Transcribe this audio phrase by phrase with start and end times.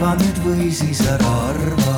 [0.00, 1.94] arva nüüd või siis ära arva.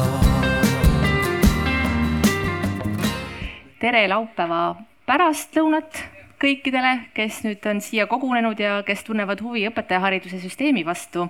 [3.78, 4.74] tere laupäeva
[5.06, 6.00] pärastlõunat
[6.42, 11.28] kõikidele, kes nüüd on siia kogunenud ja kes tunnevad huvi õpetajahariduse süsteemi vastu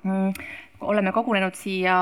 [0.00, 0.32] mm,
[0.80, 1.98] oleme kogunenud siia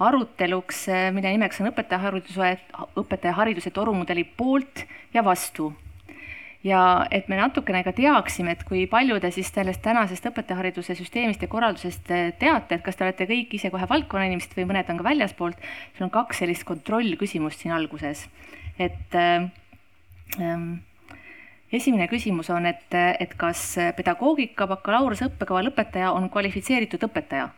[0.00, 2.54] aruteluks, mille nimeks on õpetajahariduse,
[2.96, 5.74] õpetajahariduse torumudeli poolt ja vastu.
[6.64, 11.42] Ja et me natukene ka teaksime, et kui palju te siis sellest tänasest õpetajahariduse süsteemist
[11.44, 12.08] ja korraldusest
[12.40, 15.60] teate, et kas te olete kõik ise kohe valdkonna inimesed või mõned on ka väljaspoolt,
[15.96, 18.24] sul on kaks sellist kontrollküsimust siin alguses,
[18.80, 20.70] et ähm,
[21.72, 23.66] esimene küsimus on, et, et kas
[23.98, 27.50] pedagoogika bakalaureuse õppekava lõpetaja on kvalifitseeritud õpetaja?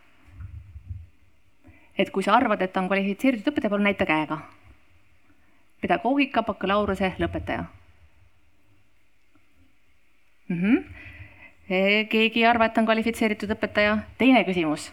[1.97, 4.43] et kui sa arvad, et ta on kvalifitseeritud õpetaja, palun näita käega.
[5.81, 7.65] pedagoogika bakalaureuse lõpetaja
[10.47, 10.61] mm.
[10.61, 10.83] -hmm.
[12.09, 13.97] keegi ei arva, et on kvalifitseeritud õpetaja.
[14.17, 14.91] teine küsimus.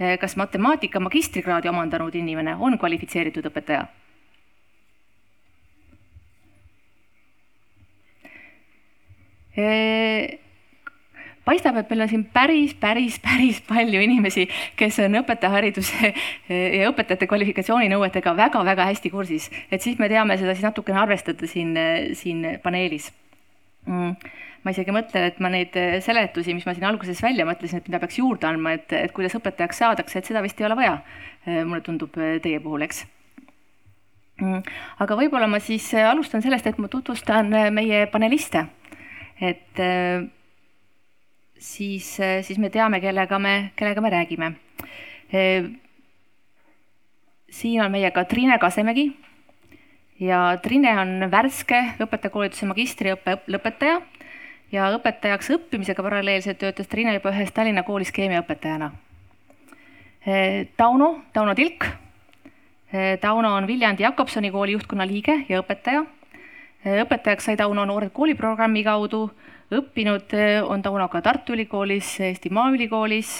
[0.00, 3.86] E, kas matemaatika magistrikraadi omandanud inimene on kvalifitseeritud õpetaja?
[9.56, 10.38] E,
[11.44, 16.12] paistab, et meil on siin päris, päris, päris palju inimesi, kes on õpetajahariduse
[16.48, 21.76] ja õpetajate kvalifikatsiooninõuetega väga-väga hästi kursis, et siis me teame seda siis natukene arvestada siin,
[22.16, 23.12] siin paneelis
[23.86, 28.00] ma isegi mõtlen, et ma neid seletusi, mis ma siin alguses välja mõtlesin, et mida
[28.02, 31.00] peaks juurde andma, et, et kuidas õpetajaks saadakse, et seda vist ei ole vaja.
[31.66, 33.02] mulle tundub teie puhul, eks.
[34.42, 34.62] Mm.
[35.04, 38.64] aga võib-olla ma siis alustan sellest, et ma tutvustan meie paneliste.
[39.40, 39.82] et
[41.58, 42.06] siis,
[42.46, 44.52] siis me teame, kellega me, kellega me räägime.
[47.50, 49.10] siin on meiega Triine Kasemägi
[50.22, 54.00] ja Triine on värske õpetajakoolituse magistriõppe lõpetaja
[54.72, 58.92] ja õpetajaks õppimisega paralleelselt töötas Triine juba ühes Tallinna koolis keemiaõpetajana.
[60.78, 61.86] Tauno, Tauno Tilk.
[63.20, 66.04] Tauno on Viljandi Jakobsoni kooli juhtkonna liige ja õpetaja.
[67.02, 69.24] õpetajaks sai Tauno Noored kooliprogrammi kaudu
[69.72, 70.34] õppinud
[70.68, 73.32] on Tauno ka Tartu Ülikoolis, Eesti Maaülikoolis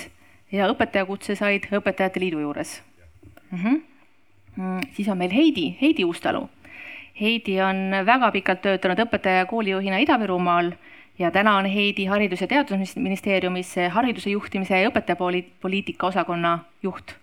[0.53, 2.81] ja õpetajakutse said Õpetajate Liidu juures
[3.51, 3.59] mm.
[3.59, 4.81] -hmm.
[4.93, 6.49] siis on meil Heidi, Heidi Uustalu.
[7.21, 10.73] Heidi on väga pikalt töötanud õpetaja ja koolijuhina Ida-Virumaal
[11.19, 17.15] ja täna on Heidi Haridus- ja Teadusministeeriumis hariduse juhtimise ja õpetajapoliitika osakonna juht,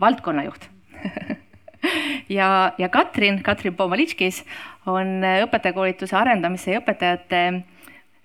[0.00, 0.66] valdkonna juht
[2.38, 4.44] ja, ja Katrin, Katrin Pomalitškis
[4.86, 7.44] on õpetajakoolituse arendamise ja õpetajate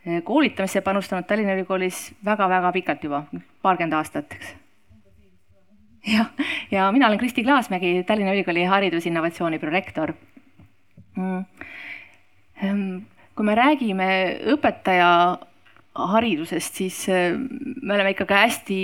[0.06, 3.26] Eh, koolitamisse panustanud Tallinna Ülikoolis väga-väga pikalt juba,
[3.62, 4.54] paarkümmend aastat, eks.
[6.08, 6.30] jah,
[6.72, 10.14] ja mina olen Kristi Klaasmägi, Tallinna Ülikooli haridusinnovatsiooni prorektor
[13.36, 14.10] kui me räägime
[14.54, 15.10] õpetaja
[15.96, 17.34] haridusest, siis eh,
[17.82, 18.80] me oleme ikkagi hästi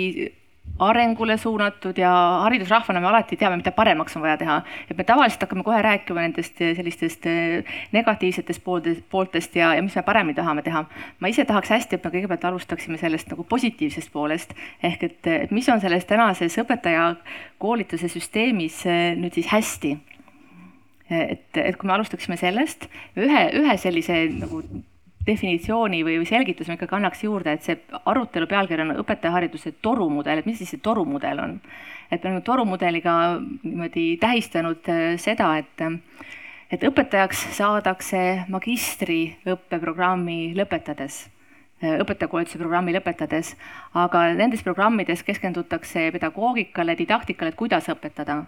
[0.78, 2.10] arengule suunatud ja
[2.42, 4.62] haridusrahvana me alati teame, mida paremaks on vaja teha.
[4.90, 9.82] et me tavaliselt hakkame kohe rääkima nendest eh, sellistest eh, negatiivsetest pooltest, pooltest ja, ja
[9.82, 10.84] mis me paremini tahame teha.
[11.20, 15.50] ma ise tahaks hästi, et me kõigepealt alustaksime sellest nagu positiivsest poolest ehk et, et
[15.50, 19.96] mis on selles tänases õpetajakoolituse süsteemis eh, nüüd siis hästi.
[21.10, 24.62] Et, et kui me alustaksime sellest ühe, ühe sellise nagu
[25.26, 30.40] definitsiooni või, või selgituse ma ikkagi annaks juurde, et see arutelu pealkiri on õpetajahariduse torumudel,
[30.40, 31.60] et mis siis see torumudel on?
[32.06, 33.12] et me oleme torumudeliga
[33.64, 35.86] niimoodi tähistanud äh, seda, et
[36.70, 43.54] et õpetajaks saadakse magistriõppeprogrammi lõpetades äh, õpetajakoolituse programmi lõpetades,
[43.94, 48.44] aga nendes programmides keskendutakse pedagoogikale, didaktikale, et kuidas õpetada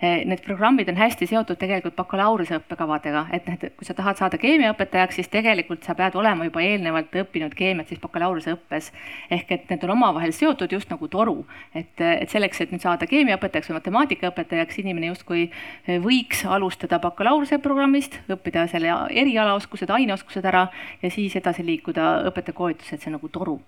[0.00, 5.16] need programmid on hästi seotud tegelikult bakalaureuse õppekavadega, et need, kui sa tahad saada keemiaõpetajaks,
[5.18, 8.92] siis tegelikult sa pead olema juba eelnevalt õppinud keemiat siis bakalaureuse õppes.
[9.30, 11.42] ehk et need on omavahel seotud just nagu toru,
[11.74, 17.58] et, et selleks, et nüüd saada keemiaõpetajaks või matemaatikaõpetajaks, inimene justkui eh, võiks alustada bakalaureuse
[17.58, 20.68] programmist, õppida selle erialaoskused, aineoskused ära
[21.02, 23.58] ja siis edasi liikuda õpetajakoolitusse, et see on nagu toru.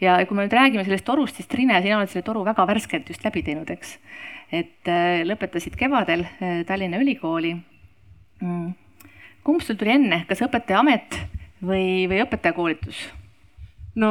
[0.00, 3.08] Ja kui me nüüd räägime sellest torust, siis Trine, sina oled selle toru väga värskelt
[3.08, 3.96] just läbi teinud, eks
[4.54, 7.56] et äh, lõpetasid kevadel äh, Tallinna Ülikooli.
[8.36, 8.74] Mm.
[9.46, 11.14] kumb sul tuli enne, kas õpetajaamet
[11.64, 12.98] või, või õpetajakoolitus?
[13.96, 14.10] no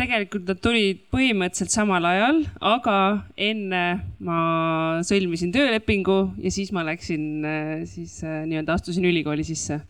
[0.00, 2.96] tegelikult nad tulid põhimõtteliselt samal ajal, aga
[3.36, 3.82] enne
[4.24, 4.38] ma
[5.04, 9.82] sõlmisin töölepingu ja siis ma läksin äh, siis nii-öelda astusin ülikooli sisse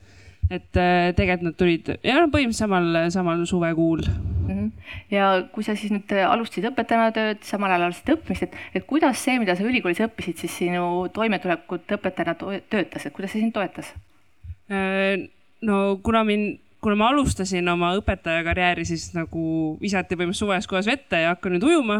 [0.50, 0.74] et
[1.14, 4.02] tegelikult nad tulid ja noh, põhimõtteliselt samal, samal suvekuul.
[5.12, 9.20] Ja kui sa siis nüüd alustasid õpetajana tööd, samal ajal alustasid õppimist, et, et kuidas
[9.22, 12.36] see, mida sa ülikoolis õppisid, siis sinu toimetulekut õpetajana
[12.72, 13.92] töötas, et kuidas see sind toetas?
[14.70, 15.28] Äh,
[15.66, 21.18] no kuna mind kuna ma alustasin oma õpetajakarjääri, siis nagu visati põhimõtteliselt suves kohas vette
[21.20, 21.98] ja hakkan nüüd ujuma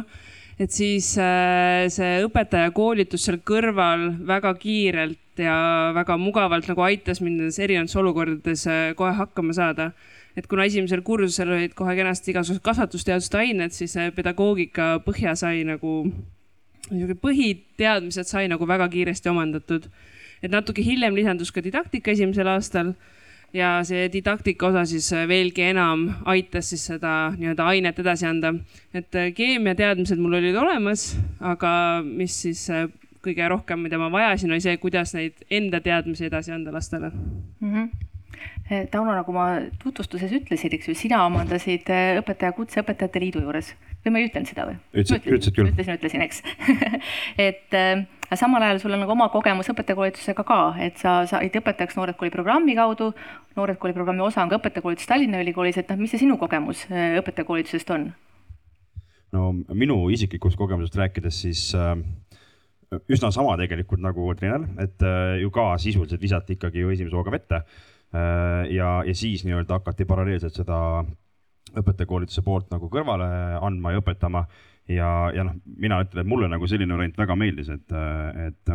[0.60, 5.56] et siis äh, see õpetajakoolitus seal kõrval väga kiirelt ja
[5.96, 9.90] väga mugavalt nagu aitas mind nendes erinevates olukordades äh, kohe hakkama saada.
[10.36, 16.04] Et kuna esimesel kursusel olid kohe kenasti igasugused kasvatusteaduste ained, siis pedagoogika põhja sai nagu,
[16.90, 19.90] niisugune põhiteadmised sai nagu väga kiiresti omandatud.
[20.42, 22.94] et natuke hiljem lisandus ka didaktika esimesel aastal
[23.52, 28.54] ja see didaktika osa siis äh, veelgi enam aitas siis seda nii-öelda ainet edasi anda.
[28.94, 31.72] et äh, keemiateadmised mul olid olemas, aga
[32.04, 32.86] mis siis äh,
[33.24, 37.74] kõige rohkem, mida ma vajasin, oli see, kuidas neid enda teadmisi edasi anda lastele mm.
[37.74, 37.88] -hmm.
[38.90, 39.46] Tauno, nagu ma
[39.82, 41.88] tutvustuses ütlesin, eks ju, sina omandasid
[42.20, 43.72] õpetaja Kutseõpetajate Liidu juures
[44.04, 44.78] või ma ei ütelnud seda või?
[44.94, 45.72] ütlesid, ütlesid küll.
[45.72, 46.42] ütlesin, ütlesin, eks
[47.48, 48.06] et äh,
[48.38, 52.30] samal ajal sul on nagu oma kogemus õpetajakoolitusega ka, et sa said õpetajaks Noored Kooli
[52.30, 53.10] programmi kaudu.
[53.58, 56.86] Noored Kooli programmi osa on ka õpetajakoolitus Tallinna Ülikoolis, et noh, mis see sinu kogemus
[56.90, 58.12] õpetajakoolitusest on?
[59.34, 61.94] no minu isiklikust kogemusest rääkides, siis äh,
[63.10, 67.34] üsna sama tegelikult nagu Trinel, et äh, ju ka sisuliselt visati ikkagi ju esimese hooga
[67.34, 67.62] vette.
[68.12, 70.78] Ja, ja siis nii-öelda hakati paralleelselt seda
[71.78, 73.28] õpetajakoolituse poolt nagu kõrvale
[73.62, 74.44] andma ja õpetama.
[74.90, 77.94] ja, ja noh, mina ütlen, et mulle nagu selline variant väga meeldis, et,
[78.46, 78.74] et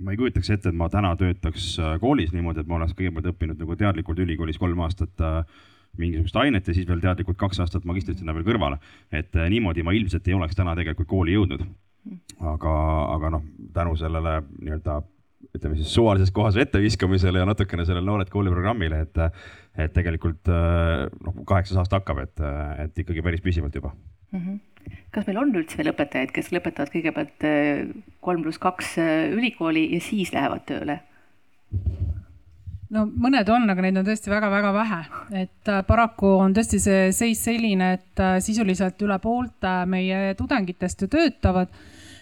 [0.00, 3.60] ma ei kujutaks ette, et ma täna töötaks koolis niimoodi, et ma oleks kõigepealt õppinud
[3.60, 5.24] nagu teadlikult ülikoolis kolm aastat
[5.98, 8.78] mingisugust ainet ja siis veel teadlikult kaks aastat magistrit sinna veel kõrvale.
[9.12, 11.64] et niimoodi ma ilmselt ei oleks täna tegelikult kooli jõudnud.
[12.40, 12.74] aga,
[13.16, 13.42] aga noh,
[13.72, 15.00] tänu sellele nii-öelda
[15.56, 19.20] ütleme siis suvalises kohas vette viskamisele ja natukene sellele Noored Kooli programmile, et,
[19.78, 22.42] et tegelikult noh, kaheksas aasta hakkab, et,
[22.84, 24.40] et ikkagi päris püsivalt juba mm.
[24.40, 24.58] -hmm
[25.14, 27.82] kas meil on üldse veel õpetajaid, kes lõpetavad kõigepealt äh,
[28.24, 31.00] kolm pluss kaks äh, ülikooli ja siis lähevad tööle?
[32.90, 35.00] no mõned on, aga neid on tõesti väga-väga vähe,
[35.44, 41.10] et äh, paraku on tõesti see seis selline, et sisuliselt üle poolte meie tudengitest ju
[41.10, 41.72] töötavad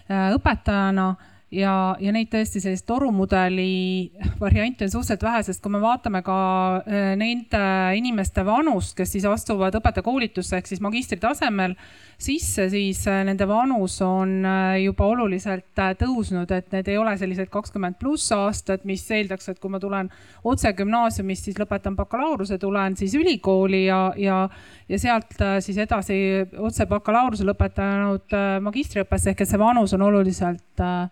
[0.09, 1.11] õpetajana
[1.55, 4.11] ja, ja neid tõesti sellist torumudeli
[4.41, 6.39] variante on suhteliselt vähe, sest kui me vaatame ka
[6.83, 7.63] äh, nende
[7.99, 11.77] inimeste vanust, kes siis astuvad õpetajakoolitusse ehk siis magistri tasemel
[12.19, 17.51] sisse, siis äh, nende vanus on äh, juba oluliselt tõusnud, et need ei ole sellised
[17.53, 20.13] kakskümmend pluss aastat, mis eeldaks, et kui ma tulen
[20.49, 24.43] otse gümnaasiumist, siis lõpetan bakalaureuse, tulen siis ülikooli ja, ja,
[24.89, 26.19] ja sealt siis edasi
[26.59, 31.09] otse bakalaureuse lõpetanud magistriõppesse ehk et see vanus on oluliselt Äh,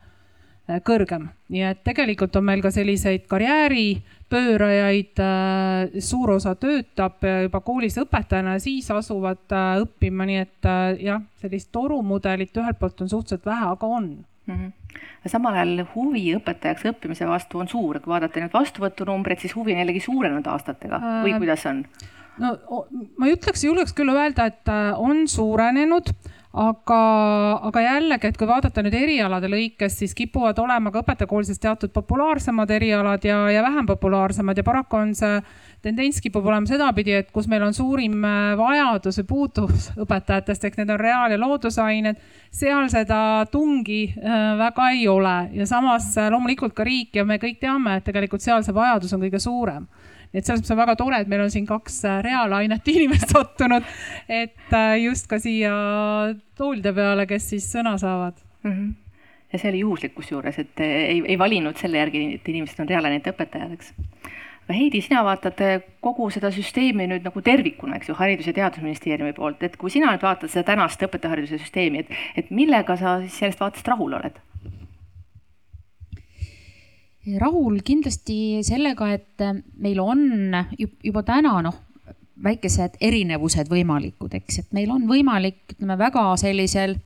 [0.87, 1.29] kõrgem.
[1.49, 8.57] nii et tegelikult on meil ka selliseid karjääripöörajaid, äh, suur osa töötab juba koolis õpetajana
[8.57, 10.71] ja siis asuvad äh, õppima, nii et
[11.03, 14.11] jah, sellist torumudelit ühelt poolt on suhteliselt vähe, aga on
[14.47, 14.55] mm.
[14.55, 14.73] -hmm
[15.27, 19.83] samal ajal huvi õpetajaks õppimise vastu on suur, kui vaadata nüüd vastuvõtunumbreid, siis huvi on
[19.83, 21.83] jällegi suurenenud aastatega või kuidas on?
[22.39, 22.53] no
[23.19, 26.13] ma ütleks, julgeks küll öelda, et on suurenenud
[26.57, 27.01] aga,
[27.69, 32.71] aga jällegi, et kui vaadata nüüd erialade lõikes, siis kipuvad olema ka õpetajakoolides teatud populaarsemad
[32.73, 34.57] erialad ja, ja vähem populaarsemad.
[34.57, 35.35] Ja paraku on see
[35.85, 40.81] tendents kipub olema sedapidi, et kus meil on suurim äh, vajadus või puudus õpetajatest, ehk
[40.81, 43.21] need on reaal- ja loodusained, seal seda
[43.53, 45.37] tungi äh, väga ei ole.
[45.61, 49.13] Ja samas äh, loomulikult ka riik ja me kõik teame, et tegelikult seal see vajadus
[49.13, 49.85] on kõige suurem
[50.37, 53.89] et selles mõttes on väga tore, et meil on siin kaks äh, reaalainet inimest sattunud,
[54.29, 55.73] et äh, just ka siia
[56.59, 58.71] toolide peale, kes siis sõna saavad mm.
[58.73, 58.95] -hmm
[59.53, 62.89] ja see oli juhuslik kusjuures, et äh, ei, ei valinud selle järgi, et inimesed on
[62.91, 63.93] reaalainete õpetajad, eks.
[64.67, 65.61] Heidi, sina vaatad
[66.03, 70.11] kogu seda süsteemi nüüd nagu tervikuna, eks ju, Haridus- ja Teadusministeeriumi poolt, et kui sina
[70.11, 72.11] nüüd vaatad seda tänast õpetajahariduse süsteemi, et,
[72.43, 74.43] et millega sa siis sellest vaatest rahul oled?
[77.41, 79.43] Rahul kindlasti sellega, et
[79.83, 80.23] meil on
[81.03, 81.83] juba täna noh,
[82.45, 86.97] väikesed erinevused võimalikud, eks, et meil on võimalik, ütleme väga sellisel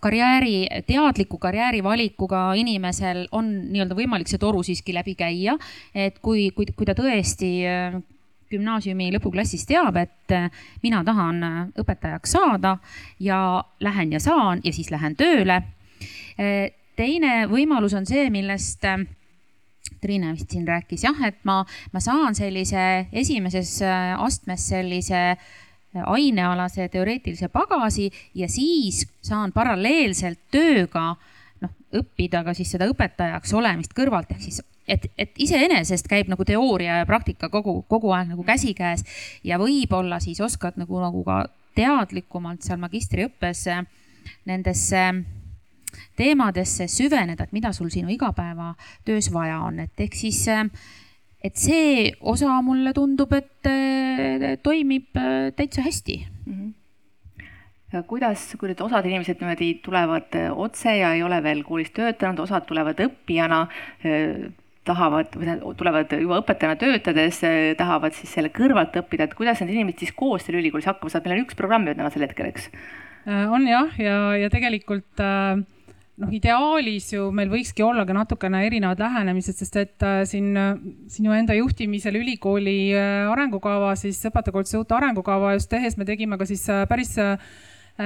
[0.00, 5.56] karjääri, teadliku karjäärivalikuga inimesel on nii-öelda võimalik see toru siiski läbi käia.
[5.94, 8.00] et kui, kui, kui ta tõesti äh,
[8.50, 10.50] gümnaasiumi lõpuklassis teab, et äh,
[10.82, 12.78] mina tahan äh, õpetajaks saada
[13.20, 15.62] ja lähen ja saan ja siis lähen tööle.
[16.96, 18.84] teine võimalus on see, millest
[20.00, 21.62] Triine vist siin rääkis jah, et ma,
[21.92, 25.38] ma saan sellise esimeses äh, astmes sellise äh,
[26.04, 31.12] ainealase teoreetilise pagasi ja siis saan paralleelselt tööga
[31.62, 36.44] noh, õppida ka siis seda õpetajaks olemist kõrvalt, ehk siis et, et iseenesest käib nagu
[36.48, 39.04] teooria ja praktika kogu, kogu aeg nagu käsikäes
[39.44, 41.42] ja võib-olla siis oskad nagu, nagu ka
[41.78, 43.84] teadlikumalt seal magistriõppes äh,
[44.48, 45.02] nendesse
[46.16, 50.44] teemadesse süveneda, et mida sul sinu igapäevatöös vaja on, et ehk siis,
[51.44, 55.22] et see osa mulle tundub, et toimib
[55.56, 56.52] täitsa hästi mm.
[56.52, 56.74] -hmm
[58.08, 62.42] kuidas, kui nüüd osad inimesed niimoodi tulevad äh, otse ja ei ole veel koolis töötanud,
[62.44, 63.62] osad tulevad õppijana,
[64.04, 64.48] äh,
[64.88, 65.32] tahavad,
[65.76, 70.16] tulevad juba õpetajana töötades, äh, tahavad siis selle kõrvalt õppida, et kuidas need inimesed siis
[70.16, 72.70] koos seal ülikoolis hakkama saavad, meil on üks programm ju tänasel hetkel, eks?
[73.28, 75.58] on jah, ja, ja tegelikult äh,
[76.18, 80.52] noh, ideaalis ju meil võikski olla ka natukene erinevad lähenemised, sest et äh, siin
[81.10, 86.48] sinu enda juhtimisel ülikooli äh, arengukava, siis õpetajakoolituse uut arengukava just tehes me tegime ka
[86.48, 87.36] siis äh, päris äh,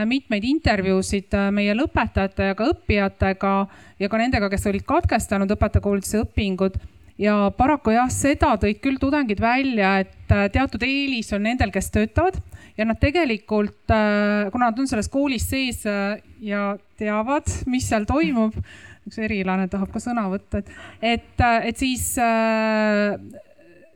[0.09, 3.52] mitmeid intervjuusid äh, meie lõpetajate ja ka õppijatega
[4.00, 6.78] ja ka nendega, kes olid katkestanud õpetajakoolituse õpingud.
[7.21, 11.92] Ja paraku jah, seda tõid küll tudengid välja, et äh, teatud eelis on nendel, kes
[11.92, 12.40] töötavad
[12.79, 15.85] ja nad tegelikult, äh, kuna nad on selles koolis sees
[16.41, 16.64] ja
[16.99, 18.57] teavad, mis seal toimub,
[19.09, 22.12] üks erilane tahab ka sõna võtta, et, et, et siis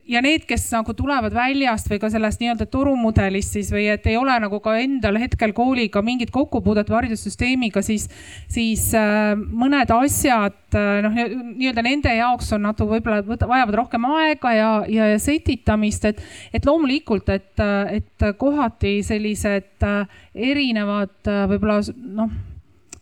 [0.07, 4.17] ja need, kes nagu tulevad väljast või ka sellest nii-öelda turumudelist siis või et ei
[4.19, 8.07] ole nagu ka endal hetkel kooliga mingit kokkupuudet või haridussüsteemiga, siis,
[8.51, 14.53] siis äh, mõned asjad äh, noh, nii-öelda nende jaoks on natuke võib-olla vajavad rohkem aega
[14.55, 16.21] ja, ja setitamist, et,
[16.55, 17.65] et loomulikult, et,
[17.99, 20.21] et kohati sellised äh,
[20.51, 21.81] erinevad äh, võib-olla
[22.21, 22.37] noh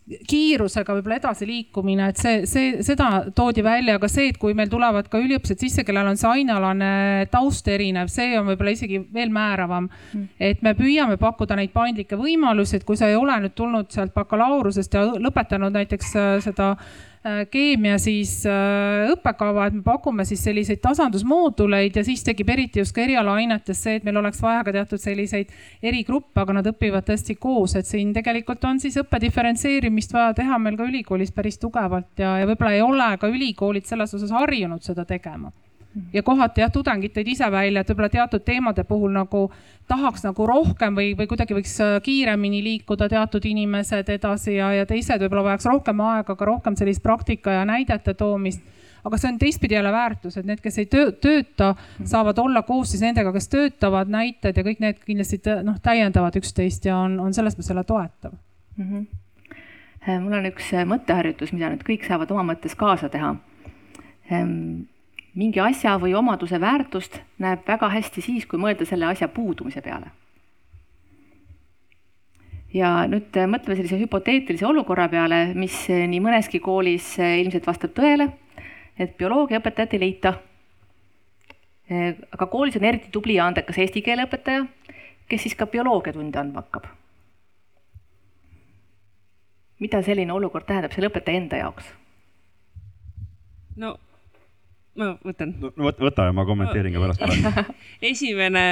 [0.06, 5.08] kiirusega võib-olla edasiliikumine, et see, see, seda toodi välja, aga see, et kui meil tulevad
[5.10, 6.90] ka üliõpilased sisse, kellel on see ainealane
[7.32, 9.88] taust erinev, see on võib-olla isegi veel määravam.
[10.12, 10.28] Mm..
[10.38, 14.14] et me püüame pakkuda neid paindlikke võimalusi, et kui sa ei ole nüüd tulnud sealt
[14.14, 16.74] bakalaureusest ja lõpetanud näiteks äh, seda
[17.50, 22.94] keemia siis äh, õppekava, et me pakume siis selliseid tasandusmooduleid ja siis tekib eriti just
[22.94, 25.52] ka erialaainetes see, et meil oleks vaja ka teatud selliseid
[25.82, 30.58] erigruppe, aga nad õpivad tõesti koos, et siin tegelikult on siis õppe diferentseerimist vaja teha
[30.62, 34.84] meil ka ülikoolis päris tugevalt ja, ja võib-olla ei ole ka ülikoolid selles osas harjunud
[34.86, 35.52] seda tegema
[36.12, 39.46] ja kohati jah, tudengid tõid ise välja, et võib-olla teatud teemade puhul nagu
[39.88, 44.86] tahaks nagu rohkem või, või kuidagi võiks äh, kiiremini liikuda teatud inimesed edasi ja, ja
[44.86, 48.64] teised võib-olla vajaks rohkem aega, ka rohkem sellist praktika ja näidete toomist
[49.06, 51.74] aga see on teistpidi jälle väärtus, et need, kes ei töö, tööta,
[52.04, 56.88] saavad olla koos siis nendega, kes töötavad, näited ja kõik need kindlasti noh, täiendavad üksteist
[56.88, 58.34] ja on, on selles mõttes jälle toetav
[58.76, 58.88] mm.
[58.90, 60.20] -hmm.
[60.26, 63.36] mul on üks mõtteharjutus, mida nüüd kõik saavad oma mõttes kaasa teha
[64.30, 64.90] ehm,
[65.36, 70.10] mingi asja või omaduse väärtust näeb väga hästi siis, kui mõelda selle asja puudumise peale.
[72.76, 77.66] ja nüüd äh, mõtleme sellise hüpoteetilise olukorra peale, mis äh, nii mõneski koolis äh, ilmselt
[77.66, 78.30] vastab tõele,
[78.98, 80.34] et bioloogiaõpetajat ei leita.
[82.34, 84.64] aga koolis on eriti tubli ja andekas eesti keele õpetaja,
[85.28, 86.88] kes siis ka bioloogiatunde andma hakkab.
[89.78, 91.92] mida selline olukord tähendab selle õpetaja enda jaoks?
[93.76, 93.96] no
[94.96, 95.70] ma võtan no,.
[95.76, 97.68] võta, võta ja ma kommenteerin ka pärast
[98.12, 98.62] esimene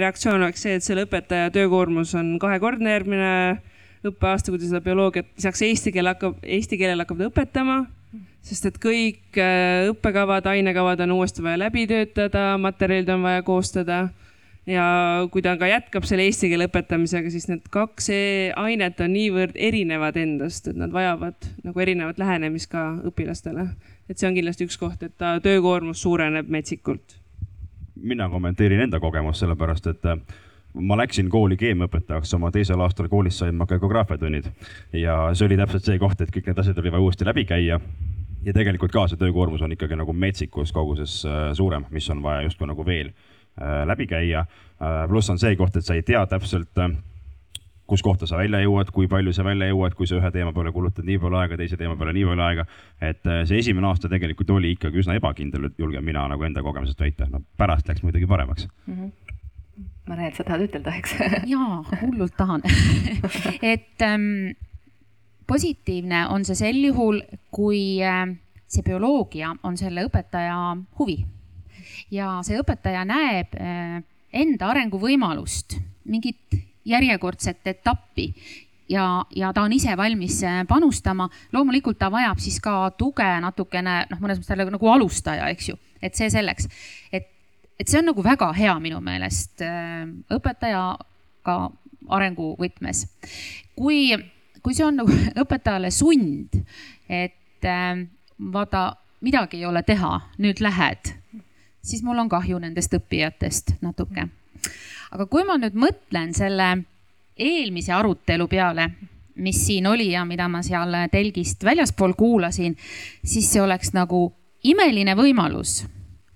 [0.00, 3.32] reaktsioon oleks see, et selle õpetaja töökoormus on kahekordne järgmine
[4.06, 7.78] õppeaasta, kui ta seda bioloogiat lisaks eesti keele hakkab, eesti keelele hakkab ta õpetama.
[8.46, 14.04] sest et kõik äh, õppekavad, ainekavad on uuesti vaja läbi töötada, materjalid on vaja koostada
[14.66, 14.86] ja
[15.32, 19.58] kui ta ka jätkab selle eesti keele õpetamisega, siis need kaks e-, ainet on niivõrd
[19.58, 23.68] erinevad endast, et nad vajavad nagu erinevat lähenemist ka õpilastele
[24.10, 27.20] et see on kindlasti üks koht, et ta töökoormus suureneb metsikult.
[27.96, 30.18] mina kommenteerin enda kogemust, sellepärast et äh,
[30.74, 34.50] ma läksin kooli keemiaõpetajaks, oma teisel aastal koolis sain ma geograafiatunnid
[34.92, 37.80] ja see oli täpselt see koht, et kõik need asjad oli vaja uuesti läbi käia.
[38.44, 42.44] ja tegelikult ka see töökoormus on ikkagi nagu metsikus koguses äh, suurem, mis on vaja
[42.46, 44.46] justkui nagu veel äh, läbi käia.
[45.08, 46.78] pluss on see koht, et sa ei tea täpselt
[47.86, 50.72] kus kohta sa välja jõuad, kui palju sa välja jõuad, kui sa ühe teema peale
[50.74, 52.66] kulutad nii palju aega, teise teema peale nii palju aega.
[53.00, 57.00] et äh, see esimene aasta tegelikult oli ikkagi üsna ebakindel, julgen mina nagu enda kogemusest
[57.00, 58.94] väita, no pärast läks muidugi paremaks mm.
[58.94, 59.84] -hmm.
[60.08, 61.14] ma näen, et sa tahad ütelda, eks
[61.54, 62.66] jaa, hullult tahan
[63.74, 64.56] et ähm,
[65.46, 68.26] positiivne on see sel juhul, kui äh,
[68.66, 71.24] see bioloogia on selle õpetaja huvi
[72.10, 74.02] ja see õpetaja näeb äh,
[74.32, 78.32] enda arenguvõimalust, mingit järjekordset etappi
[78.88, 81.28] ja, ja ta on ise valmis äh, panustama.
[81.52, 85.78] loomulikult ta vajab siis ka tuge natukene, noh, mõnes mõttes ta nagu alustaja, eks ju,
[86.02, 86.68] et see selleks,
[87.12, 87.28] et,
[87.80, 90.06] et see on nagu väga hea minu meelest äh,
[90.38, 91.58] õpetajaga
[92.16, 93.06] arenguvõtmes.
[93.76, 94.14] kui,
[94.62, 96.60] kui see on nagu õpetajale sund,
[97.08, 98.06] et äh,
[98.38, 98.88] vaata,
[99.26, 101.14] midagi ei ole teha, nüüd lähed,
[101.82, 104.28] siis mul on kahju nendest õppijatest natuke
[105.16, 106.68] aga kui ma nüüd mõtlen selle
[107.36, 108.90] eelmise arutelu peale,
[109.40, 112.76] mis siin oli ja mida ma seal telgist väljaspool kuulasin,
[113.24, 114.28] siis see oleks nagu
[114.64, 115.82] imeline võimalus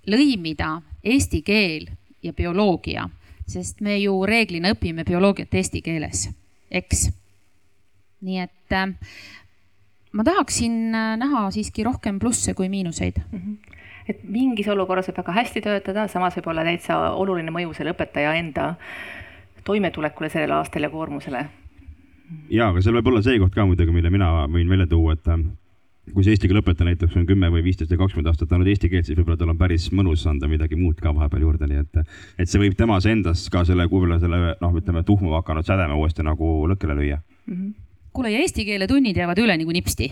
[0.09, 1.87] lõimida eesti keel
[2.21, 3.07] ja bioloogia,
[3.47, 6.27] sest me ju reeglina õpime bioloogiat eesti keeles
[6.71, 7.09] eks.
[8.21, 8.87] nii et äh,
[10.11, 13.39] ma tahaksin äh, näha siiski rohkem plusse kui miinuseid mm.
[13.39, 13.80] -hmm.
[14.09, 18.35] Et mingis olukorras võib väga hästi töötada, samas võib olla täitsa oluline mõju selle õpetaja
[18.39, 18.75] enda
[19.67, 21.45] toimetulekule sellel aastal ja koormusele.
[22.49, 25.27] ja, aga seal võib olla see koht ka muidugi, mille mina võin välja tuua, et
[26.13, 28.89] kui see eesti keele õpetaja näiteks on kümme või viisteist või kakskümmend aastat olnud eesti
[28.91, 32.17] keelt, siis võib-olla tal on päris mõnus anda midagi muud ka vahepeal juurde, nii et,
[32.41, 36.25] et see võib temas endas ka selle, võib-olla selle noh, ütleme tuhmuma hakanud sädeme uuesti
[36.25, 37.53] nagu lõkkele lüüa mm.
[37.53, 37.71] -hmm.
[38.17, 40.09] kuule, ja eesti keele tunnid jäävad üle nagu nipsti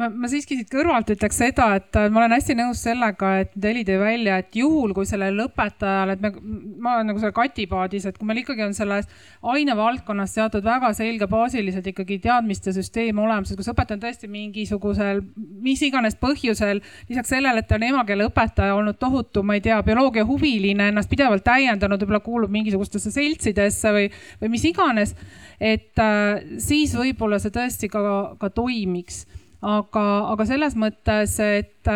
[0.00, 3.52] ma, ma siiski siit kõrvalt ütleks seda, et äh, ma olen hästi nõus sellega, et
[3.60, 6.32] Deli tõi välja, et juhul, kui sellel õpetajal, et me,
[6.80, 9.08] ma olen nagu seal katipaadis, et kui meil ikkagi on selles
[9.54, 15.22] ainevaldkonnas seatud väga selge baasilised ikkagi teadmiste süsteem olemas, et kus õpetaja on tõesti mingisugusel,
[15.64, 20.90] mis iganes põhjusel, lisaks sellele, et ta on emakeeleõpetaja olnud tohutu, ma ei tea, bioloogiahuviline,
[20.92, 24.08] ennast pidevalt täiendanud, võib-olla kuulub mingisugustesse seltsidesse või,
[24.40, 25.14] või mis iganes.
[25.60, 28.00] et äh, siis võib-olla see tõesti ka,
[28.40, 29.26] ka toimiks
[29.60, 31.90] aga, aga selles mõttes, et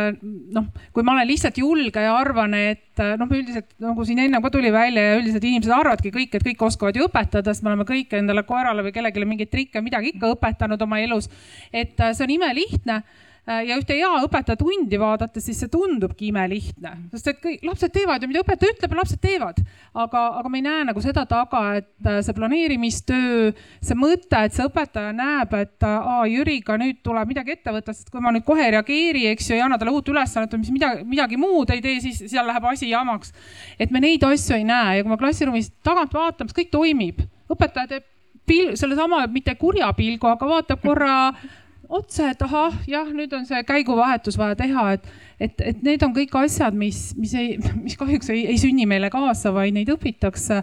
[0.52, 4.52] noh, kui ma olen lihtsalt julge ja arvan, et noh, üldiselt nagu siin enne ka
[4.52, 7.88] tuli välja ja üldiselt inimesed arvavadki kõik, et kõik oskavad ju õpetada, sest me oleme
[7.88, 11.30] kõik endale koerale või kellelegi mingeid trikke, midagi ikka õpetanud oma elus.
[11.72, 16.94] et see on imelihtne Äh, ja ühte hea õpetaja tundi vaadates, siis see tundubki imelihtne,
[17.12, 19.60] sest et kõik lapsed teevad ju, mida õpetaja ütleb, lapsed teevad.
[19.92, 23.50] aga, aga me ei näe nagu seda taga, et äh, see planeerimistöö,
[23.84, 27.92] see mõte, et see õpetaja näeb, et äh, aa, Jüriga nüüd tuleb midagi ette võtta,
[27.92, 30.64] sest kui ma nüüd kohe ei reageeri, eks ju, ei anna talle uut ülesannet või
[30.64, 33.34] mis midagi, midagi muud ei tee, siis seal läheb asi jamaks.
[33.78, 37.20] et me neid asju ei näe ja kui me klassiruumis tagant vaatame, siis kõik toimib.
[37.52, 38.08] õpetaja teeb
[38.48, 41.16] pil-, sellesama mitte kurja pilgu, aga vaatab korra
[41.94, 45.06] otse, et ahah, jah, nüüd on see käiguvahetus vaja teha, et,
[45.38, 49.10] et, et need on kõik asjad, mis, mis ei, mis kahjuks ei, ei sünni meile
[49.14, 50.62] kaasa, vaid neid õpitakse.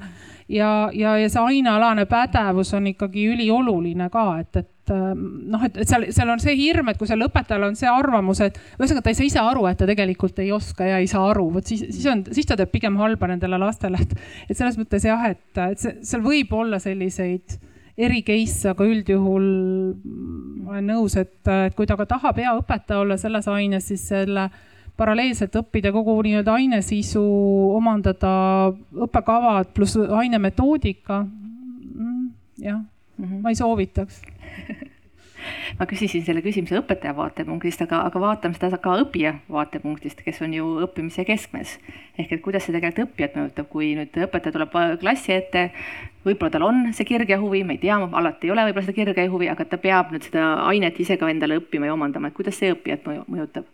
[0.51, 5.87] ja, ja, ja see ainealane pädevus on ikkagi ülioluline ka, et, et noh, et, et
[5.87, 9.13] seal, seal on see hirm, et kui seal õpetajal on see arvamus, et ühesõnaga ta
[9.13, 11.85] ei saa ise aru, et ta tegelikult ei oska ja ei saa aru, vot siis,
[11.93, 14.15] siis on, siis ta teeb pigem halba nendele lastele, et,
[14.49, 17.59] et selles mõttes jah, et, et see, seal võib olla selliseid
[17.97, 19.47] eri case, aga üldjuhul
[20.71, 24.47] olen nõus, et, et kui ta ka tahab hea õpetaja olla selles aines, siis selle
[24.97, 27.23] paralleelselt õppida kogu nii-öelda ainesisu,
[27.75, 28.31] omandada
[29.07, 31.23] õppekavad pluss ainemetoodika.
[31.25, 32.81] Mm, jah
[33.21, 33.41] -hmm.
[33.41, 34.21] ma ei soovitaks
[35.79, 40.55] ma küsisin selle küsimuse õpetaja vaatepunktist, aga, aga vaatame seda ka õppija vaatepunktist, kes on
[40.57, 41.77] ju õppimise keskmes.
[42.17, 45.69] ehk et kuidas see tegelikult õppijat mõjutab, kui nüüd õpetaja tuleb klassi ette,
[46.25, 48.99] võib-olla tal on see kirg ja huvi, ma ei tea, alati ei ole võib-olla seda
[48.99, 52.37] kirge huvi, aga ta peab nüüd seda ainet ise ka endale õppima ja omandama, et
[52.37, 53.69] kuidas see õppijat mõjutab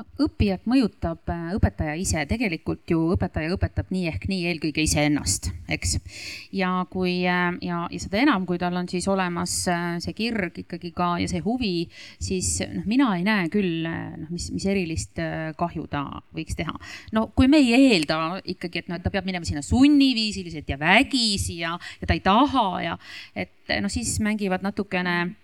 [0.00, 5.50] no õppijat mõjutab äh, õpetaja ise, tegelikult ju õpetaja õpetab nii ehk nii eelkõige iseennast,
[5.70, 5.96] eks.
[6.56, 10.62] ja kui äh, ja, ja seda enam, kui tal on siis olemas äh, see kirg
[10.64, 11.74] ikkagi ka ja see huvi,
[12.22, 15.20] siis noh, mina ei näe küll noh, mis, mis erilist
[15.60, 16.04] kahju ta
[16.36, 16.74] võiks teha.
[17.16, 20.78] no kui me ei eelda ikkagi, et noh, et ta peab minema sinna sunniviisiliselt ja
[20.80, 22.98] vägisi ja, ja ta ei taha ja
[23.34, 25.34] et noh, siis mängivad natukene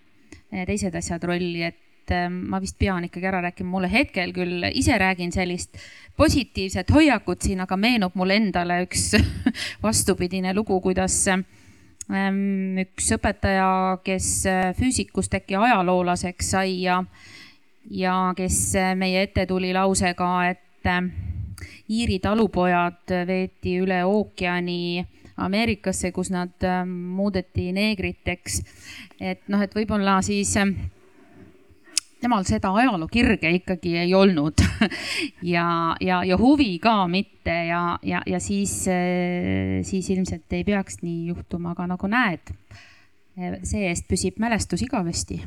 [0.66, 4.62] teised asjad rolli, et et ähm, ma vist pean ikkagi ära rääkima, mulle hetkel küll
[4.70, 5.74] ise räägin sellist
[6.16, 9.16] positiivset hoiakut siin, aga meenub mulle endale üks
[9.86, 17.02] vastupidine lugu, kuidas ähm, üks õpetaja, kes äh, füüsikust äkki ajaloolaseks sai ja,
[17.90, 21.02] ja kes äh, meie ette tuli lausega, et äh,
[21.86, 25.06] Iiri talupojad veeti üle ookeani
[25.38, 28.56] Ameerikasse, kus nad muudeti neegriteks.
[29.20, 30.56] et noh, et võib-olla siis
[32.26, 34.62] temal seda ajalookirge ikkagi ei olnud
[35.54, 35.68] ja,
[36.02, 38.74] ja, ja huvi ka mitte ja, ja, ja siis,
[39.86, 42.50] siis ilmselt ei peaks nii juhtuma, aga nagu näed,
[43.36, 45.38] see-eest püsib mälestus igavesti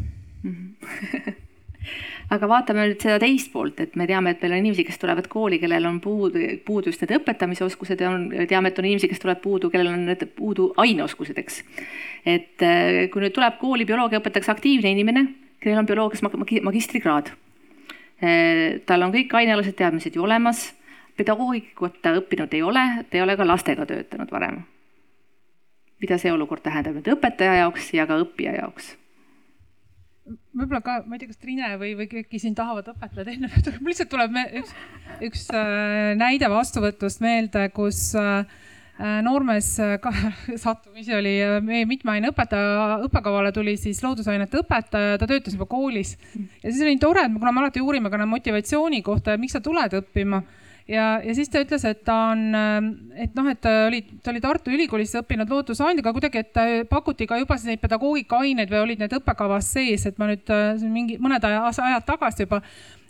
[2.35, 5.27] aga vaatame nüüd seda teist poolt, et me teame, et meil on inimesi, kes tulevad
[5.31, 9.09] kooli, kellel on puudu, puudu just need õpetamise oskused ja on, teame, et on inimesi,
[9.11, 11.59] kes tulevad puudu, kellel on need puudu aineoskused, eks.
[12.37, 12.67] et
[13.11, 15.27] kui nüüd tuleb kooli bioloogiaõpetajaks aktiivne inimene
[15.59, 16.23] kellel on bioloogias
[16.63, 17.31] magistrikraad.
[18.19, 20.69] Eh, tal on kõik ainealased teadmised ju olemas,
[21.19, 24.63] pedagoogikat ta õppinud ei ole, ta ei ole ka lastega töötanud varem.
[25.99, 28.93] mida see olukord tähendab nüüd õpetaja jaoks ja ka õppija jaoks?
[30.55, 33.49] võib-olla ka, ma ei tea, kas Trine või, või keegi siin tahavad õpetajad enne,
[33.81, 34.73] mul lihtsalt tuleb üks,
[35.27, 38.45] üks äh, näide vastuvõtust meelde, kus äh,
[38.99, 39.97] Äh, noormees äh,
[40.57, 46.17] sattumisi oli äh, meie mitmeaine õpetaja, õppekavale tuli siis loodusainete õpetaja, ta töötas juba koolis.
[46.35, 49.95] ja siis oli tore, et kuna me alati uurime ka motivatsiooni kohta, miks sa tuled
[50.01, 50.41] õppima
[50.83, 52.43] ja, ja siis ta ütles, et ta on,
[53.15, 57.39] et noh, et ta oli, ta oli Tartu Ülikoolis õppinud loodusandjaga kuidagi, et pakuti ka
[57.39, 60.51] juba neid pedagoogikaaineid või olid need õppekavas sees, et ma nüüd
[60.91, 62.59] mingi mõned ajad tagasi juba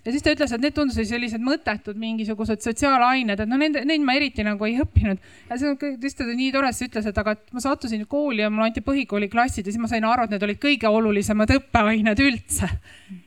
[0.05, 4.03] ja siis ta ütles, et need tundusid sellised mõttetud mingisugused sotsiaalained, et no nende, neid
[4.05, 5.19] ma eriti nagu ei õppinud.
[5.49, 8.69] ja see on lihtsalt nii tore, siis ütles, et aga ma sattusin kooli ja mulle
[8.69, 12.69] anti põhikooli klassid ja siis ma sain aru, et need olid kõige olulisemad õppeained üldse.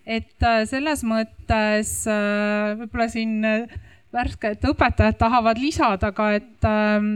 [0.07, 3.77] et äh, selles mõttes äh, võib-olla siin äh,
[4.13, 7.13] värsked õpetajad tahavad lisada ka, et ähm,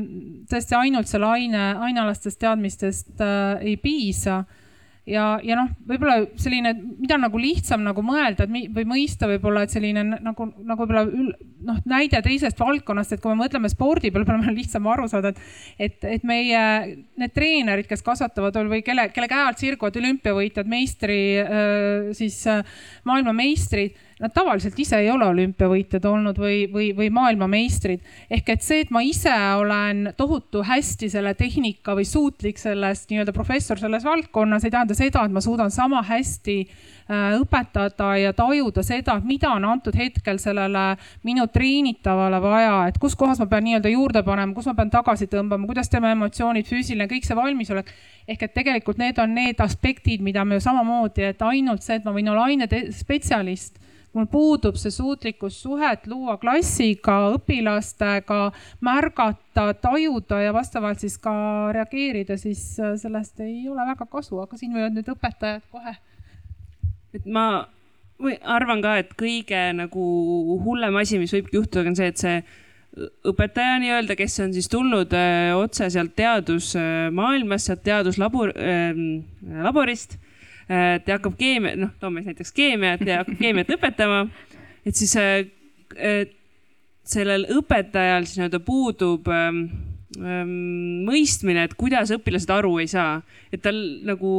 [0.51, 3.21] tõesti ainult selle aine, ainealastest teadmistest
[3.61, 4.45] ei piisa
[5.07, 9.75] ja, ja noh, võib-olla selline, mida nagu lihtsam nagu mõelda et või mõista võib-olla, et
[9.75, 11.05] selline nagu, nagu võib-olla
[11.67, 15.33] noh, näide teisest valdkonnast, et kui me mõtleme spordi peale, meil on lihtsam aru saada,
[15.33, 15.43] et,
[15.89, 16.63] et, et meie
[17.19, 21.21] need treenerid, kes kasvatavad või kelle, kelle käe alt sirguvad olümpiavõitjad, meistri
[22.17, 22.43] siis
[23.07, 28.01] maailmameistrid nad tavaliselt ise ei ole olümpiavõitjad olnud või, või, või maailmameistrid.
[28.33, 33.35] ehk et see, et ma ise olen tohutu hästi selle tehnika või suutlik sellest nii-öelda
[33.37, 38.87] professor selles valdkonnas, ei tähenda seda, et ma suudan sama hästi äh, õpetada ja tajuda
[38.87, 40.89] seda, mida on antud hetkel sellele
[41.29, 45.29] minu treenitavale vaja, et kus kohas ma pean nii-öelda juurde panema, kus ma pean tagasi
[45.29, 47.93] tõmbama, kuidas tema emotsioonid, füüsiline, kõik see valmisolek.
[48.27, 52.05] ehk et tegelikult need on need aspektid, mida me ju samamoodi, et ainult see, et
[52.05, 53.85] ma võin olla ainespetsialist
[54.17, 58.41] mul puudub see suutlikkus suhet luua klassiga, õpilastega,
[58.85, 61.37] märgata, tajuda ja vastavalt siis ka
[61.77, 65.97] reageerida, siis äh, sellest ei ole väga kasu, aga siin võivad nüüd õpetajad kohe.
[67.17, 67.67] et ma
[68.21, 70.05] või arvan ka, et kõige nagu
[70.65, 72.39] hullem asi, mis võibki juhtuda, on see, et see
[73.29, 78.97] õpetaja nii-öelda, kes on siis tulnud öö, äh, otse sealt teadusmaailmast, sealt teaduslabor äh,,
[79.67, 80.17] laborist
[80.67, 84.25] ta hakkab keemia, noh, toome näiteks keemiat ja hakkab keemiat õpetama.
[84.87, 86.27] et siis äh,
[87.07, 89.61] sellel õpetajal siis nii-öelda puudub ähm,
[90.19, 90.55] ähm,
[91.07, 93.21] mõistmine, et kuidas õpilased aru ei saa,
[93.55, 94.33] et tal nagu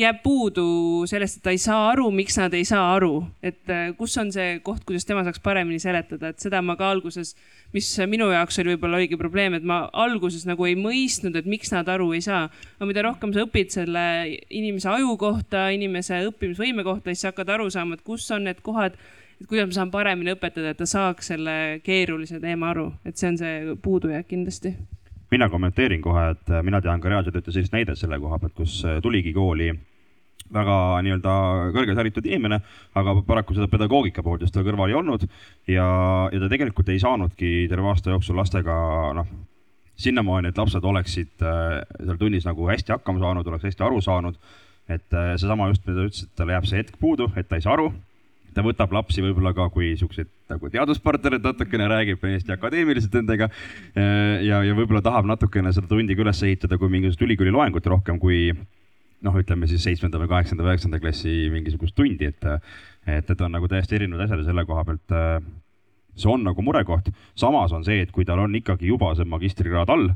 [0.00, 0.66] jääb puudu
[1.10, 4.32] sellest, et ta ei saa aru, miks nad ei saa aru, et äh, kus on
[4.32, 8.30] see koht, kuidas tema saaks paremini seletada, et seda ma ka alguses äh, mis minu
[8.32, 12.10] jaoks oli võib-olla oligi probleem, et ma alguses nagu ei mõistnud, et miks nad aru
[12.16, 12.48] ei saa.
[12.78, 14.04] aga mida rohkem sa õpid selle
[14.48, 18.62] inimese aju kohta, inimese õppimisvõime kohta, siis sa hakkad aru saama, et kus on need
[18.66, 18.96] kohad,
[19.40, 23.30] et kuidas ma saan paremini õpetada, et ta saaks selle keerulise teema aru, et see
[23.30, 24.74] on see puudujääk kindlasti.
[25.30, 28.80] Mina kommenteerin kohe, et mina tean ka reaalselt ühte sellist näidet selle koha pealt, kus
[29.02, 29.70] tuligi kooli
[30.52, 31.34] väga nii-öelda
[31.74, 32.60] kõrgelt haritud inimene,
[32.98, 35.26] aga paraku seda pedagoogika poolt just tal kõrval ei olnud
[35.68, 35.86] ja,
[36.32, 38.74] ja ta tegelikult ei saanudki terve aasta jooksul lastega
[39.16, 39.30] noh,
[40.00, 44.38] sinnamaani, et lapsed oleksid äh, seal tunnis nagu hästi hakkama saanud, oleks hästi aru saanud.
[44.90, 47.60] et äh, seesama just, mida ta ütles, et talle jääb see hetk puudu, et ta
[47.60, 47.92] ei saa aru.
[48.54, 53.46] ta võtab lapsi võib-olla ka kui siukseid nagu teaduspartnereid natukene, räägib hästi akadeemiliselt nendega.
[53.94, 57.86] Äh, ja, ja võib-olla tahab natukene seda tundi ka üles ehitada kui mingisugust ülikooli loengut
[57.86, 58.48] rohkem kui
[59.26, 62.44] noh, ütleme siis seitsmenda või kaheksanda üheksanda klassi mingisugust tundi, et,
[63.06, 65.16] et need on nagu täiesti erinevad asjad ja selle koha pealt
[66.16, 67.10] see on nagu murekoht.
[67.34, 70.10] samas on see, et kui tal on ikkagi juba see magistrikraad all,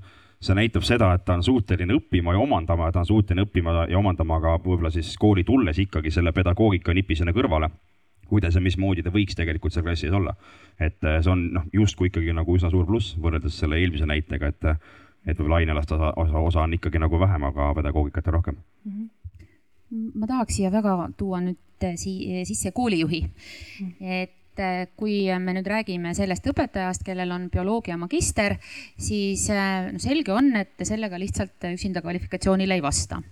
[0.45, 3.87] see näitab seda, et ta on suuteline õppima ja omandama ja ta on suuteline õppima
[3.91, 7.71] ja omandama ka võib-olla siis kooli tulles ikkagi selle pedagoogika nipi sinna kõrvale
[8.29, 10.35] kuidas ja mismoodi ta võiks tegelikult seal klassis olla.
[10.81, 14.69] et see on noh, justkui ikkagi nagu üsna suur pluss võrreldes selle eelmise näitega, et
[15.27, 18.93] et võib-olla ainelaste osa, osa, osa on ikkagi nagu vähem, aga pedagoogikat on rohkem mm.
[18.93, 19.13] -hmm
[19.95, 23.87] ma tahaks siia väga tuua nüüd si sisse koolijuhi mm.
[23.87, 24.23] -hmm.
[24.23, 28.57] et äh, kui me nüüd räägime sellest õpetajast, kellel on bioloogia magister,
[28.99, 33.23] siis äh, no selge on, et sellega lihtsalt üksinda kvalifikatsioonile ei vasta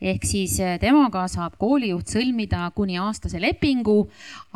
[0.00, 4.02] ehk siis eh, temaga saab koolijuht sõlmida kuni aastase lepingu,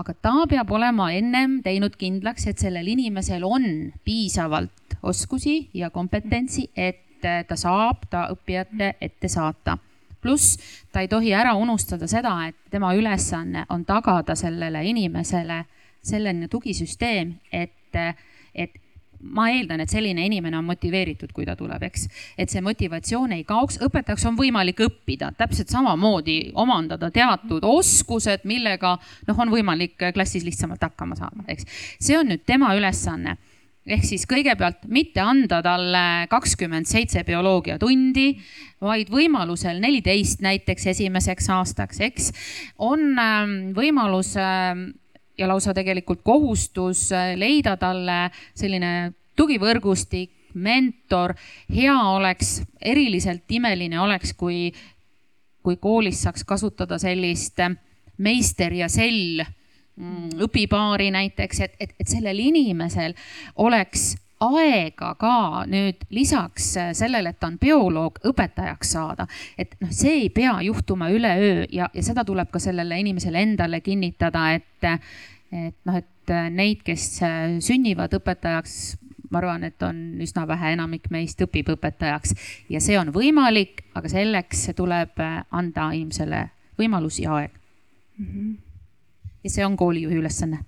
[0.01, 3.67] aga ta peab olema ennem teinud kindlaks, et sellel inimesel on
[4.05, 9.79] piisavalt oskusi ja kompetentsi, et eh, ta saab ta õppijate ette saata.
[10.25, 10.57] Pluss
[10.93, 15.65] ta ei tohi ära unustada seda, et tema ülesanne on tagada sellele inimesele
[16.05, 18.15] selline tugisüsteem, et, eh,
[18.55, 18.81] et
[19.25, 22.07] ma eeldan, et selline inimene on motiveeritud, kui ta tuleb, eks.
[22.39, 28.97] et see motivatsioon ei kaoks, õpetajaks on võimalik õppida, täpselt samamoodi omandada teatud oskused, millega
[29.29, 31.67] noh, on võimalik klassis lihtsamalt hakkama saada, eks.
[32.01, 33.39] see on nüüd tema ülesanne
[33.85, 38.27] ehk siis kõigepealt mitte anda talle kakskümmend seitse bioloogiatundi,
[38.85, 42.31] vaid võimalusel neliteist näiteks esimeseks aastaks, eks.
[42.79, 44.89] on ähm, võimalus ähm,
[45.39, 51.35] ja lausa tegelikult kohustus äh, leida talle selline tugivõrgustik, mentor.
[51.75, 54.69] hea oleks, eriliselt imeline oleks, kui,
[55.63, 57.75] kui koolis saaks kasutada sellist äh,
[58.19, 63.17] meister ja sell mm, õpipaari näiteks, et, et, et sellel inimesel
[63.57, 64.15] oleks
[64.49, 69.27] aega ka nüüd lisaks sellele, et ta on bioloog, õpetajaks saada.
[69.59, 73.81] et noh, see ei pea juhtuma üleöö ja, ja seda tuleb ka sellele inimesele endale
[73.81, 74.89] kinnitada, et,
[75.53, 77.09] et noh, et neid, kes
[77.65, 78.97] sünnivad õpetajaks,
[79.31, 82.37] ma arvan, et on üsna vähe, enamik meist õpib õpetajaks
[82.71, 85.19] ja see on võimalik, aga selleks tuleb
[85.51, 86.47] anda inimesele
[86.79, 87.51] võimalus ja aeg
[88.19, 88.27] mm.
[88.27, 88.55] -hmm.
[89.45, 90.65] ja see on koolijuhi ülesanne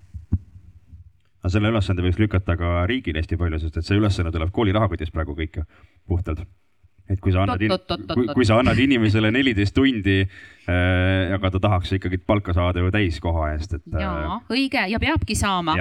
[1.46, 4.74] aga selle ülesande võiks lükata ka riigile hästi palju, sest et see ülesanne tuleb kooli
[4.74, 5.66] rahakotist praegu kõik ju
[6.11, 6.42] puhtalt.
[7.06, 7.61] et kui sa annad,
[8.11, 12.90] kui, kui sa annad inimesele neliteist tundi äh,, aga ta tahaks ikkagi palka saada ju
[12.90, 13.85] täiskoha eest, et.
[13.94, 15.76] äh, õige ja peabki saama.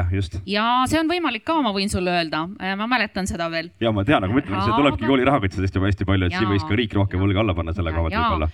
[0.46, 3.74] ja see on võimalik ka, ma võin sulle öelda, äh, ma mäletan seda veel.
[3.82, 6.54] ja ma tean, aga ma ütlen, see tulebki kooli rahakotist hästi, hästi palju, et siin
[6.54, 8.54] võiks ka riik rohkem õlga alla panna selle koha pealt võib-olla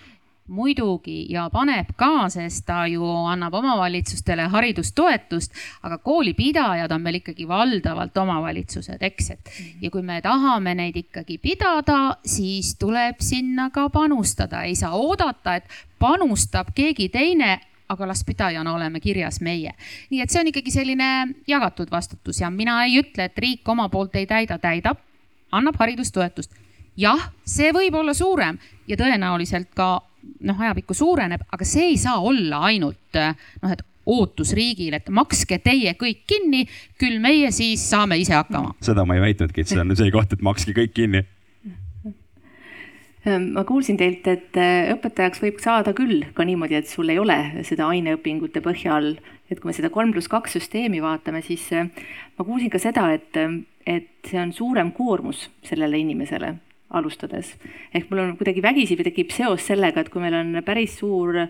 [0.51, 5.55] muidugi ja paneb ka, sest ta ju annab omavalitsustele haridustoetust,
[5.87, 11.39] aga koolipidajad on meil ikkagi valdavalt omavalitsused, eks, et ja kui me tahame neid ikkagi
[11.41, 15.67] pidada, siis tuleb sinna ka panustada, ei saa oodata, et
[15.99, 17.59] panustab keegi teine
[17.91, 19.73] aga lastpidajana oleme kirjas meie.
[20.09, 21.07] nii et see on ikkagi selline
[21.47, 25.01] jagatud vastutus ja mina ei ütle, et riik oma poolt ei täida, täidab,
[25.51, 26.55] annab haridustoetust.
[26.97, 30.01] jah, see võib olla suurem ja tõenäoliselt ka
[30.47, 35.59] noh, ajapikku suureneb, aga see ei saa olla ainult noh, et ootus riigile, et makske
[35.63, 36.65] teie kõik kinni,
[36.99, 38.73] küll meie siis saame ise hakkama.
[38.83, 41.23] seda ma ei väitnudki, et see on see koht, et makske kõik kinni.
[43.21, 47.19] Ehm, ma kuulsin teilt, et äh, õpetajaks võib saada küll ka niimoodi, et sul ei
[47.21, 49.13] ole seda aineõpingute põhjal,
[49.51, 51.91] et kui me seda kolm pluss kaks süsteemi vaatame, siis äh,
[52.37, 53.37] ma kuulsin ka seda, et,
[53.85, 56.55] et see on suurem koormus sellele inimesele
[56.97, 57.55] alustades.
[57.93, 61.49] ehk mul on kuidagi vägisi tekib seos sellega, et kui meil on päris suur äh,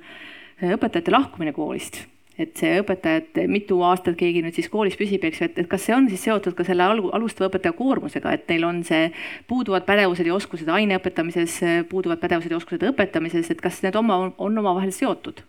[0.62, 2.04] õpetajate lahkumine koolist,
[2.40, 5.86] et see õpetajad, mitu aastat keegi nüüd siis koolis püsib, eks ju, et, et kas
[5.86, 9.12] see on siis seotud ka selle alustava õpetaja koormusega, et neil on see
[9.50, 11.60] puuduvad pädevused ja oskused aine õpetamises,
[11.92, 15.44] puuduvad pädevused ja oskused õpetamises, et kas need oma, on omavahel seotud?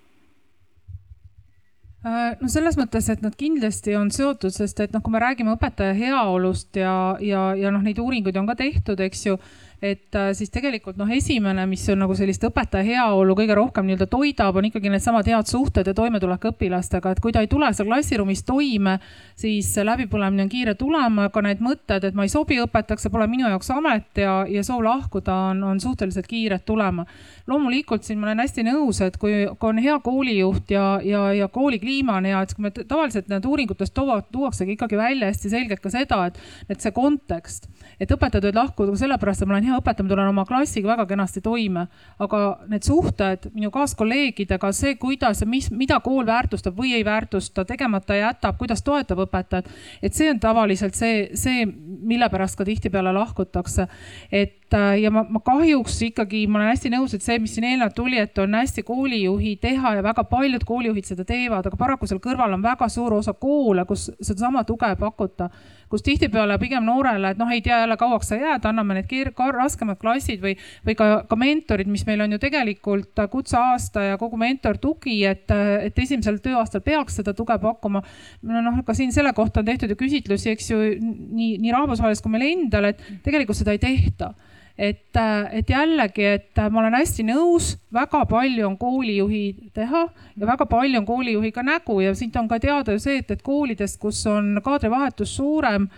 [2.03, 5.53] Äh, no selles mõttes, et nad kindlasti on seotud, sest et noh, kui me räägime
[5.55, 9.37] õpetaja heaolust ja, ja, ja noh, neid uuringuid on ka tehtud, eks ju
[9.83, 14.07] et äh, siis tegelikult noh, esimene, mis on nagu sellist õpetaja heaolu kõige rohkem nii-öelda
[14.07, 17.89] toidab, on ikkagi needsamad head suhted ja toimetulek õpilastega, et kui ta ei tule seal
[17.91, 18.99] klassiruumis toime,
[19.39, 23.27] siis läbipõlemine on kiire tulema, aga need mõtted, et ma ei sobi õpetajaks, see pole
[23.33, 27.07] minu jaoks amet ja, ja soov lahkuda on, on suhteliselt kiired tulema.
[27.51, 31.51] loomulikult siin ma olen hästi nõus, et kui, kui on hea koolijuht ja, ja, ja
[31.51, 35.51] kooli kliima on hea, et kui me tavaliselt need uuringutes toovad, tuuaksegi ikkagi välja hästi
[35.51, 36.39] selgelt ka seda, et,
[36.71, 37.67] et see kontekst,
[37.99, 40.93] et õpetajad võivad lahkuda sellepärast, et ma olen hea hea õpetaja, ma tulen oma klassiga
[40.93, 41.87] väga kenasti toime.
[42.23, 47.65] aga need suhted minu kaaskolleegidega, see, kuidas ja mis, mida kool väärtustab või ei väärtusta,
[47.65, 49.71] tegemata jätab, kuidas toetab õpetajat.
[50.03, 53.89] et see on tavaliselt see, see, mille pärast ka tihtipeale lahkutakse.
[54.31, 57.69] et äh, ja ma, ma kahjuks ikkagi, ma olen hästi nõus, et see, mis siin
[57.69, 62.09] eelnevalt tuli, et on hästi koolijuhi teha ja väga paljud koolijuhid seda teevad, aga paraku
[62.09, 65.51] seal kõrval on väga suur osa koole, kus sedasama tuge ei pakuta
[65.93, 69.33] kus tihtipeale pigem noorele, et noh, ei tea jälle kauaks sa jääd, anname need keer-,
[69.53, 70.55] raskemad klassid või,
[70.87, 75.99] või ka, ka mentorid, mis meil on ju tegelikult kutseaasta ja kogu mentortugi, et, et
[75.99, 78.03] esimesel tööaastal peaks seda tuge pakkuma.
[78.49, 82.33] noh, ka siin selle kohta on tehtud ju küsitlusi, eks ju, nii, nii rahvusvaheliselt kui
[82.33, 84.33] meil endal, et tegelikult seda ei tehta
[84.79, 85.17] et,
[85.53, 90.07] et jällegi, et ma olen hästi nõus, väga palju on koolijuhi teha
[90.37, 92.01] ja väga palju on koolijuhiga nägu.
[92.01, 95.89] Ja siit on ka teada ju see, et, et koolidest, kus on kaadrivahetus suurem,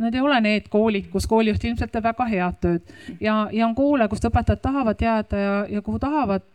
[0.00, 3.76] need ei ole need koolid, kus koolijuht ilmselt teeb väga head tööd ja, ja on
[3.78, 6.48] koole, kust õpetajad tahavad jääda ja, ja kuhu tahavad,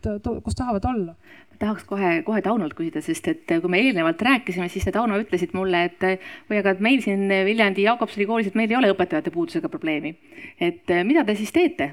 [0.44, 1.16] kus tahavad olla
[1.60, 5.90] tahaks kohe, kohe Taunolt küsida, sest et kui me eelnevalt rääkisime, siis Tauno ütlesid mulle,
[5.90, 6.06] et
[6.48, 10.16] või aga, et meil siin Viljandi Jakobsoni koolis, et meil ei ole õpetajate puudusega probleemi.
[10.60, 11.92] et mida te siis teete?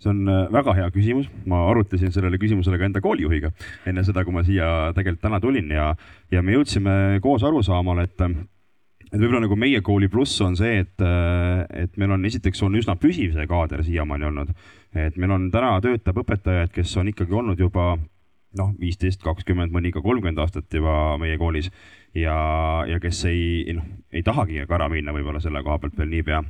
[0.00, 3.50] see on äh, väga hea küsimus, ma arutlesin sellele küsimusele ka enda koolijuhiga
[3.88, 5.90] enne seda, kui ma siia tegelikult täna tulin ja,
[6.32, 8.24] ja me jõudsime koos arusaamale, et
[9.10, 11.04] et võib-olla nagu meie kooli pluss on see, et,
[11.82, 14.54] et meil on esiteks on üsna püsiv see kaader siiamaani olnud.
[14.94, 17.96] et meil on täna töötab õpetajaid, kes on ikkagi olnud juba
[18.58, 21.70] noh, viisteist, kakskümmend, mõni ka kolmkümmend aastat juba meie koolis
[22.14, 22.36] ja,
[22.88, 26.40] ja kes ei, noh, ei tahagi ka ära minna võib-olla selle koha pealt veel niipea.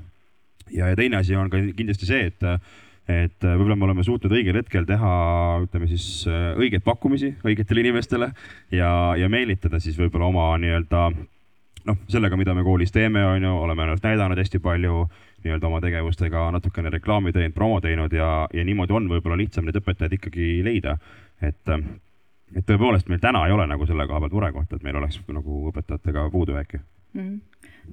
[0.76, 2.46] ja, ja teine asi on ka kindlasti see, et,
[3.08, 5.12] et võib-olla me oleme suutnud õigel hetkel teha,
[5.66, 8.32] ütleme siis õigeid pakkumisi õigetele inimestele
[8.72, 11.08] ja, ja meelitada siis võib-olla oma nii-öelda
[11.86, 15.04] noh, sellega, mida me koolis teeme, on ju, oleme ennast näidanud hästi palju
[15.44, 19.78] nii-öelda oma tegevustega natukene reklaami teinud, promo teinud ja, ja niimoodi on võib-olla lihtsam neid
[19.80, 20.98] õpetajaid ikkagi leida
[21.42, 21.72] et,
[22.56, 25.62] et tõepoolest meil täna ei ole nagu selle koha pealt murekohta, et meil oleks nagu
[25.72, 27.20] õpetajatega puudujääki mm.
[27.26, 27.40] -hmm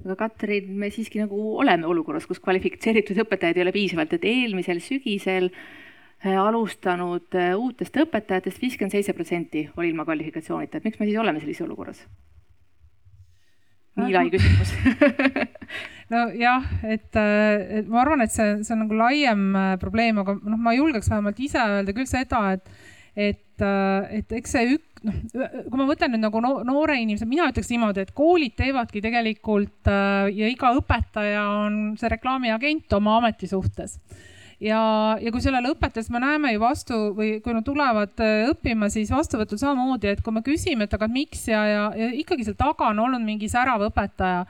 [0.04, 4.78] aga Katrin, me siiski nagu oleme olukorras, kus kvalifitseeritud õpetajaid ei ole piisavalt, et eelmisel
[4.84, 11.08] sügisel äh, alustanud äh, uutest õpetajatest viiskümmend seitse protsenti oli ilma kvalifikatsioonita, et miks me
[11.08, 12.04] siis oleme sellises olukorras?
[14.00, 14.74] Nii lai küsimus.
[16.12, 19.48] Nojah, et, et ma arvan, et see, see on nagu laiem
[19.82, 22.70] probleem, aga noh, ma julgeks vähemalt ise öelda küll seda, et
[23.18, 23.62] et,
[24.14, 28.04] et eks see ük-, noh, kui ma võtan nüüd nagu noore inimese, mina ütleks niimoodi,
[28.06, 33.98] et koolid teevadki tegelikult ja iga õpetaja on see reklaamiagent oma ameti suhtes
[34.60, 34.80] ja,
[35.22, 39.60] ja kui sellele õpetajast me näeme ju vastu või kui nad tulevad õppima, siis vastuvõtul
[39.60, 43.04] samamoodi, et kui me küsime, et aga miks ja, ja, ja ikkagi seal taga on
[43.06, 44.46] olnud mingi särav õpetaja,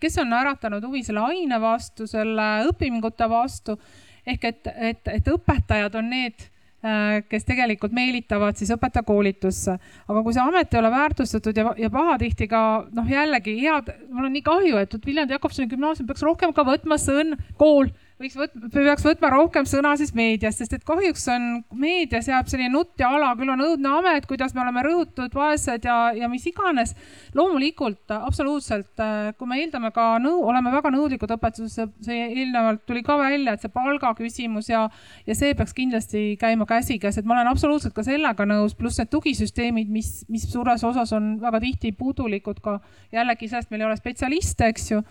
[0.00, 3.78] kes on äratanud huvi selle aine vastu, selle õpingute vastu
[4.26, 6.50] ehk et, et, et õpetajad on need
[6.84, 9.78] Äh, kes tegelikult meelitavad siis õpetajakoolitusse.
[10.04, 12.60] aga kui see amet ei ole väärtustatud ja, ja pahatihti ka
[12.92, 16.98] noh, jällegi head, mul on nii kahju, et Viljandi Jakobsoni gümnaasium peaks rohkem ka võtma
[17.00, 17.88] sõn, kool
[18.22, 21.46] võiks võtma, peaks võtma rohkem sõna siis meedias, sest et kahjuks on
[21.78, 25.88] meedias jääb selline nutt ja ala, küll on õudne amet, kuidas me oleme rõhutud, vaesed
[25.88, 26.94] ja, ja mis iganes.
[27.34, 29.02] loomulikult absoluutselt,
[29.38, 33.66] kui me eeldame ka nõu, oleme väga nõudlikud õpetuses, see eelnevalt tuli ka välja, et
[33.66, 34.86] see palga küsimus ja,
[35.26, 39.10] ja see peaks kindlasti käima käsikäes, et ma olen absoluutselt ka sellega nõus, pluss need
[39.10, 42.78] tugisüsteemid, mis, mis suures osas on väga tihti puudulikud ka
[43.12, 45.02] jällegi sellest, meil ei ole spetsialiste, eks ju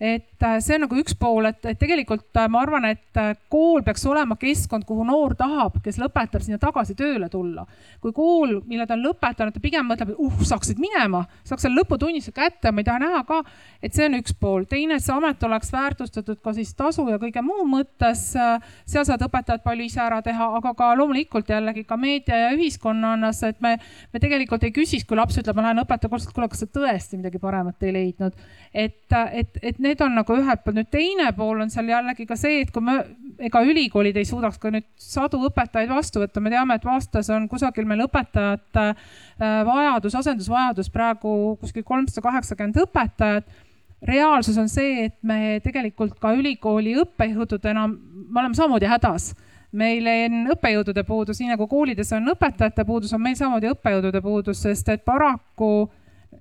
[0.00, 3.34] et äh, see on nagu üks pool, et, et tegelikult äh, ma arvan, et äh,
[3.52, 7.66] kool peaks olema keskkond, kuhu noor tahab, kes lõpetab, sinna tagasi tööle tulla.
[8.00, 11.82] kui kool, mille ta on lõpetanud, ta pigem mõtleb, et uh, saaksid minema, saaks selle
[11.82, 13.42] lõputunnistuse kätte, ma ei taha näha ka,
[13.84, 14.64] et see on üks pool.
[14.70, 18.24] teine, et see amet oleks väärtustatud ka siis tasu ja kõige muu mõttes.
[18.32, 23.42] seal saavad õpetajad palju ise ära teha, aga ka loomulikult jällegi ka meedia ja ühiskonnas,
[23.44, 23.76] et me,
[24.14, 27.42] me tegelikult ei küsiks, kui laps ütleb, ma lähen õpetajakoolituselt, kuule, kas sa tõesti midagi
[27.42, 28.42] paremat ei leidnud.
[28.72, 32.36] et, et, et need on nagu ühelt poolt, nüüd teine pool on seal jällegi ka
[32.38, 32.96] see, et kui me,
[33.42, 37.48] ega ülikoolid ei suudaks ka nüüd sadu õpetajaid vastu võtta, me teame, et aastas on
[37.50, 43.60] kusagil meil õpetajate äh, vajadus, asendusvajadus praegu kuskil kolmsada kaheksakümmend õpetajat.
[44.08, 49.34] Reaalsus on see, et me tegelikult ka ülikooli õppejõududena, me oleme samamoodi hädas.
[49.76, 54.64] Meil on õppejõudude puudus, nii nagu koolides on õpetajate puudus, on meil samamoodi õppejõudude puudus,
[54.64, 55.90] sest et paraku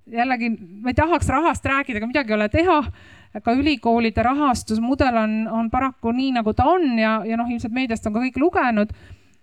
[0.10, 0.50] jällegi
[0.82, 2.80] ma ei tahaks rahast rääkida, aga midagi ei ole teha
[3.38, 8.08] ka ülikoolide rahastusmudel on, on paraku nii, nagu ta on ja, ja noh, ilmselt meediast
[8.10, 8.94] on ka kõik lugenud.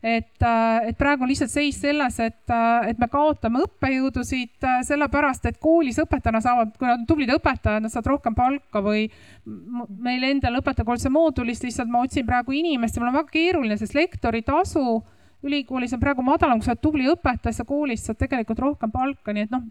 [0.07, 0.42] et,
[0.87, 2.53] et praegu on lihtsalt seis selles, et,
[2.87, 7.90] et me kaotame õppejõudusid sellepärast, et koolis õpetajana saavad, kui nad on tublid õpetajad, nad
[7.90, 9.07] saavad rohkem palka või
[9.46, 13.99] meil endal õpetajakoolituse moodulis lihtsalt ma otsin praegu inimest ja mul on väga keeruline, sest
[13.99, 15.01] lektori tasu
[15.46, 19.35] ülikoolis on praegu madalam, kui sa oled tubli õpetaja, sa koolist saad tegelikult rohkem palka,
[19.35, 19.66] nii et noh,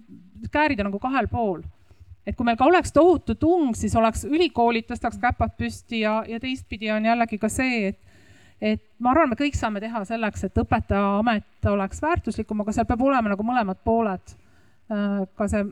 [0.51, 1.63] käärid on nagu kahel pool
[2.25, 6.39] et kui meil ka oleks tohutu tung, siis oleks ülikoolid tõstaks käpad püsti ja, ja
[6.41, 8.01] teistpidi on jällegi ka see, et
[8.61, 13.03] et ma arvan, me kõik saame teha selleks, et õpetajaamet oleks väärtuslikum, aga seal peab
[13.03, 15.65] olema nagu mõlemad pooled äh, ka see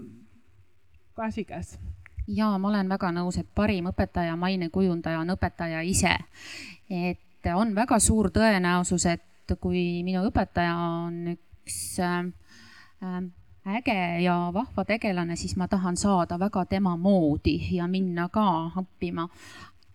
[1.15, 1.77] käsikäes
[2.27, 6.17] ja ma olen väga nõus, et parim õpetaja, mainekujundaja on õpetaja ise.
[6.89, 12.27] et on väga suur tõenäosus, et kui minu õpetaja on üks äh,
[13.65, 19.27] äge ja vahva tegelane, siis ma tahan saada väga tema moodi ja minna ka õppima.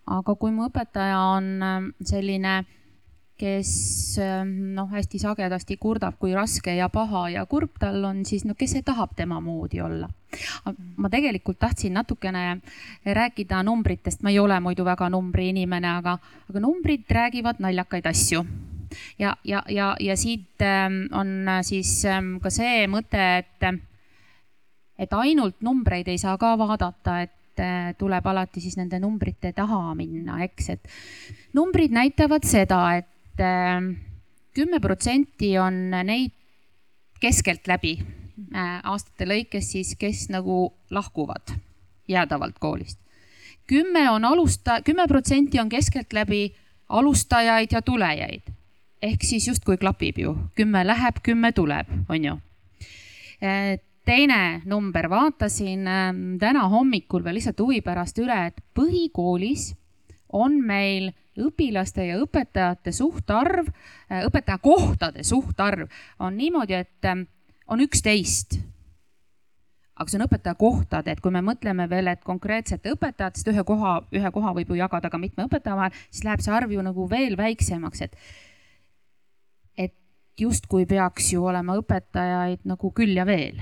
[0.09, 2.63] aga kui mu õpetaja on ähm, selline,
[3.37, 8.43] kes ähm, noh, hästi sagedasti kurdab, kui raske ja paha ja kurb tal on, siis
[8.45, 10.09] no kes ei tahab tema moodi olla.
[10.97, 12.61] ma tegelikult tahtsin natukene
[13.05, 16.17] rääkida numbritest, ma ei ole muidu väga numbriinimene, aga,
[16.49, 18.43] aga numbrid räägivad naljakaid asju
[19.19, 23.67] ja, ja, ja, ja siit ähm, on äh, siis ähm, ka see mõte, et,
[24.99, 29.93] et ainult numbreid ei saa ka vaadata, et äh, tuleb alati siis nende numbrite taha
[29.97, 30.93] minna, eks, et
[31.57, 33.93] numbrid näitavad seda, et ähm,
[34.55, 36.35] kümme protsenti on neid
[37.19, 37.97] keskeltläbi
[38.55, 41.55] äh, aastate lõikes siis, kes nagu lahkuvad
[42.09, 42.99] jäädavalt koolist.
[43.67, 46.55] kümme on alusta-, kümme protsenti on keskeltläbi
[46.89, 48.41] alustajaid ja tulejaid
[49.01, 52.37] ehk siis justkui klapib ju, kümme läheb, kümme tuleb, on ju.
[54.05, 59.73] teine number, vaatasin ähm, täna hommikul veel lihtsalt huvi pärast üle, et põhikoolis
[60.33, 63.69] on meil õpilaste ja õpetajate suhtarv,
[64.11, 65.87] äh, õpetajakohtade suhtarv
[66.19, 67.27] on niimoodi, et ähm,
[67.67, 68.59] on üksteist
[69.99, 74.31] aga see on õpetajakohtade, et kui me mõtleme veel, et konkreetsete õpetajatest ühe koha, ühe
[74.31, 77.35] koha võib ju jagada ka mitme õpetaja vahel, siis läheb see arv ju nagu veel
[77.39, 78.15] väiksemaks, et
[80.41, 83.59] justkui peaks ju olema õpetajaid nagu küll ja veel.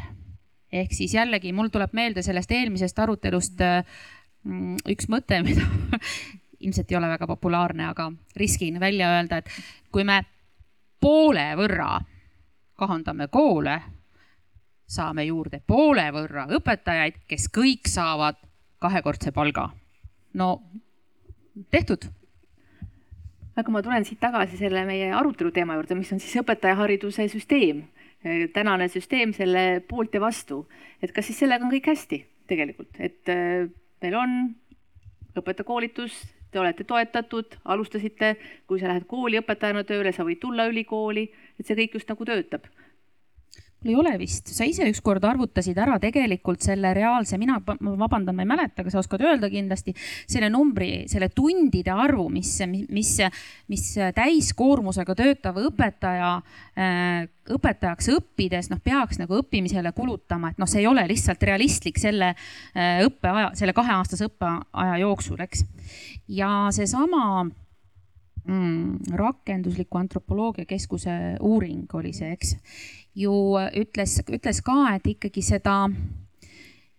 [0.72, 5.64] ehk siis jällegi mul tuleb meelde sellest eelmisest arutelust mm, üks mõte, mida
[6.60, 9.50] ilmselt ei ole väga populaarne, aga riskin välja öelda, et
[9.92, 10.24] kui me
[11.00, 12.00] poole võrra
[12.78, 13.78] kahandame koole,
[14.88, 18.38] saame juurde poole võrra õpetajaid, kes kõik saavad
[18.80, 19.70] kahekordse palga.
[20.34, 20.62] no
[21.72, 22.06] tehtud
[23.58, 27.88] aga ma tulen siit tagasi selle meie arutelu teema juurde, mis on siis õpetajahariduse süsteem.
[28.54, 30.66] tänane süsteem selle poolt ja vastu,
[31.02, 32.18] et kas siis sellega on kõik hästi
[32.50, 33.30] tegelikult, et
[34.02, 34.34] meil on
[35.38, 36.18] õpetajakoolitus,
[36.52, 38.36] te olete toetatud, alustasite,
[38.68, 41.28] kui sa lähed kooli õpetajana tööle, sa võid tulla ülikooli,
[41.60, 42.66] et see kõik just nagu töötab
[43.86, 48.50] ei ole vist, sa ise ükskord arvutasid ära tegelikult selle reaalse, mina vabandan, ma ei
[48.50, 53.14] mäleta, aga sa oskad öelda kindlasti selle numbri, selle tundide arvu, mis, mis,
[53.70, 53.86] mis
[54.18, 56.32] täiskoormusega töötav õpetaja,
[56.74, 62.02] äh, õpetajaks õppides noh, peaks nagu õppimisele kulutama, et noh, see ei ole lihtsalt realistlik
[62.02, 65.68] selle äh, õppeaja, selle kaheaastase õppeaja jooksul, eks.
[66.34, 72.58] ja seesama mm, rakendusliku antropoloogia keskuse uuring oli see, eks
[73.18, 73.34] ju
[73.82, 75.82] ütles, ütles ka, et ikkagi seda,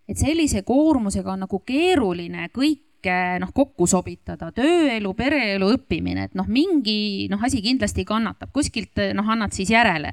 [0.09, 6.47] et sellise koormusega on nagu keeruline kõike noh, kokku sobitada, tööelu, pereelu, õppimine, et noh,
[6.51, 10.11] mingi noh, asi kindlasti kannatab, kuskilt noh, annad siis järele.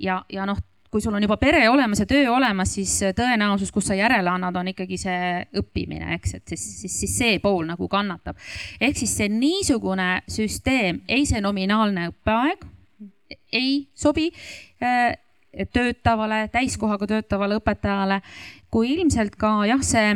[0.00, 0.58] Ja, ja noh,
[0.92, 4.56] kui sul on juba pere olemas ja töö olemas, siis tõenäosus, kus sa järele annad,
[4.60, 5.20] on ikkagi see
[5.60, 8.40] õppimine, eks, et siis, siis, siis see pool nagu kannatab.
[8.80, 12.68] ehk siis see niisugune süsteem, ei see nominaalne õppeaeg
[13.52, 14.30] ei sobi
[15.72, 18.20] töötavale, täiskohaga töötavale õpetajale,
[18.72, 20.14] kui ilmselt ka jah, see,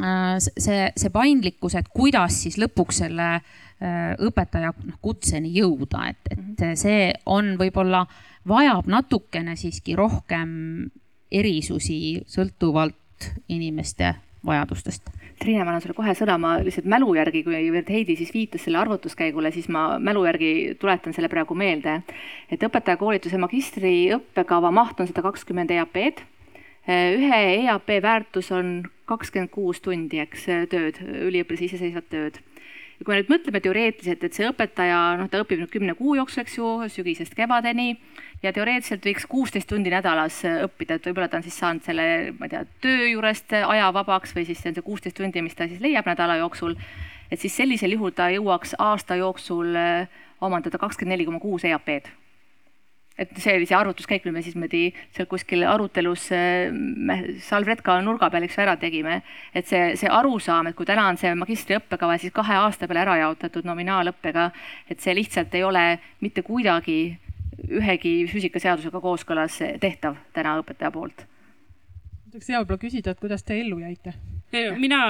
[0.00, 6.22] äh, see, see paindlikkus, et kuidas siis lõpuks selle äh, õpetaja noh, kutseni jõuda, et,
[6.30, 6.76] et mhm.
[6.80, 8.04] see on võib-olla,
[8.48, 10.50] vajab natukene siiski rohkem
[11.30, 12.96] erisusi sõltuvalt
[13.52, 14.14] inimeste
[14.46, 15.10] vajadustest
[15.40, 18.76] Triine, ma annan sulle kohe sõna, ma lihtsalt mälu järgi, kuivõrd Heidi siis viitas selle
[18.76, 22.02] arvutuskäigule, siis ma mälu järgi tuletan selle praegu meelde.
[22.50, 26.20] et õpetajakoolituse magistriõppekava maht on sada kakskümmend EAP-d.
[27.16, 32.40] ühe EAP väärtus on kakskümmend kuus tundi, eks, tööd, üliõpilase iseseisvat tööd
[33.00, 36.18] ja kui me nüüd mõtleme teoreetiliselt, et see õpetaja, noh, ta õpib nüüd kümne kuu
[36.18, 37.94] jooksul, eks ju, sügisest kevadeni
[38.44, 42.04] ja teoreetiliselt võiks kuusteist tundi nädalas õppida, et võib-olla ta on siis saanud selle,
[42.36, 45.56] ma ei tea, töö juurest aja vabaks või siis see on see kuusteist tundi, mis
[45.56, 46.76] ta siis leiab nädala jooksul.
[47.30, 49.76] et siis sellisel juhul ta jõuaks aasta jooksul
[50.40, 52.19] omandada kakskümmend neli koma kuus EAP-d
[53.18, 54.82] et see oli see arvutuskäik, mille me siis niimoodi
[55.16, 56.28] seal kuskil arutelus
[57.44, 59.20] salvretka nurga peal, eks ju, ära tegime.
[59.54, 63.18] et see, see arusaam, et kui täna on see magistriõppekava siis kahe aasta peale ära
[63.24, 64.50] jaotatud nominaalõppega,
[64.88, 65.84] et see lihtsalt ei ole
[66.20, 67.00] mitte kuidagi
[67.68, 71.26] ühegi füüsikaseadusega kooskõlas tehtav täna õpetaja poolt.
[72.30, 74.14] tahaks hea võib-olla küsida, et kuidas te ellu jäite?
[74.50, 75.00] Mina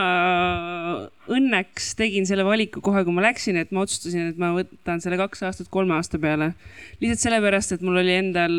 [1.32, 5.16] õnneks tegin selle valiku kohe, kui ma läksin, et ma otsustasin, et ma võtan selle
[5.20, 6.53] kaks aastat kolme aasta peale.
[7.01, 8.59] lihtsalt sellepärast, et mul oli endal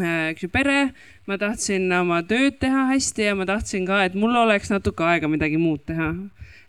[0.00, 0.94] äh, eks ju pere,
[1.28, 5.28] ma tahtsin oma tööd teha hästi ja ma tahtsin ka, et mul oleks natuke aega
[5.28, 6.14] midagi muud teha.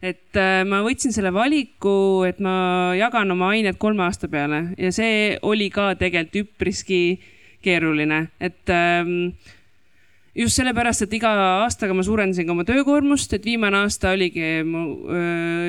[0.03, 4.91] et äh, ma võtsin selle valiku, et ma jagan oma ained kolme aasta peale ja
[4.91, 7.21] see oli ka tegelikult üpriski
[7.65, 9.31] keeruline, et ähm,
[10.35, 11.31] just sellepärast, et iga
[11.63, 14.83] aastaga ma suurendasin ka oma töökoormust, et viimane aasta oligi, ma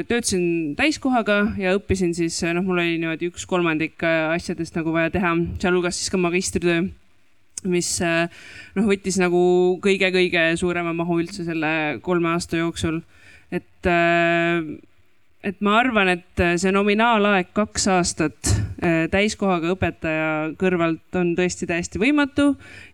[0.09, 5.35] töötasin täiskohaga ja õppisin siis, noh, mul oli niimoodi üks kolmandik asjadest nagu vaja teha,
[5.63, 6.87] sealhulgas siis ka magistritöö
[7.67, 9.41] mis noh, võttis nagu
[9.85, 11.73] kõige-kõige suurema mahu üldse selle
[12.05, 13.01] kolme aasta jooksul.
[13.51, 13.89] et
[15.47, 21.69] et ma arvan, et äh, see nominaalaeg kaks aastat äh, täiskohaga õpetaja kõrvalt on tõesti
[21.71, 22.49] täiesti võimatu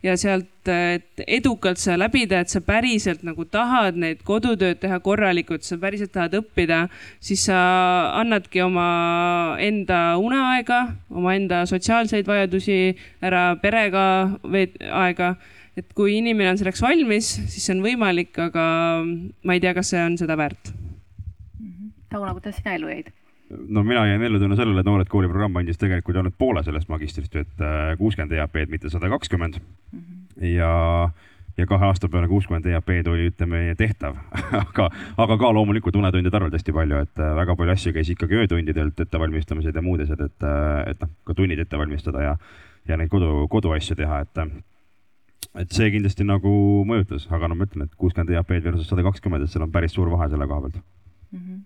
[0.04, 5.64] ja sealt, äh, edukalt seda läbida, et sa päriselt nagu tahad neid kodutööd teha korralikult,
[5.64, 6.84] sa päriselt tahad õppida,
[7.24, 7.62] siis sa
[8.20, 12.78] annadki oma enda uneaega, omaenda sotsiaalseid vajadusi
[13.24, 14.04] ära, perega
[14.44, 15.34] veed aega.
[15.72, 18.64] Et kui inimene on selleks valmis, siis see on võimalik, aga
[19.08, 20.74] ma ei tea, kas see on seda väärt
[22.12, 23.12] Tauno, kuidas sina ellu jäid?
[23.68, 26.88] no mina jäin ellu tänu sellele, et Noored Kooli programm andis tegelikult ainult poole sellest
[26.88, 29.58] magistrist, et äh, kuuskümmend EAP-d, mitte sada kakskümmend.
[29.92, 30.48] Mhm.
[30.54, 30.72] ja,
[31.56, 34.16] ja kahe aasta peale kuuskümmend EAP-d oli, ütleme, tehtav
[34.62, 34.88] aga,
[35.24, 39.00] aga ka loomulikult unetundide arvelt hästi palju, et äh, väga palju asju käis ikkagi öötundidelt
[39.06, 42.36] ettevalmistamised ja muud asjad, et, äh, et noh, ka tunnid ette valmistada ja,
[42.88, 44.44] ja neid kodu, koduasju teha, et
[45.60, 46.50] et see kindlasti nagu
[46.88, 49.92] mõjutas, aga no ma ütlen, et kuuskümmend EAP-d versus sada kakskümmend, et seal on päris
[49.92, 51.38] suur vahe selle koha pealt mm.
[51.38, 51.60] -hmm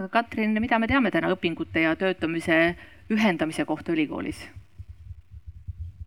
[0.00, 2.74] aga Katrin, mida me teame täna õpingute ja töötamise
[3.12, 4.40] ühendamise kohta ülikoolis?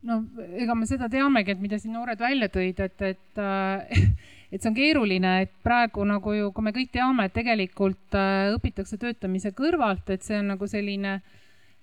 [0.03, 0.19] no
[0.59, 4.01] ega me seda teamegi, et mida siin noored välja tõid, et, et, äh,
[4.51, 8.49] et see on keeruline, et praegu nagu ju, kui me kõik teame, et tegelikult äh,
[8.57, 11.21] õpitakse töötamise kõrvalt, et see on nagu selline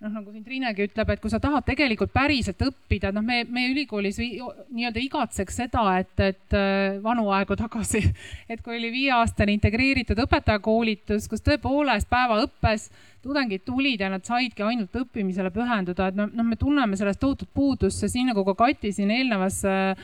[0.01, 3.71] noh, nagu siin Triinegi ütleb, et kui sa tahad tegelikult päriselt õppida, noh, me, meie
[3.73, 8.03] ülikoolis nii-öelda igatseks seda, et, et äh, vanu aegu tagasi,
[8.53, 12.91] et kui oli viieaastane integreeritud õpetajakoolitus, kus tõepoolest päevaõppes
[13.21, 17.51] tudengid tulid ja nad saidki ainult õppimisele pühenduda, et noh, noh, me tunneme sellest tohutut
[17.53, 19.97] puudust, sest nii nagu ka Kati siin eelnevas Äh,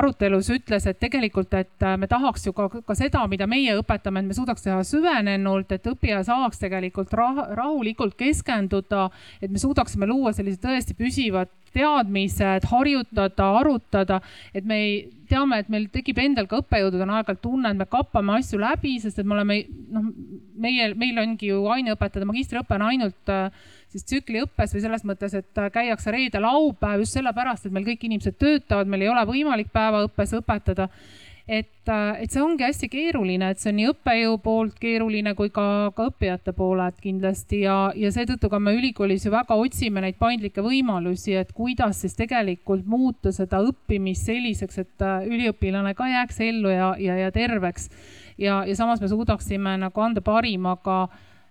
[0.00, 4.22] arutelus ütles, et tegelikult, et äh, me tahaks ju ka, ka seda, mida meie õpetame,
[4.22, 9.08] et me suudaks teha süvenenult, et õppija saaks tegelikult rah rahulikult keskenduda,
[9.40, 14.20] et me suudaksime luua sellised tõesti püsivad teadmised, harjutada, arutada,
[14.54, 14.94] et me ei,
[15.30, 19.20] teame, et meil tekib endal ka õppejõududel aeg-ajalt tunne, et me kappame asju läbi, sest
[19.22, 19.60] et me oleme
[19.94, 20.08] noh,
[20.58, 25.64] meie, meil ongi ju aineõpetajad, magistriõpe on ainult äh, siis tsükliõppes või selles mõttes, et
[25.74, 30.88] käiakse reede-laupäev just sellepärast, et meil kõik inimesed töötavad, meil ei ole võimalik päevaõppes õpetada.
[31.50, 35.48] et, äh, et see ongi hästi keeruline, et see on nii õppejõu poolt keeruline kui
[35.50, 40.14] ka, ka õppijate poolelt kindlasti ja, ja seetõttu ka me ülikoolis ju väga otsime neid
[40.20, 46.38] paindlikke võimalusi, et kuidas siis tegelikult muuta seda õppimist selliseks, et äh, üliõpilane ka jääks
[46.46, 47.90] ellu ja, ja, ja terveks.
[48.38, 51.08] ja, ja samas me suudaksime nagu anda parima ka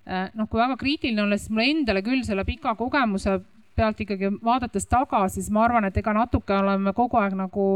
[0.09, 3.39] noh, kui väga kriitiline olla, siis mulle endale küll selle pika kogemuse
[3.79, 7.67] pealt ikkagi vaadates tagasi, siis ma arvan, et ega natuke oleme kogu aeg nagu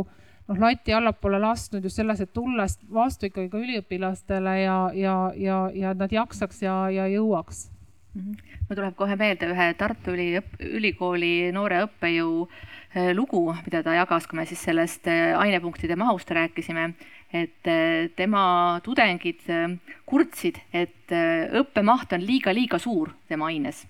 [0.48, 5.60] noh, lati allapoole lasknud just selles, et tulles vastu ikkagi ka üliõpilastele ja, ja, ja,
[5.76, 7.70] ja nad jaksaks ja, ja jõuaks.
[8.14, 8.36] -hmm.
[8.68, 14.28] mul tuleb kohe meelde ühe Tartu Üli, ülikooli noore õppejõu äh, lugu, mida ta jagas,
[14.28, 16.94] kui me siis sellest äh, ainepunktide mahust rääkisime
[17.34, 23.88] et äh, tema tudengid äh, kurtsid, et äh, õppemaht on liiga-liiga suur tema aines.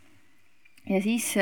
[0.87, 1.33] ja siis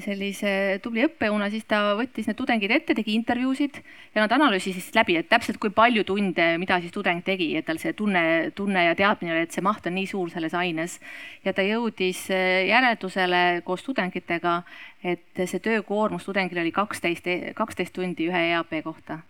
[0.00, 3.80] sellise tubli õppejõuna, siis ta võttis need tudengid ette, tegi intervjuusid
[4.14, 7.80] ja nad analüüsisid läbi, et täpselt kui palju tunde, mida siis tudeng tegi, et tal
[7.80, 8.22] see tunne,
[8.56, 11.00] tunne ja teadmine oli, et see maht on nii suur selles aines.
[11.44, 14.62] ja ta jõudis järeldusele koos tudengitega,
[15.04, 19.20] et see töökoormus tudengil oli kaksteist, kaksteist tundi ühe EAP kohta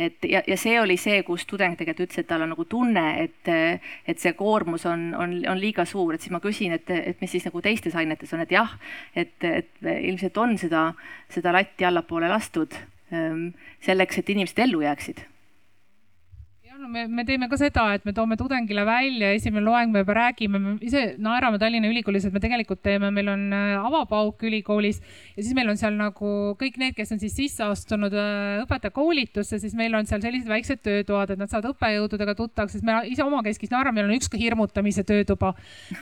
[0.00, 3.06] et ja, ja see oli see, kus tudeng tegelikult ütles, et tal on nagu tunne,
[3.24, 3.50] et,
[4.08, 7.30] et see koormus on, on, on liiga suur, et siis ma küsin, et, et mis
[7.30, 8.76] siis nagu teistes ainetes on, et jah,
[9.14, 10.86] et, et ilmselt on seda,
[11.32, 12.76] seda latti allapoole lastud
[13.12, 13.50] ähm,
[13.84, 15.26] selleks, et inimesed ellu jääksid
[16.80, 20.16] no me, me teeme ka seda, et me toome tudengile välja, esimene loeng me juba
[20.16, 25.00] räägime, me ise naerame Tallinna Ülikoolis, et me tegelikult teeme, meil on äh, avapauk ülikoolis
[25.36, 29.60] ja siis meil on seal nagu kõik need, kes on siis sisse astunud äh, õpetajakoolitusse,
[29.62, 33.26] siis meil on seal sellised väiksed töötoad, et nad saavad õppejõududega tuttavaks, sest me ise
[33.26, 35.52] omakeskis naerame, meil on üks ka hirmutamise töötuba.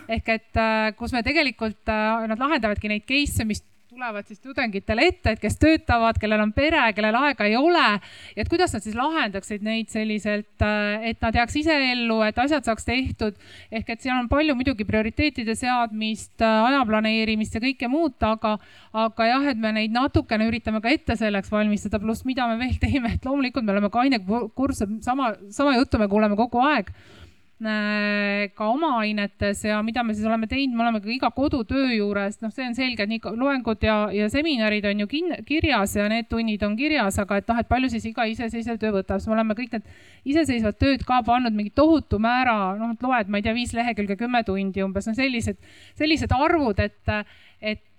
[0.07, 3.65] ehk et äh, kus me tegelikult, nad lahendavadki neid case'e, mis
[3.99, 7.87] tulevad siis tudengitele ette, et kes töötavad, kellel on pere, kellel aega ei ole.
[8.37, 12.63] et kuidas nad siis lahendaksid neid selliselt, äh, et nad jääks ise ellu, et asjad
[12.65, 13.35] saaks tehtud.
[13.73, 18.59] ehk et seal on palju muidugi prioriteetide seadmist, äh, aja planeerimist ja kõike muud, aga,
[18.93, 22.79] aga jah, et me neid natukene üritame ka ette selleks valmistada, pluss mida me veel
[22.79, 24.23] teeme, et loomulikult me oleme kaine
[24.55, 26.95] kursus, sama, sama juttu me kuuleme kogu aeg
[27.59, 32.37] ka oma ainetes ja mida me siis oleme teinud, me oleme ka iga kodutöö juures,
[32.45, 36.07] noh, see on selge, et nii loengud ja, ja seminarid on ju kin-, kirjas ja
[36.13, 39.33] need tunnid on kirjas, aga et noh, et palju siis iga iseseisev töö võtab, siis
[39.33, 39.91] me oleme kõik need
[40.31, 44.15] iseseisvad tööd ka pannud mingi tohutu määra, noh, et loed, ma ei tea, viis lehekülge,
[44.21, 45.59] kümme tundi umbes, no sellised,
[45.99, 47.27] sellised arvud, et äh,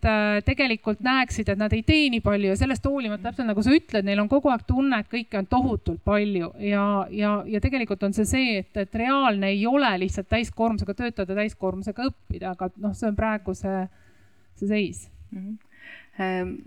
[0.01, 4.07] tegelikult näeksid, et nad ei tee nii palju ja sellest hoolimata, täpselt nagu sa ütled,
[4.07, 8.15] neil on kogu aeg tunne, et kõike on tohutult palju ja, ja, ja tegelikult on
[8.15, 13.09] see see, et, et reaalne ei ole lihtsalt täiskoormusega töötada, täiskoormusega õppida, aga noh, see
[13.09, 13.81] on praegu see,
[14.61, 15.09] see seis.
[15.31, 15.41] Mm.
[15.41, 15.65] -hmm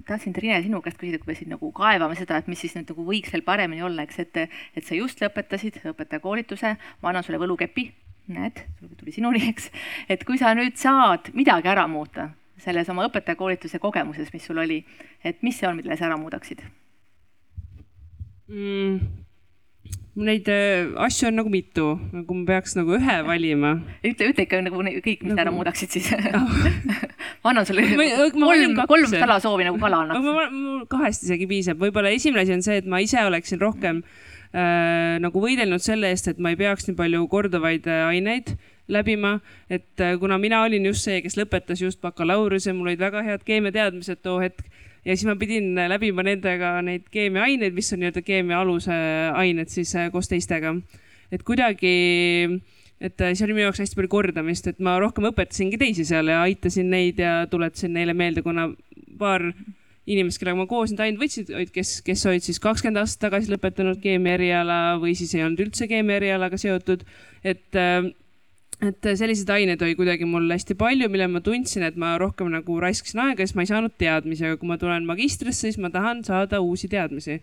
[0.09, 2.89] tahtsin, Triine, sinu käest küsida, kui me siin nagu kaevame seda, et mis siis nüüd
[2.89, 4.39] nagu võiks veel paremini olla, eks, et,
[4.73, 6.71] et sa just lõpetasid õpetajakoolituse,
[7.03, 7.85] ma annan sulle võlukepi,
[8.33, 8.63] näed,
[8.97, 9.69] tuli sinuni, eks,
[10.09, 12.31] et kui sa nüüd saad midagi ära muuta
[12.63, 14.83] selles oma õpetajakoolituse kogemuses, mis sul oli,
[15.25, 16.63] et mis see on, mille sa ära muudaksid
[18.49, 19.23] mm.?
[20.13, 23.71] Neid äh, asju on nagu mitu, nagu ma peaks nagu ühe valima.
[24.05, 25.41] ütle, ütle ikka nagu kõik, mis nagu...
[25.41, 26.11] ära muudaksid siis
[27.43, 30.53] ma annan sulle ma, kolm, kolm salasoovi nagu kala annaks.
[30.53, 34.03] mul kahest isegi piisab, võib-olla esimene asi on see, et ma ise oleksin rohkem
[34.53, 38.53] äh, nagu võidelnud selle eest, et ma ei peaks nii palju korduvaid äh, aineid
[38.89, 39.37] läbima,
[39.71, 43.45] et äh, kuna mina olin just see, kes lõpetas just bakalaureuse, mul olid väga head
[43.47, 44.67] keemiateadmised too hetk
[45.05, 48.95] ja siis ma pidin läbima nendega neid keemiaaineid, mis on nii-öelda keemia aluse
[49.35, 50.75] ained siis äh, koos teistega.
[51.33, 51.93] et kuidagi,
[53.01, 56.31] et äh, see oli minu jaoks hästi palju kordamist, et ma rohkem õpetasingi teisi seal
[56.31, 58.69] ja aitasin neid ja tuletasin neile meelde, kuna
[59.19, 59.53] paar
[60.07, 63.53] inimesed, kellega ma koos neid aineid võtsin, olid, kes, kes olid siis kakskümmend aastat tagasi
[63.53, 67.05] lõpetanud keemia eriala või siis ei olnud üldse keemia erialaga seotud.
[67.47, 67.71] et,
[68.83, 72.79] et selliseid aineid oli kuidagi mul hästi palju, mille ma tundsin, et ma rohkem nagu
[72.83, 76.25] raiskasin aega, sest ma ei saanud teadmisi, aga kui ma tulen magistrisse, siis ma tahan
[76.27, 77.39] saada uusi teadmisi.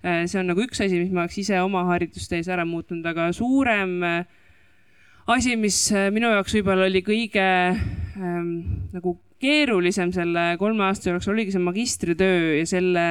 [0.00, 3.98] see on nagu üks asi, mis ma oleks ise oma haridustees ära muutnud, aga suurem
[5.30, 5.78] asi, mis
[6.10, 8.54] minu jaoks võib-olla oli kõige ähm,
[8.94, 13.06] nagu keerulisem selle kolme aasta jooksul oligi see magistritöö ja selle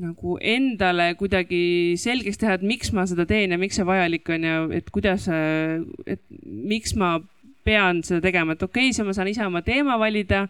[0.00, 4.46] nagu endale kuidagi selgeks teha, et miks ma seda teen ja miks see vajalik on
[4.48, 5.28] ja et kuidas,
[6.08, 7.18] et miks ma
[7.66, 10.46] pean seda tegema, et okei okay,, siis ma saan ise oma teema valida.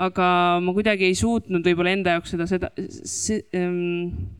[0.00, 0.26] aga
[0.64, 4.30] ma kuidagi ei suutnud võib-olla enda jaoks seda, seda see, ähm,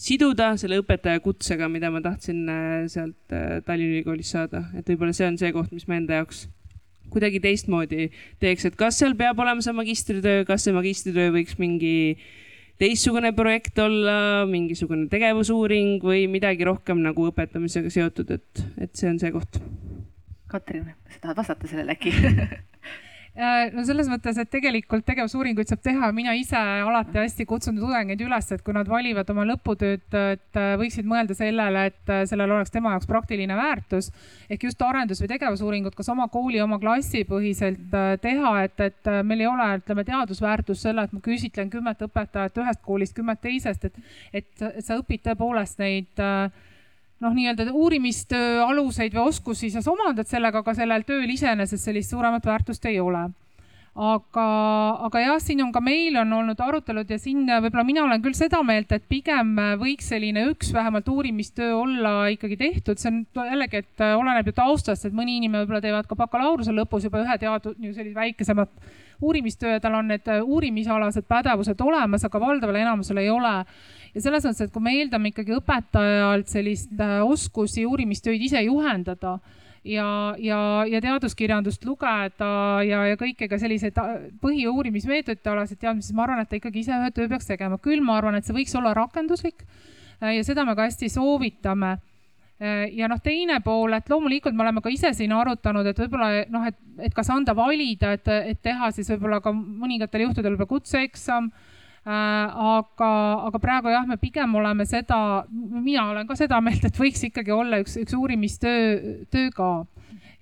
[0.00, 5.12] siduda selle õpetaja kutsega, mida ma tahtsin äh, sealt äh, Tallinna Ülikoolis saada, et võib-olla
[5.12, 6.46] see on see koht, mis ma enda jaoks
[7.12, 8.08] kuidagi teistmoodi
[8.40, 12.16] teeks, et kas seal peab olema see magistritöö, kas see magistritöö võiks mingi
[12.82, 14.16] teistsugune projekt olla,
[14.50, 19.60] mingisugune tegevusuuring või midagi rohkem nagu õpetamisega seotud, et, et see on see koht.
[20.52, 22.12] Katrin, sa tahad vastata sellele äkki
[23.72, 28.50] no selles mõttes, et tegelikult tegevusuuringuid saab teha, mina ise alati hästi kutsun tudengeid üles,
[28.52, 30.04] et kui nad valivad oma lõputööd,
[30.34, 34.10] et äh, võiksid mõelda sellele, et äh, sellel oleks tema jaoks praktiline väärtus.
[34.50, 39.40] ehk just arendus- või tegevusuuringud, kas oma kooli, oma klassi põhiselt teha, et, et meil
[39.40, 43.96] ei ole, ütleme, teadusväärtus selle, et ma küsitlen kümmet õpetajat ühest koolist, kümmet teisest, et,
[44.32, 46.52] et sa õpid tõepoolest neid äh,
[47.22, 52.46] noh, nii-öelda uurimistöö aluseid või oskusi sa omandad sellega, aga sellel tööl iseenesest sellist suuremat
[52.46, 53.28] väärtust ei ole.
[53.92, 54.44] Aga,
[55.04, 58.32] aga jah, siin on ka meil on olnud arutelud ja siin võib-olla mina olen küll
[58.32, 59.50] seda meelt, et pigem
[59.82, 65.04] võiks selline üks vähemalt uurimistöö olla ikkagi tehtud, see on jällegi, et oleneb ju taustast,
[65.04, 68.72] et mõni inimene võib-olla teevad ka bakalaureuse lõpus juba ühe teadu-, sellise väikesemat
[69.22, 73.58] uurimistöö, tal on need uurimisalased pädevused olemas, aga valdaval enamusel ei ole
[74.12, 79.38] ja selles mõttes, et kui me eeldame ikkagi õpetajalt sellist äh, oskusi uurimistöid ise juhendada
[79.88, 80.06] ja,
[80.38, 82.52] ja, ja teaduskirjandust lugeda
[82.86, 86.84] ja, ja kõiki ka selliseid äh, põhiuurimismeetodite alaseid teadmisi, siis ma arvan, et ta ikkagi
[86.84, 87.80] ise ühe töö peaks tegema.
[87.82, 91.98] küll ma arvan, et see võiks olla rakenduslik äh, ja seda me ka hästi soovitame
[92.62, 96.68] ja noh, teine pool, et loomulikult me oleme ka ise siin arutanud, et võib-olla noh,
[96.68, 96.76] et,
[97.08, 101.80] et kas anda valida, et, et teha siis võib-olla ka mõningatel juhtudel võib-olla kutseeksam Äh,
[102.04, 103.10] aga,
[103.46, 107.54] aga praegu jah, me pigem oleme seda, mina olen ka seda meelt, et võiks ikkagi
[107.54, 109.72] olla üks, üks uurimistöö, töö ka.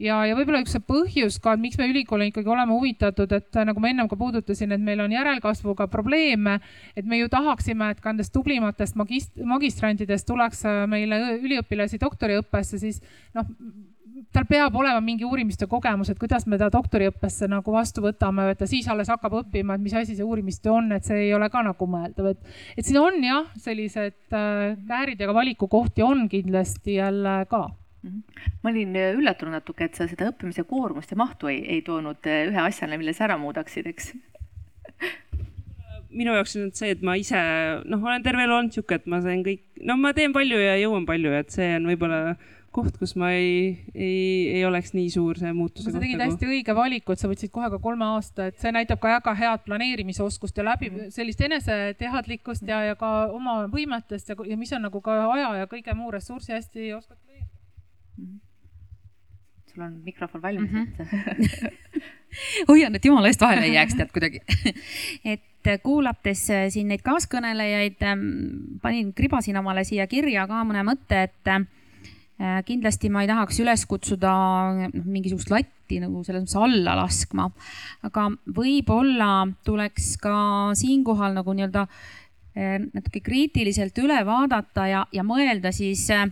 [0.01, 3.91] Ja, ja võib-olla üks põhjus ka, miks me ülikoolina ikkagi oleme huvitatud, et nagu ma
[3.91, 6.57] ennem ka puudutasin, et meil on järelkasvuga probleeme,
[6.97, 13.03] et me ju tahaksime, et ka nendest tublimatest magist-, magistrantidest tuleks meile üliõpilasi doktoriõppesse, siis
[13.37, 13.45] noh,
[14.35, 18.61] tal peab olema mingi uurimistöö kogemus, et kuidas me ta doktoriõppesse nagu vastu võtame, et
[18.63, 21.51] ta siis alles hakkab õppima, et mis asi see uurimistöö on, et see ei ole
[21.51, 26.29] ka nagu mõeldav, et, et siin on jah, sellised äh, käärid ja ka valikukohti on
[26.31, 27.65] kindlasti jälle ka
[28.07, 28.23] mhm.
[28.63, 32.31] ma olin äh, üllatunud natuke, et sa seda õppimise koormust ja mahtu ei, ei toonud
[32.31, 34.13] äh, ühe asjana, mille sa ära muudaksid, eks
[36.21, 37.41] minu jaoks on see, et ma ise,
[37.91, 40.79] noh, olen terve elu olnud sihuke, et ma sain kõik, no ma teen palju ja
[40.79, 42.37] jõuan palju, et see on võib-olla
[42.75, 46.31] koht, kus ma ei, ei, ei oleks nii suur see muutuse sa tegid nagu.
[46.31, 49.35] hästi õige valiku, et sa võtsid kohe ka kolme aasta, et see näitab ka väga
[49.39, 51.09] head planeerimisoskust ja läbi mm.
[51.15, 55.71] sellist eneseteadlikkust ja, ja ka oma võimetest ja, ja mis on nagu ka aja ja
[55.71, 57.51] kõige muu ressursi hästi oskad planeerida
[58.19, 58.29] mm.
[58.29, 58.39] -hmm.
[59.73, 62.07] sul on mikrofon valmis mm, -hmm.
[62.71, 64.45] hoian, et jumala eest vahele ei jääks tead kuidagi
[65.35, 67.99] et kuulates siin neid kaaskõnelejaid,
[68.83, 71.80] panin, kribasin omale siia kirja ka mõne mõtte, et Äh,
[72.65, 74.33] kindlasti ma ei tahaks üles kutsuda
[74.79, 77.51] noh, mingisugust latti nagu selles mõttes alla laskma,
[78.07, 79.31] aga võib-olla
[79.67, 80.35] tuleks ka
[80.79, 86.31] siinkohal nagu nii-öelda äh, natuke kriitiliselt üle vaadata ja, ja mõelda siis äh,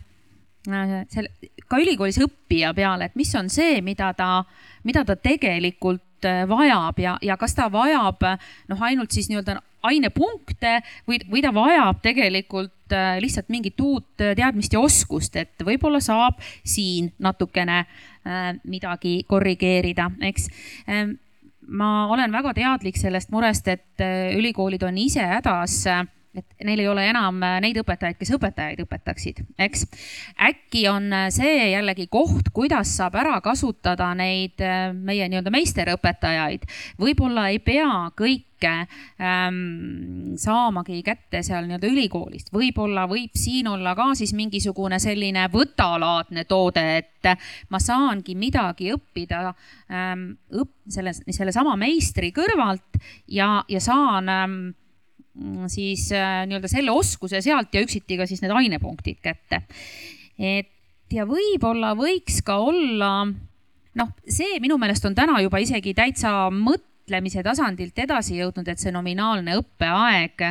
[1.12, 4.42] selle, ka ülikoolis õppija peale, et mis on see, mida ta,
[4.88, 6.04] mida ta tegelikult
[6.48, 8.24] vajab ja, ja kas ta vajab
[8.72, 14.35] noh, ainult siis nii-öelda ainepunkte või, või ta vajab tegelikult äh, lihtsalt mingit uut äh,
[14.39, 20.51] teadmist ja oskust, et võib-olla saab siin natukene äh, midagi korrigeerida, eks.
[21.68, 24.01] Ma olen väga teadlik sellest murest, et
[24.39, 25.83] ülikoolid on ise hädas
[26.37, 29.87] et neil ei ole enam äh, neid õpetajaid, kes õpetajaid õpetaksid, eks.
[30.49, 36.66] äkki on äh, see jällegi koht, kuidas saab ära kasutada neid äh, meie nii-öelda meisterõpetajaid.
[37.01, 38.74] võib-olla ei pea kõike
[39.22, 46.45] ähm, saamagi kätte seal nii-öelda ülikoolist, võib-olla võib siin olla ka siis mingisugune selline võtalaadne
[46.51, 47.31] toode, et
[47.72, 53.01] ma saangi midagi õppida ähm, õpp-, selle, sellesama meistri kõrvalt
[53.33, 54.61] ja, ja saan ähm,
[55.70, 59.62] siis äh, nii-öelda selle oskuse sealt ja üksiti ka siis need ainepunktid kätte.
[60.39, 60.74] et
[61.14, 63.12] ja võib-olla võiks ka olla,
[63.99, 68.93] noh, see minu meelest on täna juba isegi täitsa mõtlemise tasandilt edasi jõudnud, et see
[68.93, 70.45] nominaalne õppeaeg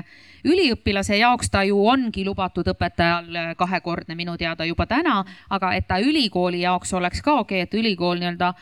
[0.47, 5.19] üliõpilase jaoks ta ju ongi lubatud õpetajal kahekordne minu teada juba täna,
[5.49, 8.53] aga et ta ülikooli jaoks oleks ka okei okay,, et ülikool nii-öelda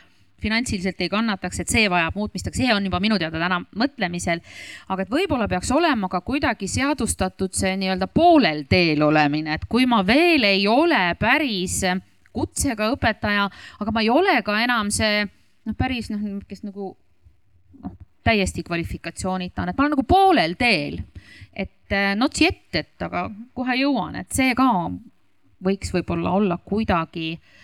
[0.45, 4.41] finantsiliselt ei kannataks, et see vajab muutmist, aga see on juba minu teada täna mõtlemisel.
[4.93, 9.87] aga et võib-olla peaks olema ka kuidagi seadustatud see nii-öelda poolel teel olemine, et kui
[9.89, 11.81] ma veel ei ole päris
[12.35, 16.93] kutsega õpetaja, aga ma ei ole ka enam see noh, päris noh, kes nagu
[17.81, 21.01] noh, täiesti kvalifikatsioonita on, et ma olen nagu poolel teel.
[21.53, 24.67] et not yet, et aga kohe jõuan, et see ka
[25.65, 27.63] võiks võib-olla olla kuidagi äh,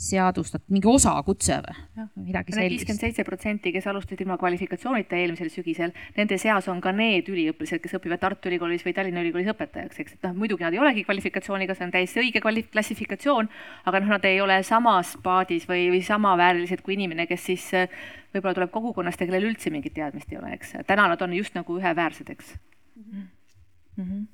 [0.00, 2.72] seadustatud, mingi osakutse või midagi sellist.
[2.72, 7.82] viiskümmend seitse protsenti, kes alustasid ilma kvalifikatsioonita eelmisel sügisel, nende seas on ka need üliõpilased,
[7.84, 11.04] kes õpivad Tartu Ülikoolis või Tallinna Ülikoolis õpetajaks, eks, et noh, muidugi nad ei olegi
[11.04, 13.52] kvalifikatsiooniga, see on täiesti õige kvali-, klassifikatsioon,
[13.90, 18.02] aga noh, nad ei ole samas paadis või, või samaväärilised kui inimene, kes siis äh,
[18.32, 20.78] võib-olla tuleb kogukonnast ja kellel üldse mingit teadmist ei ole, eks.
[20.88, 22.54] täna nad on just nagu üheväärsed, eks
[22.96, 23.26] mm.
[24.00, 24.28] -hmm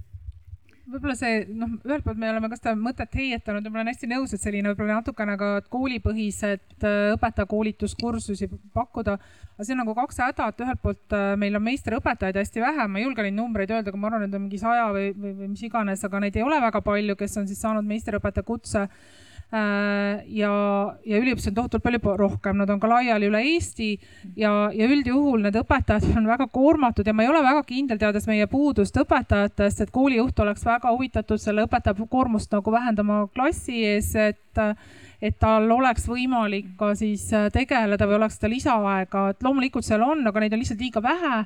[0.90, 4.08] võib-olla see noh, ühelt poolt me oleme ka seda mõtet heietanud ja ma olen hästi
[4.10, 9.16] nõus, et selline võib-olla natukene ka koolipõhised äh, õpetajakoolituskursusi pakkuda.
[9.56, 12.88] aga see on nagu kaks häda, et ühelt poolt äh, meil on meisterõpetajaid hästi vähe,
[12.88, 15.36] ma ei julge neid numbreid öelda, aga ma arvan, et on mingi saja või, või,
[15.42, 18.86] või mis iganes, aga neid ei ole väga palju, kes on siis saanud meisterõpetaja kutse
[19.52, 20.52] ja,
[21.06, 23.92] ja üliõpilasi on tohutult palju rohkem, nad on ka laiali üle Eesti
[24.34, 28.26] ja, ja üldjuhul need õpetajad on väga koormatud ja ma ei ole väga kindel, teades
[28.26, 34.14] meie puudust õpetajatest, et koolijuht oleks väga huvitatud selle õpetaja koormust nagu vähendama klassi ees,
[34.18, 34.42] et
[35.22, 37.22] et tal oleks võimalik ka siis
[37.52, 41.38] tegeleda või oleks seda lisaaega, et loomulikult seal on, aga neid on lihtsalt liiga vähe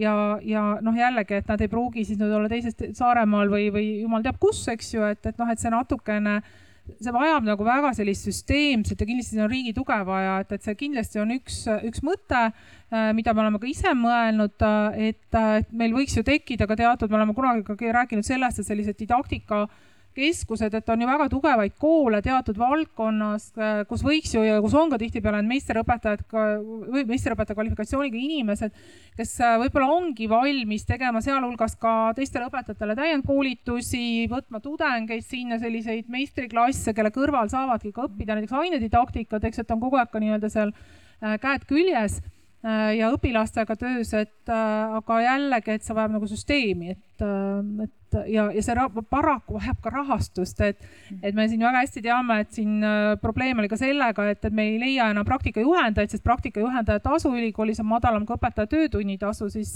[0.00, 3.86] ja, ja noh, jällegi, et nad ei pruugi siis nüüd olla teisest Saaremaal või, või
[4.02, 6.63] jumal teab kus, eks ju, et, et noh, et see natukene äh,
[7.00, 10.76] see vajab nagu väga sellist süsteemset ja kindlasti on riigi tuge vaja, et, et see
[10.84, 15.72] kindlasti on üks, üks mõte, äh, mida me oleme ka ise mõelnud, äh, et, et
[15.72, 19.64] meil võiks ju tekkida ka teatud, me oleme kunagi ka rääkinud sellest, et sellised didaktika
[19.64, 19.82] äh,
[20.14, 23.50] keskused, et on ju väga tugevaid koole teatud valdkonnas,
[23.90, 28.74] kus võiks ju ja kus on ka tihtipeale need meisterõpetajad või meisterõpetaja kvalifikatsiooniga inimesed,
[29.18, 36.10] kes äh, võib-olla ongi valmis tegema sealhulgas ka teistele õpetajatele täiendkoolitusi, võtma tudengeid sinna selliseid
[36.12, 40.50] meistriklasse, kelle kõrval saavadki ka õppida näiteks ainedidaktikat, eks, et on kogu aeg ka nii-öelda
[40.52, 42.20] seal äh, käed küljes.
[42.20, 47.84] Äh, ja õpilastega töös, et äh, aga jällegi, et see vajab nagu süsteemi, et, äh,
[47.84, 50.80] et ja, ja see paraku vajab ka rahastust, et,
[51.20, 52.78] et me siin väga hästi teame, et siin
[53.20, 57.82] probleem oli ka sellega, et, et me ei leia enam praktikajuhendajaid, sest praktikajuhendaja tasu ülikoolis
[57.84, 59.74] on madalam kui õpetaja töötunnitasu, siis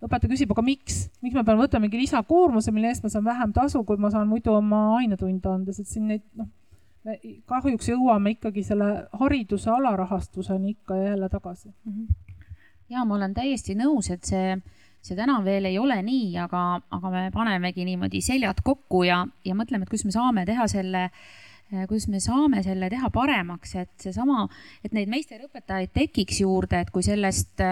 [0.00, 3.56] õpetaja küsib, aga miks, miks ma pean võtma mingi lisakoormuse, mille eest ma saan vähem
[3.56, 6.52] tasu, kui ma saan muidu oma ainetunde andes, et siin neid noh
[7.04, 7.16] me
[7.48, 8.90] kahjuks jõuame ikkagi selle
[9.20, 11.68] hariduse alarahastuseni ikka ja jälle tagasi.
[11.68, 12.06] -hmm.
[12.88, 14.56] ja ma olen täiesti nõus, et see,
[15.02, 19.54] see täna veel ei ole nii, aga, aga me panemegi niimoodi seljad kokku ja, ja
[19.54, 21.10] mõtleme, et kuidas me saame teha selle
[21.70, 24.48] kuidas me saame selle teha paremaks, et seesama,
[24.84, 27.62] et neid meisterõpetajaid tekiks juurde, et kui sellest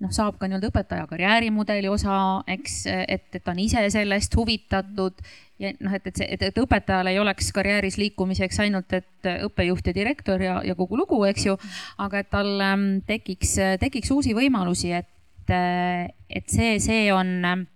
[0.00, 2.16] noh, saab ka nii-öelda õpetaja karjäärimudeli osa,
[2.50, 5.20] eks, et, et on ise sellest huvitatud
[5.60, 9.90] ja noh, et, et see, et, et õpetajal ei oleks karjääris liikumiseks ainult, et õppejuht
[9.90, 11.56] ja direktor ja, ja kogu lugu, eks ju,
[12.00, 17.66] aga et tal ähm, tekiks, tekiks uusi võimalusi, et, et see, see on ähm,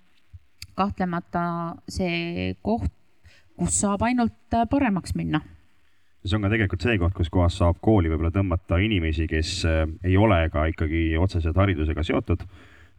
[0.75, 1.47] kahtlemata
[1.91, 2.91] see koht,
[3.55, 5.45] kus saab ainult paremaks minna
[6.25, 9.83] see on ka tegelikult see koht, kus kohas saab kooli võib-olla tõmmata inimesi, kes äh,
[10.07, 12.47] ei ole ka ikkagi otseselt haridusega seotud.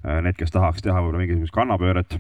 [0.06, 2.20] Äh, need, kes tahaks teha võib-olla mingisugust kannapööret,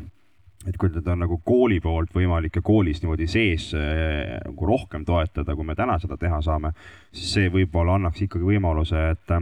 [0.66, 5.05] et kui teda on nagu kooli poolt võimalik ja koolis niimoodi sees äh, nagu rohkem
[5.05, 6.74] toetada, kui me täna seda teha saame,
[7.13, 9.38] siis see võib-olla annaks ikkagi võimaluse, et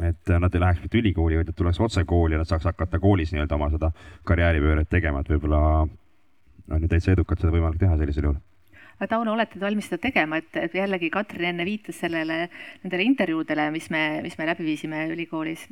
[0.00, 2.98] et nad ei läheks mitte ülikooli, vaid et tuleks otse kooli ja nad saaks hakata
[2.98, 3.90] koolis nii-öelda oma seda
[4.26, 8.40] karjääripööret tegema, et võib-olla on ju täitsa edukalt seda võimalik teha sellisel juhul
[8.94, 12.46] aga Tauno, olete te valmis seda tegema, et, et jällegi Katrin enne viitas sellele,
[12.84, 15.66] nendele intervjuudele, mis me, mis me läbi viisime ülikoolis.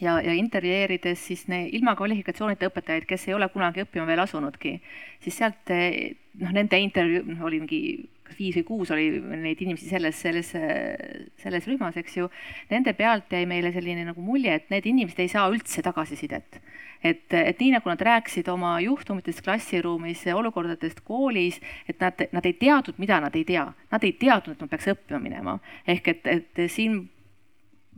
[0.00, 4.76] Ja, ja intervjueerides siis ne, ilma kvalifikatsioonita õpetajaid, kes ei ole kunagi õppima veel asunudki,
[5.24, 7.82] siis sealt noh, nende intervjuu, noh oli mingi
[8.38, 10.50] viis või kuus oli neid inimesi selles, selles,
[11.42, 12.28] selles rühmas, eks ju.
[12.70, 16.60] Nende pealt jäi meile selline nagu mulje, et need inimesed ei saa üldse tagasisidet.
[17.04, 22.56] et, et nii nagu nad rääkisid oma juhtumitest klassiruumis, olukordadest koolis, et nad, nad ei
[22.58, 25.58] teadnud, mida nad ei tea, nad ei teadnud, et nad peaks õppima minema.
[25.86, 27.04] ehk et, et siin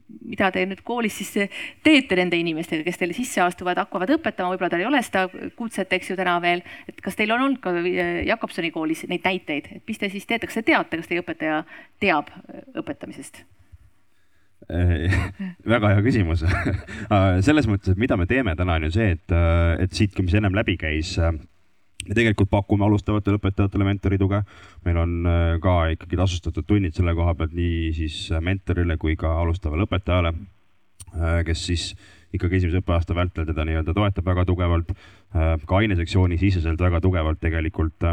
[0.09, 1.51] mida te nüüd koolis siis
[1.85, 5.93] teete nende inimestega, kes teile sisse astuvad, hakkavad õpetama, võib-olla tal ei ole seda kutset,
[5.93, 6.65] eks ju, täna veel.
[6.89, 10.27] et kas teil on olnud ka äh, Jakobsoni koolis neid näiteid, et mis te siis
[10.29, 11.63] teete, kas te teate, kas teie õpetaja
[12.01, 13.45] teab äh, õpetamisest?
[15.73, 16.43] väga hea küsimus
[17.47, 20.35] selles mõttes, et mida me teeme täna on ju see, et, äh, et siit, mis
[20.37, 21.15] ennem läbi käis
[22.07, 24.43] me tegelikult pakume alustavatele õpetajatele mentorituge.
[24.85, 29.35] meil on äh, ka ikkagi tasustatud tunnid selle koha pealt nii siis mentorile kui ka
[29.43, 30.33] alustavale õpetajale,
[31.15, 31.89] äh, kes siis
[32.35, 34.93] ikkagi esimese õppeaasta vältel teda nii-öelda toetab väga tugevalt,
[35.35, 38.07] äh, ka ainesektsiooni siseselt väga tugevalt tegelikult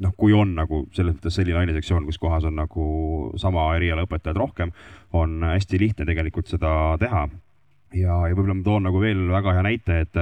[0.00, 2.88] noh, kui on nagu selles mõttes selline ainesektsioon, kus kohas on nagu
[3.36, 4.72] sama eriala õpetajad rohkem,
[5.12, 7.26] on hästi lihtne tegelikult seda teha
[7.94, 10.20] ja, ja võib-olla ma toon nagu veel väga hea näite, et,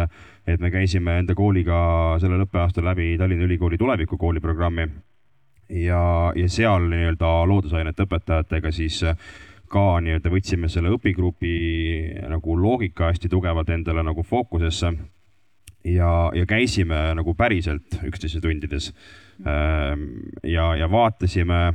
[0.48, 1.78] et me käisime enda kooliga
[2.22, 4.86] sellel õppeaastal läbi Tallinna Ülikooli tulevikukooli programmi
[5.68, 9.02] ja, ja seal nii-öelda loodusainete õpetajatega siis
[9.68, 11.52] ka nii-öelda võtsime selle õpigrupi
[12.32, 14.92] nagu loogika hästi tugevalt endale nagu fookusesse.
[15.84, 18.92] ja, ja käisime nagu päriselt üksteise tundides.
[19.46, 20.08] Ehm,
[20.42, 21.74] ja, ja vaatasime,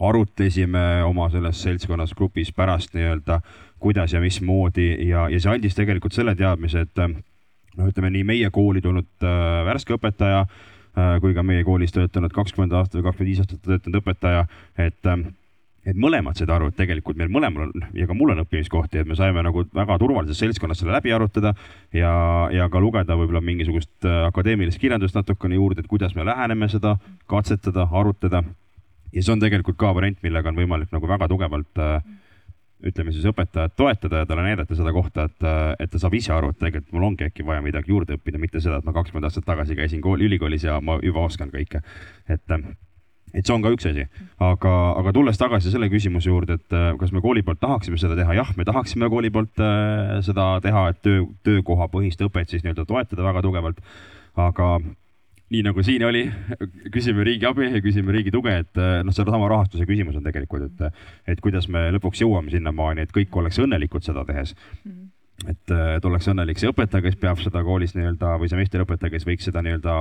[0.00, 3.40] arutlesime oma selles seltskonnas grupis pärast nii-öelda
[3.78, 7.00] kuidas ja mismoodi ja, ja see andis tegelikult selle teadmise, et
[7.78, 12.34] noh, ütleme nii meie kooli tulnud äh, värske õpetaja äh, kui ka meie koolis töötanud
[12.34, 14.46] kakskümmend aastat või kakskümmend viis aastat töötanud õpetaja,
[14.78, 15.24] et äh,
[15.84, 19.08] et mõlemad said aru, et tegelikult meil mõlemal on ja ka mul on õppimiskohti, et
[19.08, 21.52] me saime nagu väga turvalises seltskonnas selle läbi arutada
[21.92, 22.12] ja,
[22.52, 26.96] ja ka lugeda võib-olla mingisugust äh, akadeemilist kirjandust natukene juurde, et kuidas me läheneme seda,
[27.30, 28.42] katsetada, arutada.
[29.12, 31.98] ja see on tegelikult ka variant, millega on võimalik nagu väga tugevalt äh,
[32.84, 35.46] ütleme siis õpetajat toetada ja talle näidata seda kohta, et,
[35.80, 38.62] et ta saab ise aru, et tegelikult mul ongi äkki vaja midagi juurde õppida, mitte
[38.62, 41.80] seda, et ma kakskümmend aastat tagasi käisin kooli, ülikoolis ja ma juba oskan kõike.
[42.28, 42.56] et,
[43.34, 44.06] et see on ka üks asi,
[44.42, 48.36] aga, aga tulles tagasi selle küsimuse juurde, et kas me kooli poolt tahaksime seda teha,
[48.40, 53.26] jah, me tahaksime kooli poolt äh, seda teha, et töö, töökohapõhist õpet siis nii-öelda toetada
[53.26, 53.80] väga tugevalt.
[54.34, 54.68] aga
[55.52, 56.24] nii nagu siin oli,
[56.92, 60.70] küsime riigi abi ja küsime riigi tuge, et eh, noh, sedasama rahastuse küsimus on tegelikult,
[60.70, 61.02] et,
[61.34, 64.92] et kuidas me lõpuks jõuame sinnamaani, et kõik oleks õnnelikud seda tehes mm.
[64.92, 65.10] -hmm
[65.50, 69.26] et, et oleks õnnelik see õpetaja, kes peab seda koolis nii-öelda või see meistriõpetaja, kes
[69.26, 69.94] võiks seda nii-öelda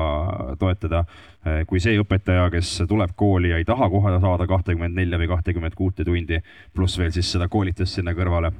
[0.61, 1.03] toetada.
[1.43, 5.31] Eh, kui see õpetaja, kes tuleb kooli ja ei taha kohe saada kahtekümmet nelja või
[5.33, 6.39] kahtekümmet kuute tundi,
[6.73, 8.53] pluss veel siis seda koolitust sinna kõrvale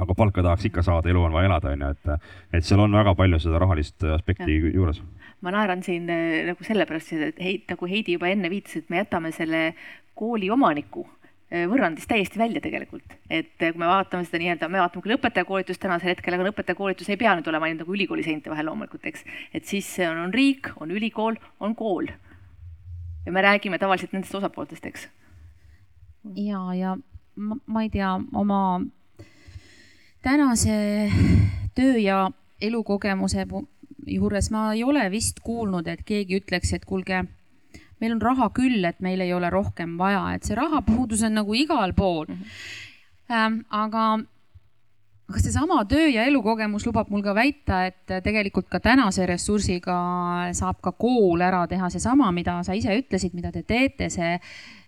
[0.00, 2.94] aga palka tahaks ikka saada, elu on vaja elada, on ju, et, et seal on
[2.94, 4.70] väga palju seda rahalist aspekti ja.
[4.74, 5.02] juures.
[5.44, 9.02] ma naeran siin äh, nagu sellepärast, et heit, nagu Heidi juba enne viitas, et me
[9.02, 9.62] jätame selle
[10.18, 14.82] kooli omaniku äh, võrrandist täiesti välja tegelikult, et äh, kui me vaatame seda nii-öelda, me
[14.82, 18.52] vaatame küll õpetajakoolitust tänasel hetkel, aga õpetajakoolitus ei pea nüüd olema ainult nagu ülikooli seinte
[18.52, 19.26] vahel loomulikult, eks.
[19.54, 22.10] et siis on, on riik, on ülikool, on kool.
[23.26, 25.08] ja me räägime tavaliselt nendest osapooltest, eks.
[26.40, 26.96] ja, ja
[27.36, 28.64] ma, ma ei tea, oma
[30.24, 31.10] tänase
[31.76, 32.18] töö ja
[32.62, 33.46] elukogemuse
[34.06, 37.24] juures ma ei ole vist kuulnud, et keegi ütleks, et kuulge,
[38.00, 41.54] meil on raha küll, et meil ei ole rohkem vaja, et see rahapuudus on nagu
[41.54, 42.34] igal pool mm.
[42.34, 42.80] -hmm.
[43.32, 44.18] Ähm, aga
[45.28, 49.96] aga seesama töö ja elukogemus lubab mul ka väita, et tegelikult ka tänase ressursiga
[50.52, 54.38] saab ka kool ära teha seesama, mida sa ise ütlesid, mida te teete, see,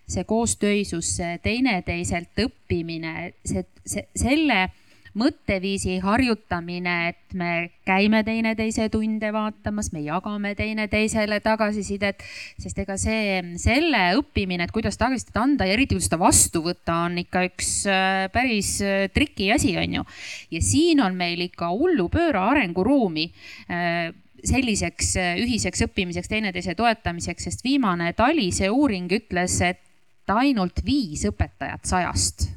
[0.06, 4.68] see koostöisus, see teineteiselt õppimine, see, see, selle
[5.16, 7.50] mõtteviisi harjutamine, et me
[7.88, 12.24] käime teineteise tunde vaatamas, me jagame teineteisele tagasisidet,
[12.60, 16.98] sest ega see, selle õppimine, et kuidas tagasisidet anda ja eriti kuidas seda vastu võtta,
[17.08, 20.04] on ikka üks äh, päris äh, triki asi, on ju.
[20.52, 23.30] ja siin on meil ikka hullupööra arenguruumi
[23.72, 24.12] äh,
[24.46, 29.82] selliseks ühiseks õppimiseks, teineteise toetamiseks, sest viimane Talise uuring ütles, et
[30.30, 32.50] ainult viis õpetajat sajast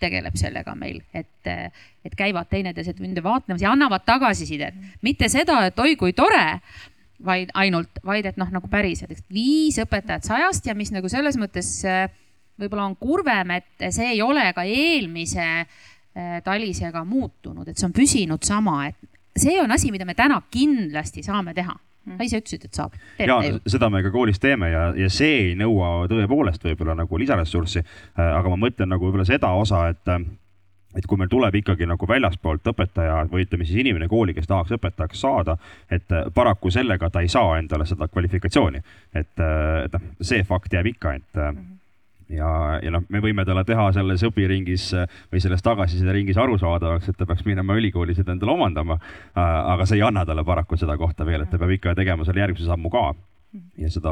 [0.00, 1.50] tegeleb sellega meil, et,
[2.04, 4.74] et käivad teineteise tunde vaatamas ja annavad tagasisidet.
[5.02, 6.60] mitte seda, et oi kui tore,
[7.24, 11.36] vaid ainult, vaid et noh, nagu päriselt, et viis õpetajat sajast ja mis nagu selles
[11.40, 11.68] mõttes
[12.60, 17.96] võib-olla on kurvem, et see ei ole ka eelmise eh, talisega muutunud, et see on
[17.96, 22.26] püsinud sama, et see on asi, mida me täna kindlasti saame teha sa mm.
[22.26, 22.98] ise ütlesid, et saab.
[23.18, 23.38] ja
[23.68, 27.82] seda me ka koolis teeme ja, ja see ei nõua tõepoolest võib-olla nagu lisaressurssi.
[27.82, 30.14] Äh, aga ma mõtlen nagu võib-olla seda osa, et,
[30.96, 34.76] et kui meil tuleb ikkagi nagu väljaspoolt õpetaja või ütleme siis inimene kooli, kes tahaks
[34.78, 35.58] õpetajaks saada,
[35.90, 38.80] et äh, paraku sellega ta ei saa endale seda kvalifikatsiooni.
[39.14, 41.79] et, äh, et noh, see fakt jääb ikka, et mm -hmm
[42.34, 42.50] ja,
[42.82, 44.90] ja noh, me võime talle teha selles õpiringis
[45.32, 48.98] või selles tagasiside ringis arusaadavaks, et ta peaks minema ülikooli seda endale omandama.
[49.34, 52.44] aga see ei anna talle paraku seda kohta veel, et ta peab ikka tegema selle
[52.44, 53.10] järgmise sammu ka
[53.78, 54.10] ja seda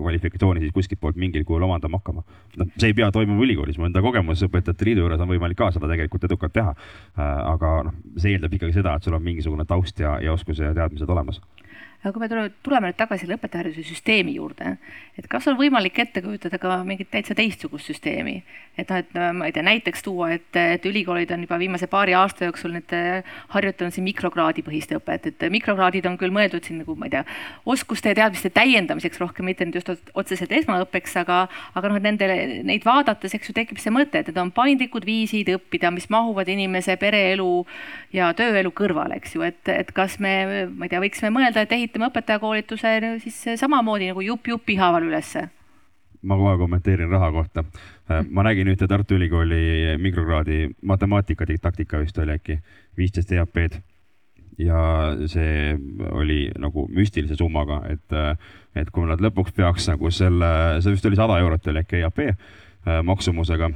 [0.00, 2.24] kvalifikatsiooni siis kuskilt poolt mingil kujul omandama hakkama.
[2.58, 5.70] noh, see ei pea toimuma ülikoolis, mu enda kogemus Õpetajate Liidu juures on võimalik ka
[5.74, 6.74] seda tegelikult edukalt teha.
[7.14, 10.74] aga noh, see eeldab ikkagi seda, et sul on mingisugune taust ja, ja oskus ja
[10.74, 11.38] teadmised olemas
[12.00, 14.76] aga kui me tuleme, tuleme nüüd tagasi selle õpetajahariduse süsteemi juurde,
[15.20, 18.40] et kas on võimalik ette kujutada ka mingit täitsa teistsugust süsteemi?
[18.80, 22.14] et noh, et ma ei tea, näiteks tuua, et, et ülikoolid on juba viimase paari
[22.16, 26.94] aasta jooksul nüüd äh, harjutanud siin mikrokraadipõhist õpet, et mikrokraadid on küll mõeldud siin nagu
[26.96, 27.24] ma ei tea,
[27.68, 31.42] oskuste ja teadmiste täiendamiseks rohkem, mitte nüüd just otseselt esmaõppeks, aga,
[31.76, 35.04] aga noh, et nendele, neid vaadates, eks ju, tekib see mõte, et need on paindlikud
[35.04, 37.50] viisid õppida, mis mahuvad inimese pereelu
[38.16, 41.76] ja tööelu kõrvale, eks ju, et, et kas me, ma ei tea, võiksime mõelda, et
[41.76, 45.48] ehitame õpetajakoolituse siis samamoodi nagu jupp jupi haaval ülesse
[46.22, 47.64] ma kohe kommenteerin raha kohta.
[48.30, 52.58] ma nägin ühte Tartu Ülikooli mikrokraadi matemaatika didaktika vist oli äkki,
[52.96, 53.80] viisteist EAP-d.
[54.58, 54.80] ja
[55.26, 55.78] see
[56.10, 58.12] oli nagu müstilise summaga, et,
[58.76, 62.20] et kui nad lõpuks peaks nagu selle, see vist oli sada eurot oli äkki EAP
[63.04, 63.70] maksumusega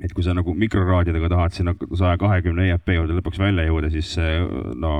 [0.00, 4.14] et kui sa nagu mikrokraadidega tahad sinna saja kahekümne EAP juurde lõpuks välja jõuda, siis
[4.80, 4.94] no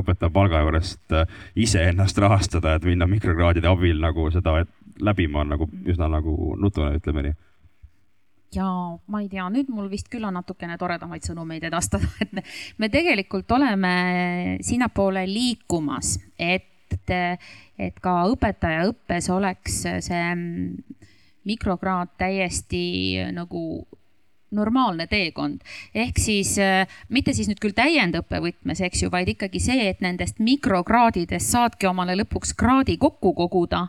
[0.00, 1.28] õpetaja palga juurest äh,
[1.60, 4.62] iseennast rahastada, et minna mikrokraadide abil nagu seda
[5.00, 7.36] läbima on nagu üsna nagu nutune, ütleme nii.
[8.56, 8.66] Ja
[9.06, 12.42] ma ei tea, nüüd mul vist küll on natukene toredamaid sõnumeid edastada, et me,
[12.78, 13.92] me tegelikult oleme
[14.66, 17.12] sinnapoole liikumas, et,
[17.78, 20.24] et ka õpetajaõppes oleks see
[21.46, 22.82] mikrokraad täiesti
[23.32, 23.86] nagu
[24.50, 25.60] normaalne teekond.
[25.94, 30.00] ehk siis äh, mitte siis nüüd küll täiendõppe võtmes, eks ju, vaid ikkagi see, et
[30.00, 33.86] nendest mikrokraadidest saadki omale lõpuks kraadi kokku koguda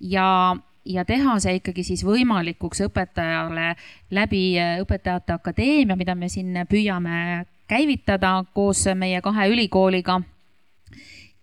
[0.00, 3.74] ja ja teha see ikkagi siis võimalikuks õpetajale
[4.10, 10.20] läbi äh, Õpetajate Akadeemia, mida me siin püüame käivitada koos meie kahe ülikooliga.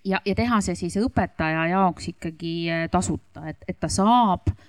[0.06, 4.69] ja, ja teha see siis õpetaja jaoks ikkagi äh, tasuta, et, et ta saab äh,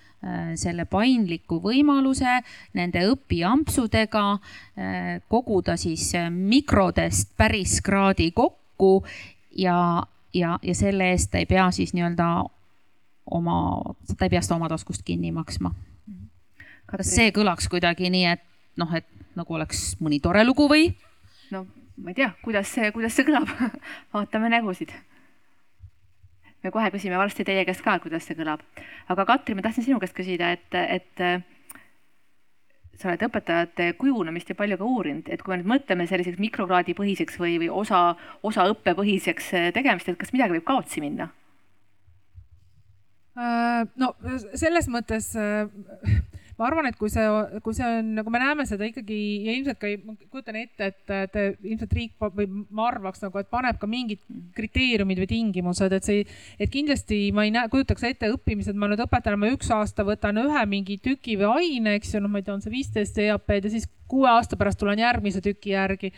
[0.60, 2.40] selle paindliku võimaluse
[2.76, 9.00] nende õpiampsudega äh, koguda siis äh, mikrodest päris kraadi kokku
[9.56, 10.02] ja,
[10.36, 12.28] ja, ja selle eest ta ei pea siis nii-öelda
[13.30, 13.56] oma,
[14.12, 15.72] ta ei pea seda oma taskust kinni maksma.
[16.90, 18.44] kas see kõlaks kuidagi nii, et
[18.76, 19.06] noh, et
[19.38, 20.90] nagu oleks mõni tore lugu või?
[21.54, 21.64] no
[21.96, 23.48] ma ei tea, kuidas see, kuidas see kõlab
[24.12, 24.92] vaatame nägusid
[26.64, 28.62] me kohe küsime varsti teie käest ka, kuidas see kõlab.
[29.08, 31.24] aga Katri, ma tahtsin sinu käest küsida, et, et
[33.00, 36.94] sa oled õpetajate kujunemist ja palju ka uurinud, et kui me nüüd mõtleme selliseks mikrokraadi
[36.98, 41.30] põhiseks või, või osa, osa õppepõhiseks tegemist, et kas midagi võib kaotsi minna?
[43.40, 44.12] Äh, no
[44.58, 45.32] selles mõttes
[46.60, 47.24] ma arvan, et kui see,
[47.64, 51.12] kui see on, nagu me näeme seda ikkagi ja ilmselt ka, ma kujutan ette, et,
[51.16, 54.20] et ilmselt riik või ma arvaks nagu, et paneb ka mingid
[54.56, 56.26] kriteeriumid või tingimused, et see,
[56.60, 60.42] et kindlasti ma ei näe, kujutaks ette õppimised, ma nüüd õpetajana, ma üks aasta võtan
[60.44, 63.70] ühe mingi tüki või aine, eks ju, noh, ma ei tea, on see viisteist EAP-d
[63.70, 66.12] ja siis kuue aasta pärast tulen järgmise tüki järgi.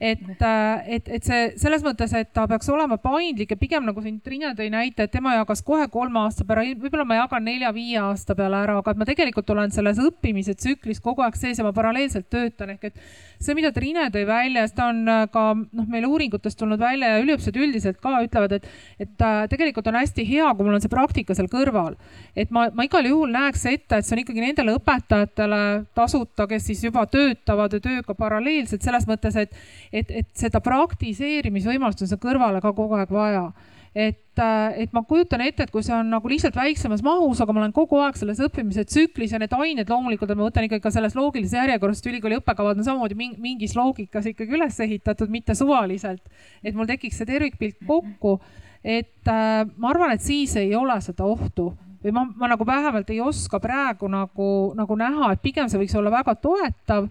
[0.00, 4.02] et, äh, et, et see selles mõttes, et ta peaks olema paindlik ja pigem nagu
[4.02, 8.00] siin Triina tõi näite, et tema jagas kohe kolme aasta peale, võib-olla ma jagan nelja-viie
[8.02, 11.66] aasta peale ära, aga et ma tegelikult olen selles õppimise tsüklis kogu aeg sees ja
[11.66, 12.98] ma paralleelselt töötan, ehk et
[13.38, 17.22] see, mida Triine tõi välja, seda on äh, ka noh, meil uuringutest tulnud välja ja
[17.22, 18.68] üliõpilased üldiselt ka ütlevad, et,
[19.06, 21.94] et äh, tegelikult on hästi hea, kui mul on see praktika seal kõrval.
[22.34, 25.62] et ma, ma igal juhul näeks ette, et see on ikkagi nendele õpetajatele
[25.94, 29.54] tasuta, kes siis juba töötavad töötavad ja tööga paralleelselt selles mõttes, et,
[29.92, 33.50] et, et seda praktiseerimisvõimalust on seal kõrvale ka kogu aeg vaja.
[33.96, 37.54] Et, äh, et ma kujutan ette, et kui see on nagu lihtsalt väiksemas mahus, aga
[37.56, 40.84] ma olen kogu aeg selles õppimise tsüklis ja need ained loomulikult, et ma võtan ikkagi
[40.84, 45.56] ka selles loogilises järjekorras, sest ülikooli õppekavad on samamoodi mingis loogikas ikkagi üles ehitatud, mitte
[45.56, 46.28] suvaliselt.
[46.60, 48.36] et mul tekiks see tervikpilt kokku,
[48.84, 51.70] et äh, ma arvan, et siis ei ole seda ohtu
[52.06, 55.96] või ma, ma nagu vähemalt ei oska praegu nagu, nagu näha, et pigem see võiks
[55.98, 57.08] olla väga toetav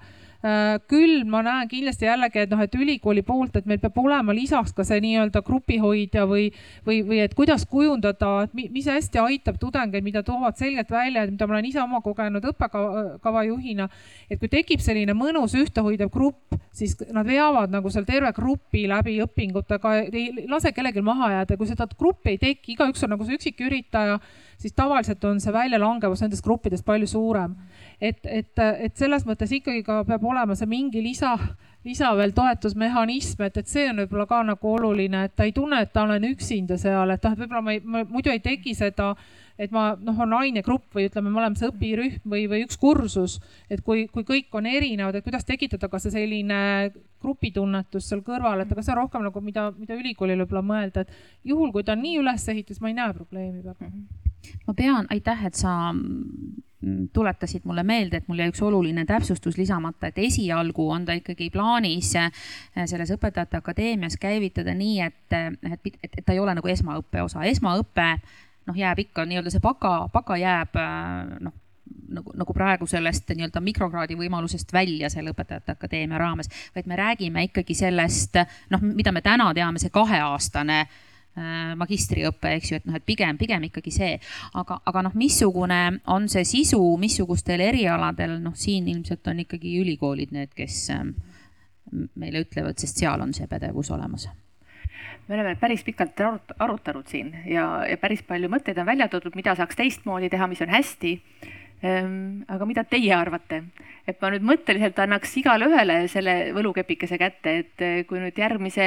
[0.90, 4.76] küll ma näen kindlasti jällegi, et noh, et ülikooli poolt, et meil peab olema lisaks
[4.78, 6.52] ka see nii-öelda grupihoidja või,
[6.86, 11.34] või, või et kuidas kujundada, et mis hästi aitab tudengeid, mida toovad selgelt välja, et
[11.34, 13.90] mida ma olen ise oma kogenud õppekava juhina.
[14.30, 19.18] et kui tekib selline mõnus ühtehoidev grupp, siis nad veavad nagu seal terve grupi läbi
[19.26, 23.40] õpingutega, ei lase kellelgi maha jääda, kui seda gruppi ei teki, igaüks on nagu see
[23.40, 24.20] üksiküritaja,
[24.62, 27.58] siis tavaliselt on see väljalangevus nendes gruppides palju suurem
[28.02, 31.36] et, et, et selles mõttes ikkagi ka peab olema see mingi lisa,
[31.86, 35.82] lisa veel toetusmehhanism, et, et see on võib-olla ka nagu oluline, et ta ei tunne,
[35.82, 38.76] et ta olen üksinda seal, et noh, et võib-olla ma, ei, ma muidu ei teki
[38.78, 39.14] seda
[39.58, 43.38] et ma noh, on ainegrupp või ütleme, me oleme see õpirühm või, või üks kursus,
[43.72, 46.60] et kui, kui kõik on erinevad, et kuidas tekitada ka see selline
[47.24, 51.48] grupitunnetus seal kõrval, et aga see on rohkem nagu mida, mida ülikoolil võib-olla mõelda, et
[51.48, 53.92] juhul, kui ta on nii üles ehitatud, ma ei näe probleemi väga.
[54.68, 55.78] ma pean, aitäh, et sa
[57.14, 61.50] tuletasid mulle meelde, et mul jäi üks oluline täpsustus lisamata, et esialgu on ta ikkagi
[61.54, 62.32] plaanis äh,
[62.86, 65.38] selles Õpetajate Akadeemias käivitada nii, et,
[65.72, 68.10] et, et, et ta ei ole nagu esmaõppe osa, esmaõpe
[68.66, 71.56] noh, jääb ikka nii-öelda see baka, baka jääb äh, noh,
[72.16, 77.50] nagu, nagu praegu sellest nii-öelda mikrokraadi võimalusest välja selle Õpetajate Akadeemia raames, vaid me räägime
[77.50, 78.40] ikkagi sellest
[78.74, 80.96] noh, mida me täna teame, see kaheaastane äh,
[81.36, 84.14] magistriõpe, eks ju, et noh, et pigem, pigem ikkagi see,
[84.56, 85.82] aga, aga noh, missugune
[86.14, 91.04] on see sisu, missugustel erialadel, noh, siin ilmselt on ikkagi ülikoolid need, kes äh,
[92.16, 94.30] meile ütlevad, sest seal on see pädevus olemas.
[95.28, 99.36] Me oleme päris pikalt arut arutanud siin ja, ja päris palju mõtteid on välja toodud,
[99.36, 101.16] mida saaks teistmoodi teha, mis on hästi.
[101.86, 102.46] Ehm,.
[102.48, 103.60] aga mida teie arvate,
[104.08, 108.86] et ma nüüd mõtteliselt annaks igale ühele selle võlukepikese kätte, et kui nüüd järgmise,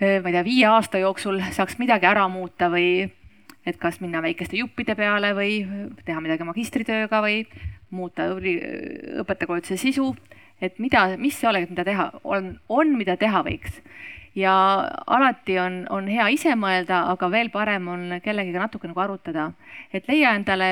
[0.00, 3.10] ma ei tea, viie aasta jooksul saaks midagi ära muuta või
[3.68, 5.60] et kas minna väikeste juppide peale või
[6.06, 7.42] teha midagi magistritööga või
[7.90, 10.14] muuta õpetajakoolituse sisu,
[10.62, 13.80] et mida, mis see oleks, mida teha, on, on, mida teha võiks.
[14.38, 14.54] Ja
[15.10, 19.50] alati on, on hea ise mõelda, aga veel parem on kellegiga natuke nagu arutada,
[19.92, 20.70] et leia endale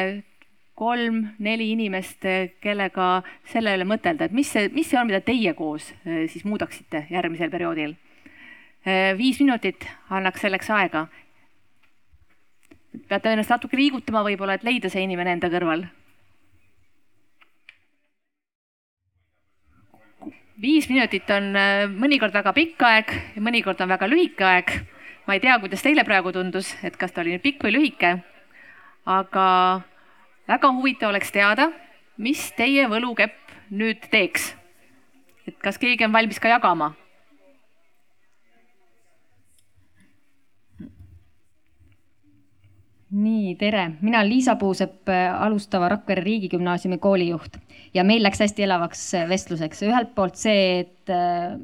[0.78, 2.22] kolm-neli inimest,
[2.62, 7.08] kellega selle üle mõtelda, et mis see, mis see on, mida teie koos siis muudaksite
[7.10, 7.96] järgmisel perioodil.
[8.86, 11.06] Eh, viis minutit annaks selleks aega.
[13.08, 15.84] peate ennast natuke liigutama võib-olla, et leida see inimene enda kõrval
[20.60, 24.72] viis minutit on äh, mõnikord väga pikk aeg ja mõnikord on väga lühike aeg.
[25.26, 28.14] ma ei tea, kuidas teile praegu tundus, et kas ta oli nüüd pikk või lühike.
[29.06, 29.48] aga
[30.48, 31.70] väga huvitav oleks teada,
[32.16, 33.36] mis teie võlukepp
[33.70, 34.54] nüüd teeks.
[35.46, 36.94] et kas keegi on valmis ka jagama
[43.10, 47.56] nii, tere, mina olen Liisa Puusepp, äh, alustava Rakvere Riigigümnaasiumi koolijuht
[47.94, 49.82] ja meil läks hästi elavaks äh, vestluseks.
[49.82, 51.56] ühelt poolt see, et äh,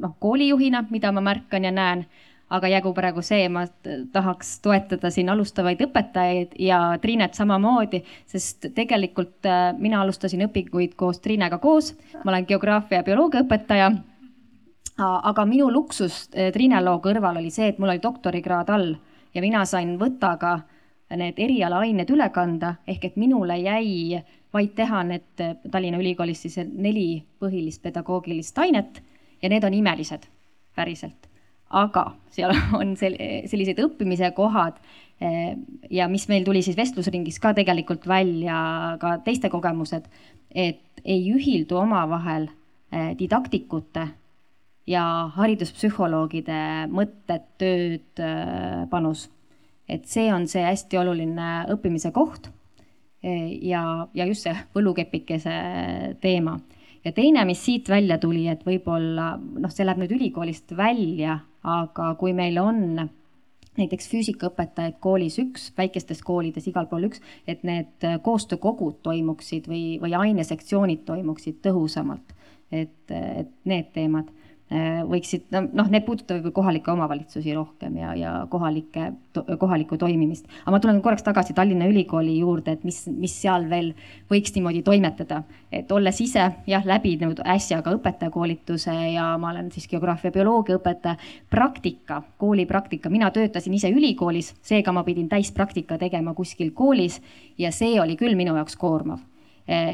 [0.00, 2.06] noh, koolijuhina, mida ma märkan ja näen,
[2.50, 3.64] aga jäägu praegu see, ma
[4.12, 9.46] tahaks toetada siin alustavaid õpetajaid ja Triinet samamoodi, sest tegelikult
[9.78, 11.94] mina alustasin õpinguid koos Triinega koos.
[12.24, 13.92] ma olen geograafia ja bioloogia õpetaja.
[14.98, 18.94] aga minu luksus Triine loo kõrval oli see, et mul oli doktorikraad all
[19.34, 20.60] ja mina sain võtaga
[21.16, 24.22] need erialaained üle kanda, ehk et minule jäi
[24.52, 29.02] vaid teha need Tallinna Ülikoolis siis neli põhilist pedagoogilist ainet
[29.42, 30.26] ja need on imelised,
[30.76, 31.28] päriselt.
[31.72, 33.18] aga seal on sel-,
[33.48, 34.80] sellised õppimise kohad
[35.20, 35.56] eh,
[35.90, 40.08] ja mis meil tuli siis vestlusringis ka tegelikult välja, ka teiste kogemused,
[40.54, 42.48] et ei ühildu omavahel
[42.92, 44.08] eh, didaktikute
[44.86, 45.04] ja
[45.36, 49.28] hariduspsühholoogide mõtted, tööd, eh, panus
[49.92, 52.48] et see on see hästi oluline õppimise koht
[53.22, 53.82] ja,
[54.14, 55.54] ja just see võlukepikese
[56.22, 56.58] teema.
[57.04, 62.14] ja teine, mis siit välja tuli, et võib-olla noh, see läheb nüüd ülikoolist välja, aga
[62.18, 62.82] kui meil on
[63.78, 70.12] näiteks füüsikaõpetajaid koolis üks, väikestes koolides igal pool üks, et need koostöökogud toimuksid või, või
[70.18, 72.34] ainesektsioonid toimuksid tõhusamalt.
[72.72, 74.41] et, et need teemad Äh,
[75.08, 79.10] võiksid, noh, need puudutavad kohalikke omavalitsusi rohkem ja, ja kohalikke,
[79.60, 80.46] kohalikku toimimist.
[80.62, 83.92] aga ma tulen korraks tagasi Tallinna Ülikooli juurde, et mis, mis seal veel
[84.32, 85.42] võiks niimoodi toimetada.
[85.72, 91.16] et olles ise jah, läbinud äsja ka õpetajakoolituse ja ma olen siis geograafia, bioloogia õpetaja,
[91.50, 97.20] praktika, koolipraktika, mina töötasin ise ülikoolis, seega ma pidin täispraktika tegema kuskil koolis
[97.58, 99.20] ja see oli küll minu jaoks koormav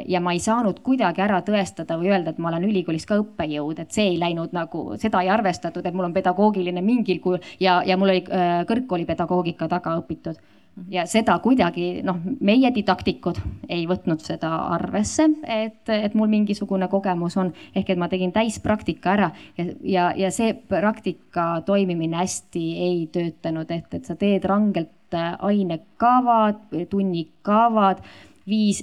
[0.09, 3.83] ja ma ei saanud kuidagi ära tõestada või öelda, et ma olen ülikoolis ka õppejõud,
[3.83, 7.83] et see ei läinud nagu, seda ei arvestatud, et mul on pedagoogiline mingil kujul ja,
[7.87, 10.41] ja mul oli äh, kõrgkooli pedagoogika taga õpitud.
[10.89, 17.37] ja seda kuidagi noh, meie didaktikud ei võtnud seda arvesse, et, et mul mingisugune kogemus
[17.37, 23.09] on, ehk et ma tegin täispraktika ära ja, ja, ja see praktika toimimine hästi ei
[23.13, 24.95] töötanud, et, et sa teed rangelt
[25.41, 28.03] ainekavad, tunnikavad
[28.49, 28.83] viis,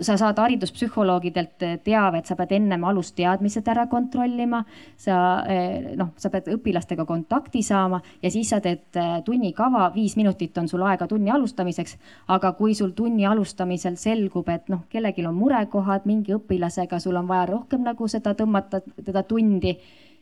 [0.00, 4.64] sa saad hariduspsühholoogidelt teavet, sa pead ennem alusteadmised ära kontrollima.
[4.96, 5.44] sa
[5.96, 10.82] noh, sa pead õpilastega kontakti saama ja siis sa teed tunnikava, viis minutit on sul
[10.82, 11.96] aega tunni alustamiseks.
[12.28, 17.28] aga kui sul tunni alustamisel selgub, et noh, kellelgi on murekohad mingi õpilasega, sul on
[17.28, 19.76] vaja rohkem nagu seda tõmmata, teda tundi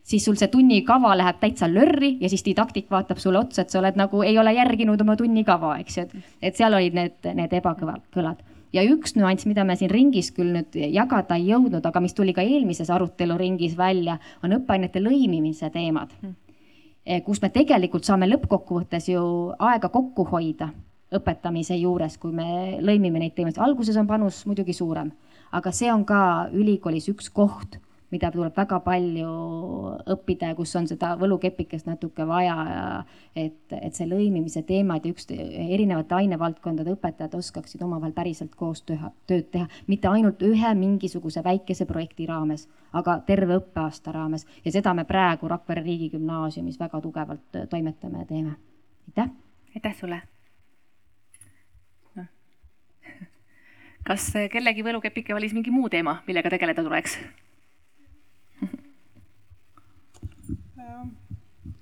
[0.08, 3.80] siis sul see tunnikava läheb täitsa lörri ja siis didaktik vaatab sulle otsa, et sa
[3.82, 7.56] oled nagu, ei ole järginud oma tunnikava, eks ju, et, et seal olid need, need
[7.60, 8.40] ebakõlad.
[8.72, 12.34] Ja üks nüanss, mida me siin ringis küll nüüd jagada ei jõudnud, aga mis tuli
[12.36, 16.12] ka eelmises aruteluringis välja, on õppeainete lõimimise teemad.
[17.08, 19.24] Eh, kus me tegelikult saame lõppkokkuvõttes ju
[19.58, 20.68] aega kokku hoida
[21.14, 23.62] õpetamise juures, kui me lõimime neid teemasid.
[23.64, 25.12] alguses on panus muidugi suurem,
[25.52, 27.78] aga see on ka ülikoolis üks koht
[28.10, 29.30] mida tuleb väga palju
[30.14, 32.84] õppida ja kus on seda võlukepikest natuke vaja ja
[33.36, 39.50] et, et see lõimimise teemad ja üks erinevate ainevaldkondade õpetajad oskaksid omavahel päriselt koos tööd
[39.52, 45.04] teha, mitte ainult ühe mingisuguse väikese projekti raames, aga terve õppeaasta raames ja seda me
[45.08, 48.56] praegu Rakvere Riigigümnaasiumis väga tugevalt toimetame ja teeme.
[49.08, 49.28] aitäh.
[49.74, 50.22] aitäh sulle.
[54.08, 57.18] kas kellegi võlukepike valis mingi muu teema, millega tegeleda tuleks?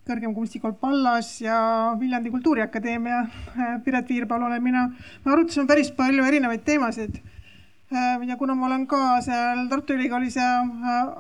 [0.07, 1.57] Kõrgem kunstikool Pallas ja
[1.99, 3.25] Viljandi Kultuuriakadeemia.
[3.85, 4.91] Piret Viirpalu olen mina.
[5.25, 7.19] me arutasime päris palju erinevaid teemasid.
[8.27, 10.47] ja kuna ma olen ka seal Tartu Ülikoolis ja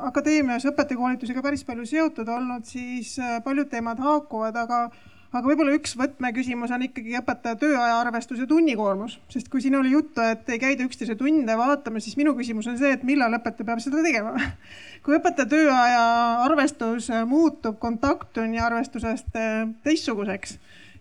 [0.08, 4.90] akadeemias õpetajakoolitusega päris palju seotud olnud, siis paljud teemad haakuvad, aga
[5.32, 9.92] aga võib-olla üks võtmeküsimus on ikkagi õpetaja tööaja arvestus ja tunnikoormus, sest kui siin oli
[9.94, 13.66] juttu, et ei käida üksteise tunde vaatamas, siis minu küsimus on see, et millal õpetaja
[13.66, 14.36] peab seda tegema.
[15.04, 16.06] kui õpetaja tööaja
[16.46, 20.56] arvestus muutub kontakttunni arvestusest eh, teistsuguseks,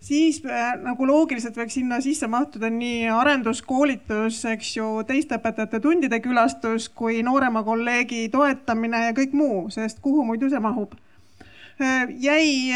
[0.05, 6.21] siis eh, nagu loogiliselt võiks sinna sisse mahtuda nii arenduskoolitus, eks ju, teiste õpetajate tundide
[6.25, 10.97] külastus kui noorema kolleegi toetamine ja kõik muu, sest kuhu muidu see mahub?
[10.97, 11.04] Äh,
[11.79, 12.71] jäi,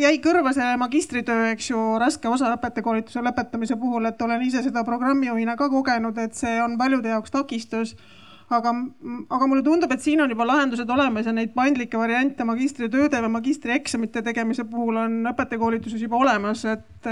[0.00, 4.84] jäi kõrva see magistritöö, eks ju, raske osa õpetajakoolituse lõpetamise puhul, et olen ise seda
[4.84, 7.94] programmijuhina ka kogenud, et see on paljude jaoks takistus
[8.52, 8.72] aga,
[9.32, 13.32] aga mulle tundub, et siin on juba lahendused olemas ja neid paindlikke variante magistritööde või
[13.36, 17.08] magistrieksamite tegemise puhul on õpetajakoolituses juba olemas, et,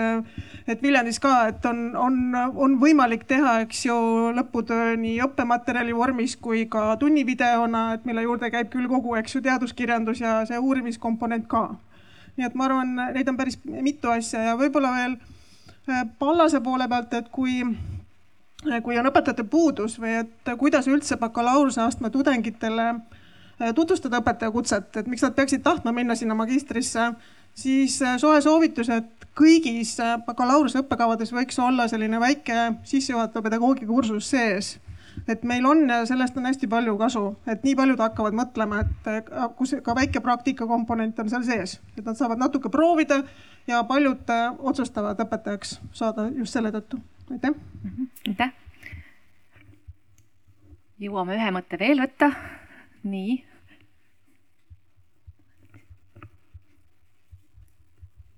[0.70, 2.18] et Viljandis ka, et on, on,
[2.66, 3.98] on võimalik teha, eks ju,
[4.36, 9.44] lõputöö nii õppematerjali vormis kui ka tunnivideona, et mille juurde käib küll kogu, eks ju,
[9.46, 11.68] teaduskirjandus ja see uurimiskomponent ka.
[12.36, 16.86] nii et ma arvan, neid on päris mitu asja ja võib-olla veel eh, Pallase poole
[16.88, 17.60] pealt, et kui
[18.60, 25.24] kui on õpetajate puudus või et kuidas üldse bakalaureuseastme tudengitele äh, tutvustada õpetajakutset, et miks
[25.24, 27.12] nad peaksid tahtma minna sinna magistrisse,
[27.56, 33.88] siis äh, soe soovitus, et kõigis äh, bakalaureuse õppekavades võiks olla selline väike sissejuhatav pedagoogika
[33.88, 34.78] kursus sees.
[35.28, 39.30] et meil on ja sellest on hästi palju kasu, et nii paljud hakkavad mõtlema, et
[39.56, 43.22] kus ka väike praktika komponent on seal sees, et nad saavad natuke proovida
[43.66, 47.00] ja paljud otsustavad õpetajaks saada just selle tõttu
[47.30, 47.50] aitäh.
[47.82, 48.52] Mhm, aitäh.
[51.00, 52.32] jõuame ühe mõtte veel võtta.
[53.02, 53.44] nii.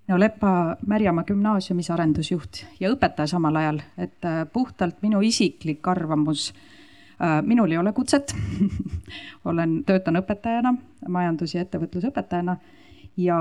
[0.07, 6.51] no Lepa Märjamaa gümnaasiumis arendusjuht ja õpetaja samal ajal, et äh, puhtalt minu isiklik arvamus
[6.53, 8.35] äh, minul ei ole kutset
[9.49, 10.75] olen, töötan õpetajana,
[11.07, 12.57] majandus- ja ettevõtlusõpetajana.
[13.17, 13.37] ja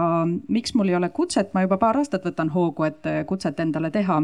[0.48, 3.90] miks mul ei ole kutset, ma juba paar aastat võtan hoogu, et äh, kutset endale
[3.90, 4.22] teha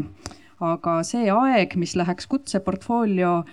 [0.59, 3.43] aga see aeg, mis läheks kutseportfoolio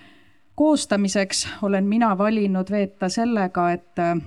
[0.55, 4.17] koostamiseks, olen mina valinud veeta sellega, et äh,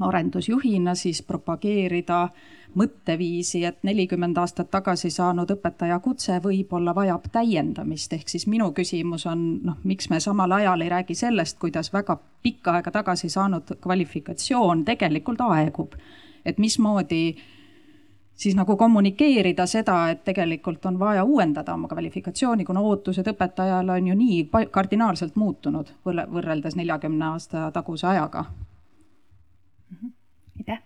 [0.00, 2.28] arendusjuhina siis propageerida
[2.74, 9.26] mõtteviisi, et nelikümmend aastat tagasi saanud õpetaja kutse võib-olla vajab täiendamist, ehk siis minu küsimus
[9.28, 13.76] on, noh, miks me samal ajal ei räägi sellest, kuidas väga pikka aega tagasi saanud
[13.80, 15.94] kvalifikatsioon tegelikult aegub.
[16.44, 17.42] et mismoodi äh,
[18.42, 24.08] siis nagu kommunikeerida seda, et tegelikult on vaja uuendada oma kvalifikatsiooni, kuna ootused õpetajale on
[24.10, 28.44] ju nii kardinaalselt muutunud võrreldes neljakümne aasta taguse ajaga.
[29.90, 30.12] Mhm.
[30.58, 30.82] aitäh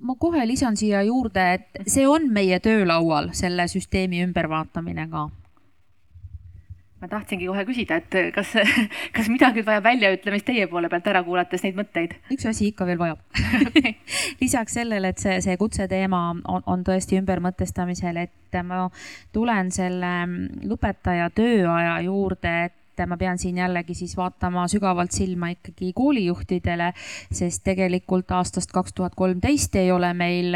[0.00, 5.28] ma kohe lisan siia juurde, et see on meie töölaual, selle süsteemi ümbervaatamine ka
[7.04, 8.54] ma tahtsingi kohe küsida, et kas,
[9.16, 12.16] kas midagi vajab väljaütlemist teie poole pealt ära kuulates neid mõtteid?
[12.32, 13.20] üks asi ikka veel vajab
[14.42, 18.86] lisaks sellele, et see, see kutseteema on, on tõesti ümbermõtestamisel, et ma
[19.34, 20.14] tulen selle
[20.64, 26.92] lõpetaja tööaja juurde, et ma pean siin jällegi siis vaatama sügavalt silma ikkagi koolijuhtidele,
[27.34, 30.54] sest tegelikult aastast kaks tuhat kolmteist ei ole meil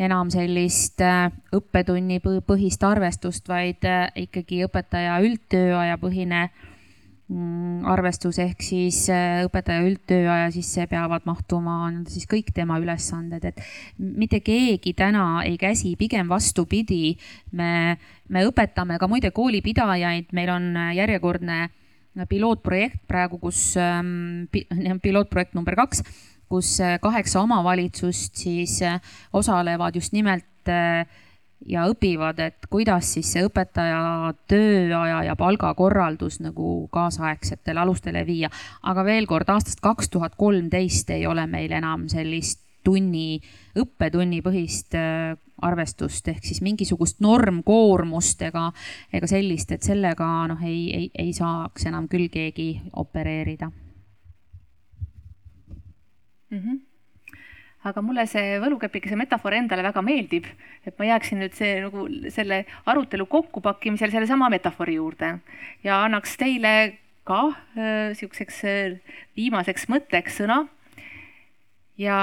[0.00, 6.46] enam sellist äh, õppetunni põhist arvestust, vaid äh, ikkagi õpetaja üldtööaja põhine
[7.28, 11.76] mm, arvestus ehk siis äh, õpetaja üldtööaja sisse peavad mahtuma
[12.08, 13.60] siis kõik tema ülesanded, et
[13.98, 17.18] mitte keegi täna ei käsi, pigem vastupidi.
[17.52, 17.98] me,
[18.28, 21.68] me õpetame ka muide koolipidajaid, meil on järjekordne
[22.28, 24.48] pilootprojekt praegu, kus ähm,
[25.04, 26.02] pilootprojekt number kaks
[26.52, 29.00] kus äh, kaheksa omavalitsust siis äh,
[29.32, 31.06] osalevad just nimelt äh,
[31.66, 38.50] ja õpivad, et kuidas siis see õpetaja tööaja ja palgakorraldus nagu kaasaegsetele alustele viia.
[38.82, 43.38] aga veel kord, aastast kaks tuhat kolmteist ei ole meil enam sellist tunni,
[43.78, 44.96] õppetunnipõhist
[45.62, 48.66] arvestust ehk siis mingisugust normkoormust ega,
[49.14, 53.70] ega sellist, et sellega noh, ei, ei, ei saaks enam küll keegi opereerida
[56.52, 56.58] mm.
[56.58, 56.80] -hmm
[57.82, 60.46] aga mulle see võlukepikese metafoor endale väga meeldib,
[60.86, 65.32] et ma jääksin nüüd see nagu selle arutelu kokkupakkimisel sellesama metafoori juurde
[65.82, 66.74] ja annaks teile
[67.26, 70.66] ka äh, siukseks äh, viimaseks mõtteks sõna.
[71.98, 72.16] ja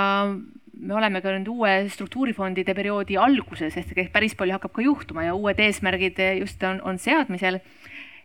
[0.80, 5.36] me oleme ka nüüd uue struktuurifondide perioodi alguses ehk päris palju hakkab ka juhtuma ja
[5.36, 7.60] uued eesmärgid just on, on seadmisel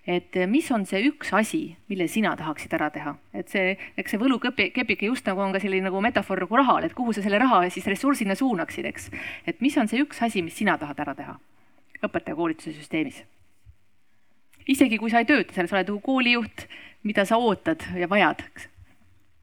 [0.07, 4.15] et eh, mis on see üks asi, mille sina tahaksid ära teha, et see, eks
[4.15, 7.41] see võlukepike just nagu on ka selline nagu metafoor nagu rahal, et kuhu sa selle
[7.41, 9.09] raha siis ressursina suunaksid, eks.
[9.49, 11.39] et mis on see üks asi, mis sina tahad ära teha
[12.05, 13.25] õpetajakoolituse süsteemis?
[14.69, 16.69] isegi kui sa ei tööta seal, sa oled nagu koolijuht,
[17.05, 18.69] mida sa ootad ja vajad, eks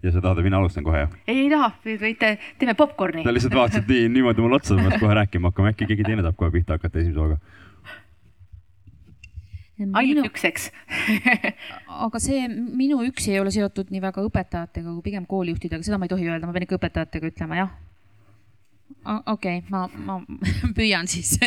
[0.01, 1.17] ja sa tahad, et mina alustan kohe, jah?
[1.25, 1.71] ei, ei taha,
[2.01, 3.25] võite, teeme popkorni.
[3.25, 6.37] sa lihtsalt vaatasid nii, niimoodi mulle otsa, ma kohe rääkima hakkama, äkki keegi teine tahab
[6.37, 7.37] kohe pihta hakata esimese hooga
[9.89, 10.67] ainult üks, eks
[12.07, 16.07] aga see minu üks ei ole seotud nii väga õpetajatega kui pigem koolijuhtidega, seda ma
[16.07, 17.71] ei tohi öelda, ma pean ikka õpetajatega ütlema, jah.
[19.33, 20.19] okei okay,, ma, ma
[20.77, 21.37] püüan siis.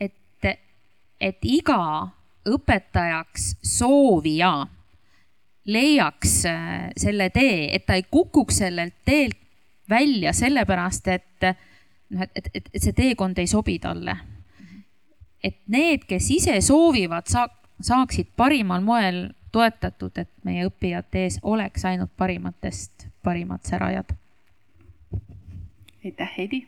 [0.00, 0.50] Et,
[1.20, 1.80] et iga
[2.44, 4.52] õpetajaks soovija
[5.64, 9.40] leiaks äh, selle tee, et ta ei kukuks sellelt teelt
[9.88, 11.46] välja sellepärast, et
[12.14, 14.16] noh, et, et, et see teekond ei sobi talle
[15.44, 22.12] et need, kes ise soovivad, saaksid parimal moel toetatud, et meie õppijate ees oleks ainult
[22.18, 24.14] parimatest parimad särajad.
[26.04, 26.66] aitäh, Heidi.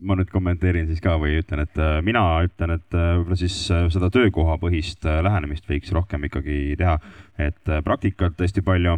[0.00, 3.56] ma nüüd kommenteerin siis ka või ütlen, et äh, mina ütlen, et äh, võib-olla siis
[3.68, 6.96] äh, seda töökohapõhist lähenemist võiks rohkem ikkagi teha,
[7.36, 8.96] et praktikat hästi palju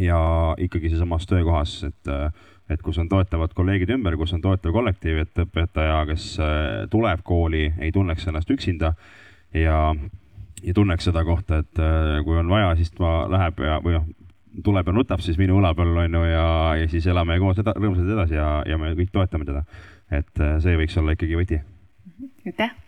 [0.00, 0.20] ja
[0.56, 2.12] ikkagi sealsamas töökohas, et
[2.70, 6.56] et kus on toetavad kolleegid ümber, kus on toetav kollektiiv, et õpetaja, kes äh,
[6.92, 8.92] tuleb kooli, ei tunneks ennast üksinda
[9.56, 9.78] ja,
[10.62, 14.10] ja tunneks seda kohta, et äh, kui on vaja, siis ta läheb ja, või noh,
[14.66, 16.46] tuleb ja nutab siis minu õla peal, on ju, ja,
[16.80, 19.64] ja siis elame koos rõõmsalt edasi ja, ja me kõik toetame teda.
[20.10, 21.60] et äh, see võiks olla ikkagi võti.
[22.46, 22.78] aitäh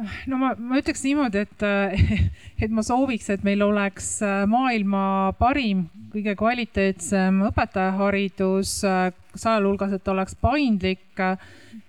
[0.00, 1.64] no ma, ma ütleks niimoodi, et,
[2.64, 10.12] et ma sooviks, et meil oleks äh, maailma parim, kõige kvaliteetsem õpetajaharidus, äh, sealhulgas, et
[10.12, 11.04] oleks paindlik.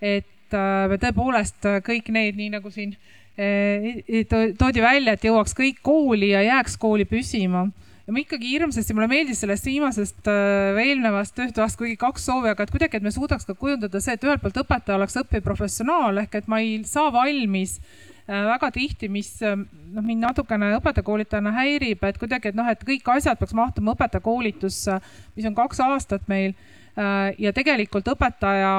[0.01, 2.95] et äh, me tõepoolest kõik need, nii nagu siin
[3.33, 7.63] toodi välja, et jõuaks kõik kooli ja jääks kooli püsima
[8.07, 12.65] ja ma ikkagi hirmsasti, mulle meeldis sellest viimasest äh, eelnevast töötoast, kuigi kaks soovi, aga
[12.65, 16.23] et kuidagi, et me suudaks ka kujundada see, et ühelt poolt õpetaja oleks õppiv professionaal
[16.25, 21.55] ehk et ma ei saa valmis äh, väga tihti, mis äh, noh, mind natukene õpetajakoolitajana
[21.55, 24.99] häirib, et kuidagi, et noh, et kõik asjad peaks mahtuma õpetajakoolitusse,
[25.37, 26.55] mis on kaks aastat meil
[26.93, 28.73] ja tegelikult õpetaja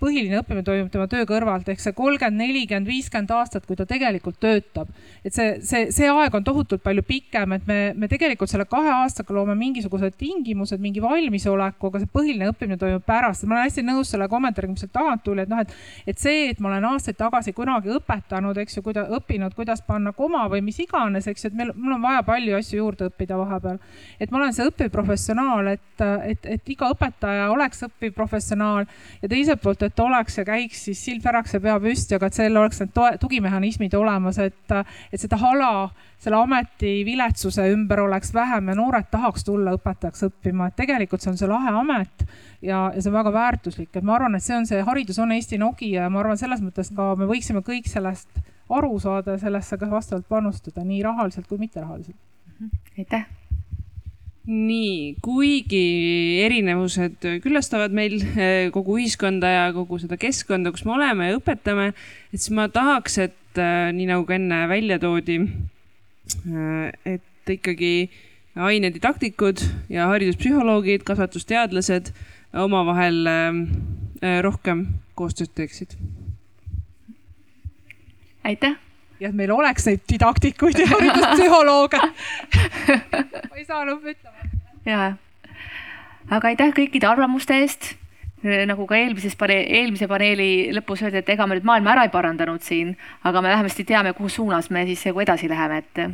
[0.00, 4.38] põhiline õppimine toimub tema töö kõrvalt ehk see kolmkümmend, nelikümmend, viiskümmend aastat, kui ta tegelikult
[4.40, 4.88] töötab.
[5.24, 8.90] et see, see, see aeg on tohutult palju pikem, et me, me tegelikult selle kahe
[9.02, 13.44] aastaga loome mingisugused tingimused, mingi valmisoleku, aga see põhiline õppimine toimub pärast.
[13.44, 15.74] ma olen hästi nõus selle kommentaariga, mis sealt tagant tuli, et noh, et,
[16.08, 20.14] et see, et ma olen aastaid tagasi kunagi õpetanud, eks ju, kuida-, õppinud, kuidas panna
[20.16, 23.38] koma või mis iganes, eks ju, et meil, mul on vaja palju asju juurde õppida
[23.40, 23.78] vahepeal.
[24.20, 28.88] et ma olen see õppiv professionaal, et, et, et iga õpetaja oleks õppiv professionaal
[29.20, 32.36] ja teiselt poolt, et oleks ja käiks siis sild väraks ja pea püsti, aga et
[32.38, 34.76] seal oleks need tugimehhanismid olemas, et,
[35.10, 35.90] et seda hala
[36.20, 41.32] selle ameti viletsuse ümber oleks vähem ja noored tahaks tulla õpetajaks õppima, et tegelikult see
[41.32, 42.24] on see lahe amet
[42.60, 45.34] ja, ja see on väga väärtuslik, et ma arvan, et see on see, haridus on
[45.36, 49.42] Eesti Nokia ja ma arvan, selles mõttes ka me võiksime kõik sellest aru saada ja
[49.42, 52.16] sellesse ka vastavalt panustada nii rahaliselt kui mitterahaliselt.
[52.98, 53.39] aitäh
[54.48, 55.84] nii, kuigi
[56.46, 61.90] erinevused külastavad meil eh, kogu ühiskonda ja kogu seda keskkonda, kus me oleme ja õpetame,
[62.32, 67.94] et siis ma tahaks, et eh, nii nagu ka enne välja toodi, eh, et ikkagi
[68.60, 69.62] ainedidaktikud
[69.92, 72.10] ja hariduspsühholoogid, kasvatusteadlased
[72.64, 74.86] omavahel äh, rohkem
[75.18, 75.94] koostööd teeksid.
[78.44, 78.78] aitäh
[79.20, 84.50] ja et meil oleks neid didaktikuid ja hariduspsühholooge ma ei saa lõppu ütlema.
[84.88, 85.00] ja,
[86.30, 87.94] aga aitäh kõikide arvamuste eest.
[88.40, 92.14] nagu ka eelmises pane-, eelmise paneeli lõpus öeldi, et ega me nüüd maailma ära ei
[92.14, 92.94] parandanud siin,
[93.24, 96.04] aga me vähemasti teame, kuhu suunas me siis nagu edasi läheme, et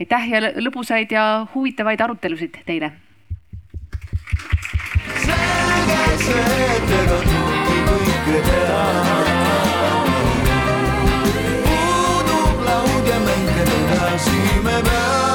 [0.00, 2.92] aitäh ja lõbusaid ja huvitavaid arutelusid teile.
[5.26, 6.42] selge see,
[6.76, 7.22] et ega
[7.86, 9.35] kõike teha
[14.82, 15.25] never